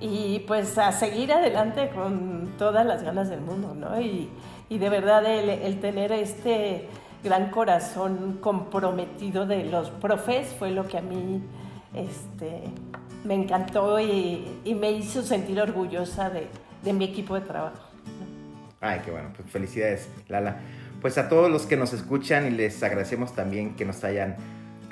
y 0.00 0.40
pues 0.48 0.76
a 0.78 0.90
seguir 0.90 1.32
adelante 1.32 1.90
con 1.94 2.48
todas 2.58 2.84
las 2.84 3.04
ganas 3.04 3.28
del 3.28 3.40
mundo, 3.40 3.74
¿no? 3.74 4.00
Y, 4.00 4.28
y 4.68 4.78
de 4.78 4.88
verdad 4.88 5.24
el, 5.24 5.48
el 5.48 5.80
tener 5.80 6.10
este 6.10 6.88
gran 7.22 7.50
corazón 7.50 8.38
comprometido 8.40 9.46
de 9.46 9.64
los 9.64 9.90
profes 9.90 10.54
fue 10.58 10.70
lo 10.70 10.88
que 10.88 10.98
a 10.98 11.02
mí 11.02 11.42
este, 11.94 12.62
me 13.24 13.34
encantó 13.34 14.00
y, 14.00 14.60
me 14.78 14.92
hizo 14.92 15.22
sentir 15.22 15.60
orgullosa 15.60 16.30
de, 16.30 16.92
mi 16.92 17.04
equipo 17.04 17.34
de 17.34 17.40
trabajo. 17.42 17.80
Ay, 18.80 19.00
qué 19.04 19.10
bueno, 19.10 19.30
pues 19.36 19.50
felicidades, 19.50 20.08
Lala. 20.28 20.60
Pues 21.00 21.18
a 21.18 21.28
todos 21.28 21.50
los 21.50 21.66
que 21.66 21.76
nos 21.76 21.92
escuchan 21.92 22.46
y 22.46 22.50
les 22.50 22.82
agradecemos 22.82 23.34
también 23.34 23.76
que 23.76 23.84
nos 23.84 24.04
hayan 24.04 24.36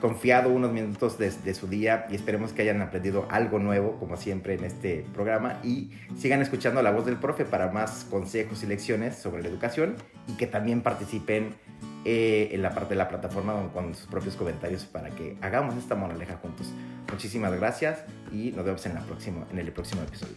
confiado 0.01 0.51
unos 0.51 0.73
minutos 0.73 1.17
de, 1.17 1.31
de, 1.31 1.55
su 1.55 1.69
día 1.69 2.07
y 2.11 2.17
esperemos 2.17 2.53
que 2.53 2.63
hayan 2.63 2.83
aprendido 2.83 3.27
algo 3.31 3.59
nuevo, 3.59 3.99
como 3.99 4.17
siempre 4.17 4.55
en 4.55 4.65
este 4.65 5.07
programa, 5.15 5.61
y 5.63 5.91
sigan 6.17 6.43
escuchando 6.43 6.83
la 6.83 6.91
voz 6.91 7.07
del 7.07 7.17
profe 7.17 7.45
para 7.45 7.71
más 7.71 8.07
consejos 8.11 8.63
y 8.63 8.67
lecciones 8.67 9.17
sobre 9.17 9.43
la 9.43 9.49
educación 9.49 9.95
y 10.27 10.33
que 10.37 10.47
también 10.47 10.83
participen 10.83 11.55
eh, 12.05 12.51
en 12.53 12.63
la 12.63 12.75
parte 12.75 12.91
de 12.91 12.97
la 12.97 13.09
plataforma 13.09 13.55
con 13.73 13.95
sus 13.95 14.07
propios 14.07 14.35
comentarios 14.35 14.85
para 14.85 15.11
que 15.11 15.37
hagamos 15.41 15.77
esta 15.77 15.95
moraleja 15.95 16.37
juntos. 16.37 16.67
Muchísimas 17.11 17.53
gracias 17.55 18.01
y 18.33 18.51
nos 18.53 18.65
vemos 18.65 18.85
en, 18.87 18.95
la 18.95 19.01
próxima, 19.03 19.47
en 19.53 19.59
el 19.59 19.71
próximo 19.73 20.03
episodio. 20.03 20.35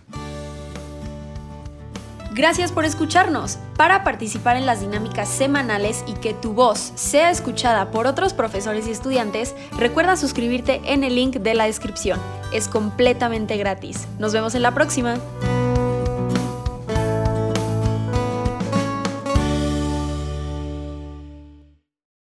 Gracias 2.35 2.73
por 2.73 2.83
escucharnos. 2.83 3.57
Para 3.77 4.03
participar 4.03 4.57
en 4.57 4.65
las 4.65 4.81
dinámicas 4.81 5.29
semanales 5.29 6.03
y 6.05 6.13
que 6.15 6.33
tu 6.33 6.53
voz 6.53 6.91
sea 6.95 7.29
escuchada 7.29 7.91
por 7.91 8.07
otros 8.07 8.33
profesores 8.33 8.87
y 8.87 8.91
estudiantes, 8.91 9.55
recuerda 9.77 10.17
suscribirte 10.17 10.81
en 10.83 11.05
el 11.05 11.15
link 11.15 11.37
de 11.37 11.53
la 11.53 11.63
descripción. 11.63 12.19
Es 12.53 12.67
completamente 12.67 13.55
gratis. 13.55 14.05
Nos 14.19 14.33
vemos 14.33 14.53
en 14.53 14.63
la 14.63 14.73
próxima. 14.73 15.17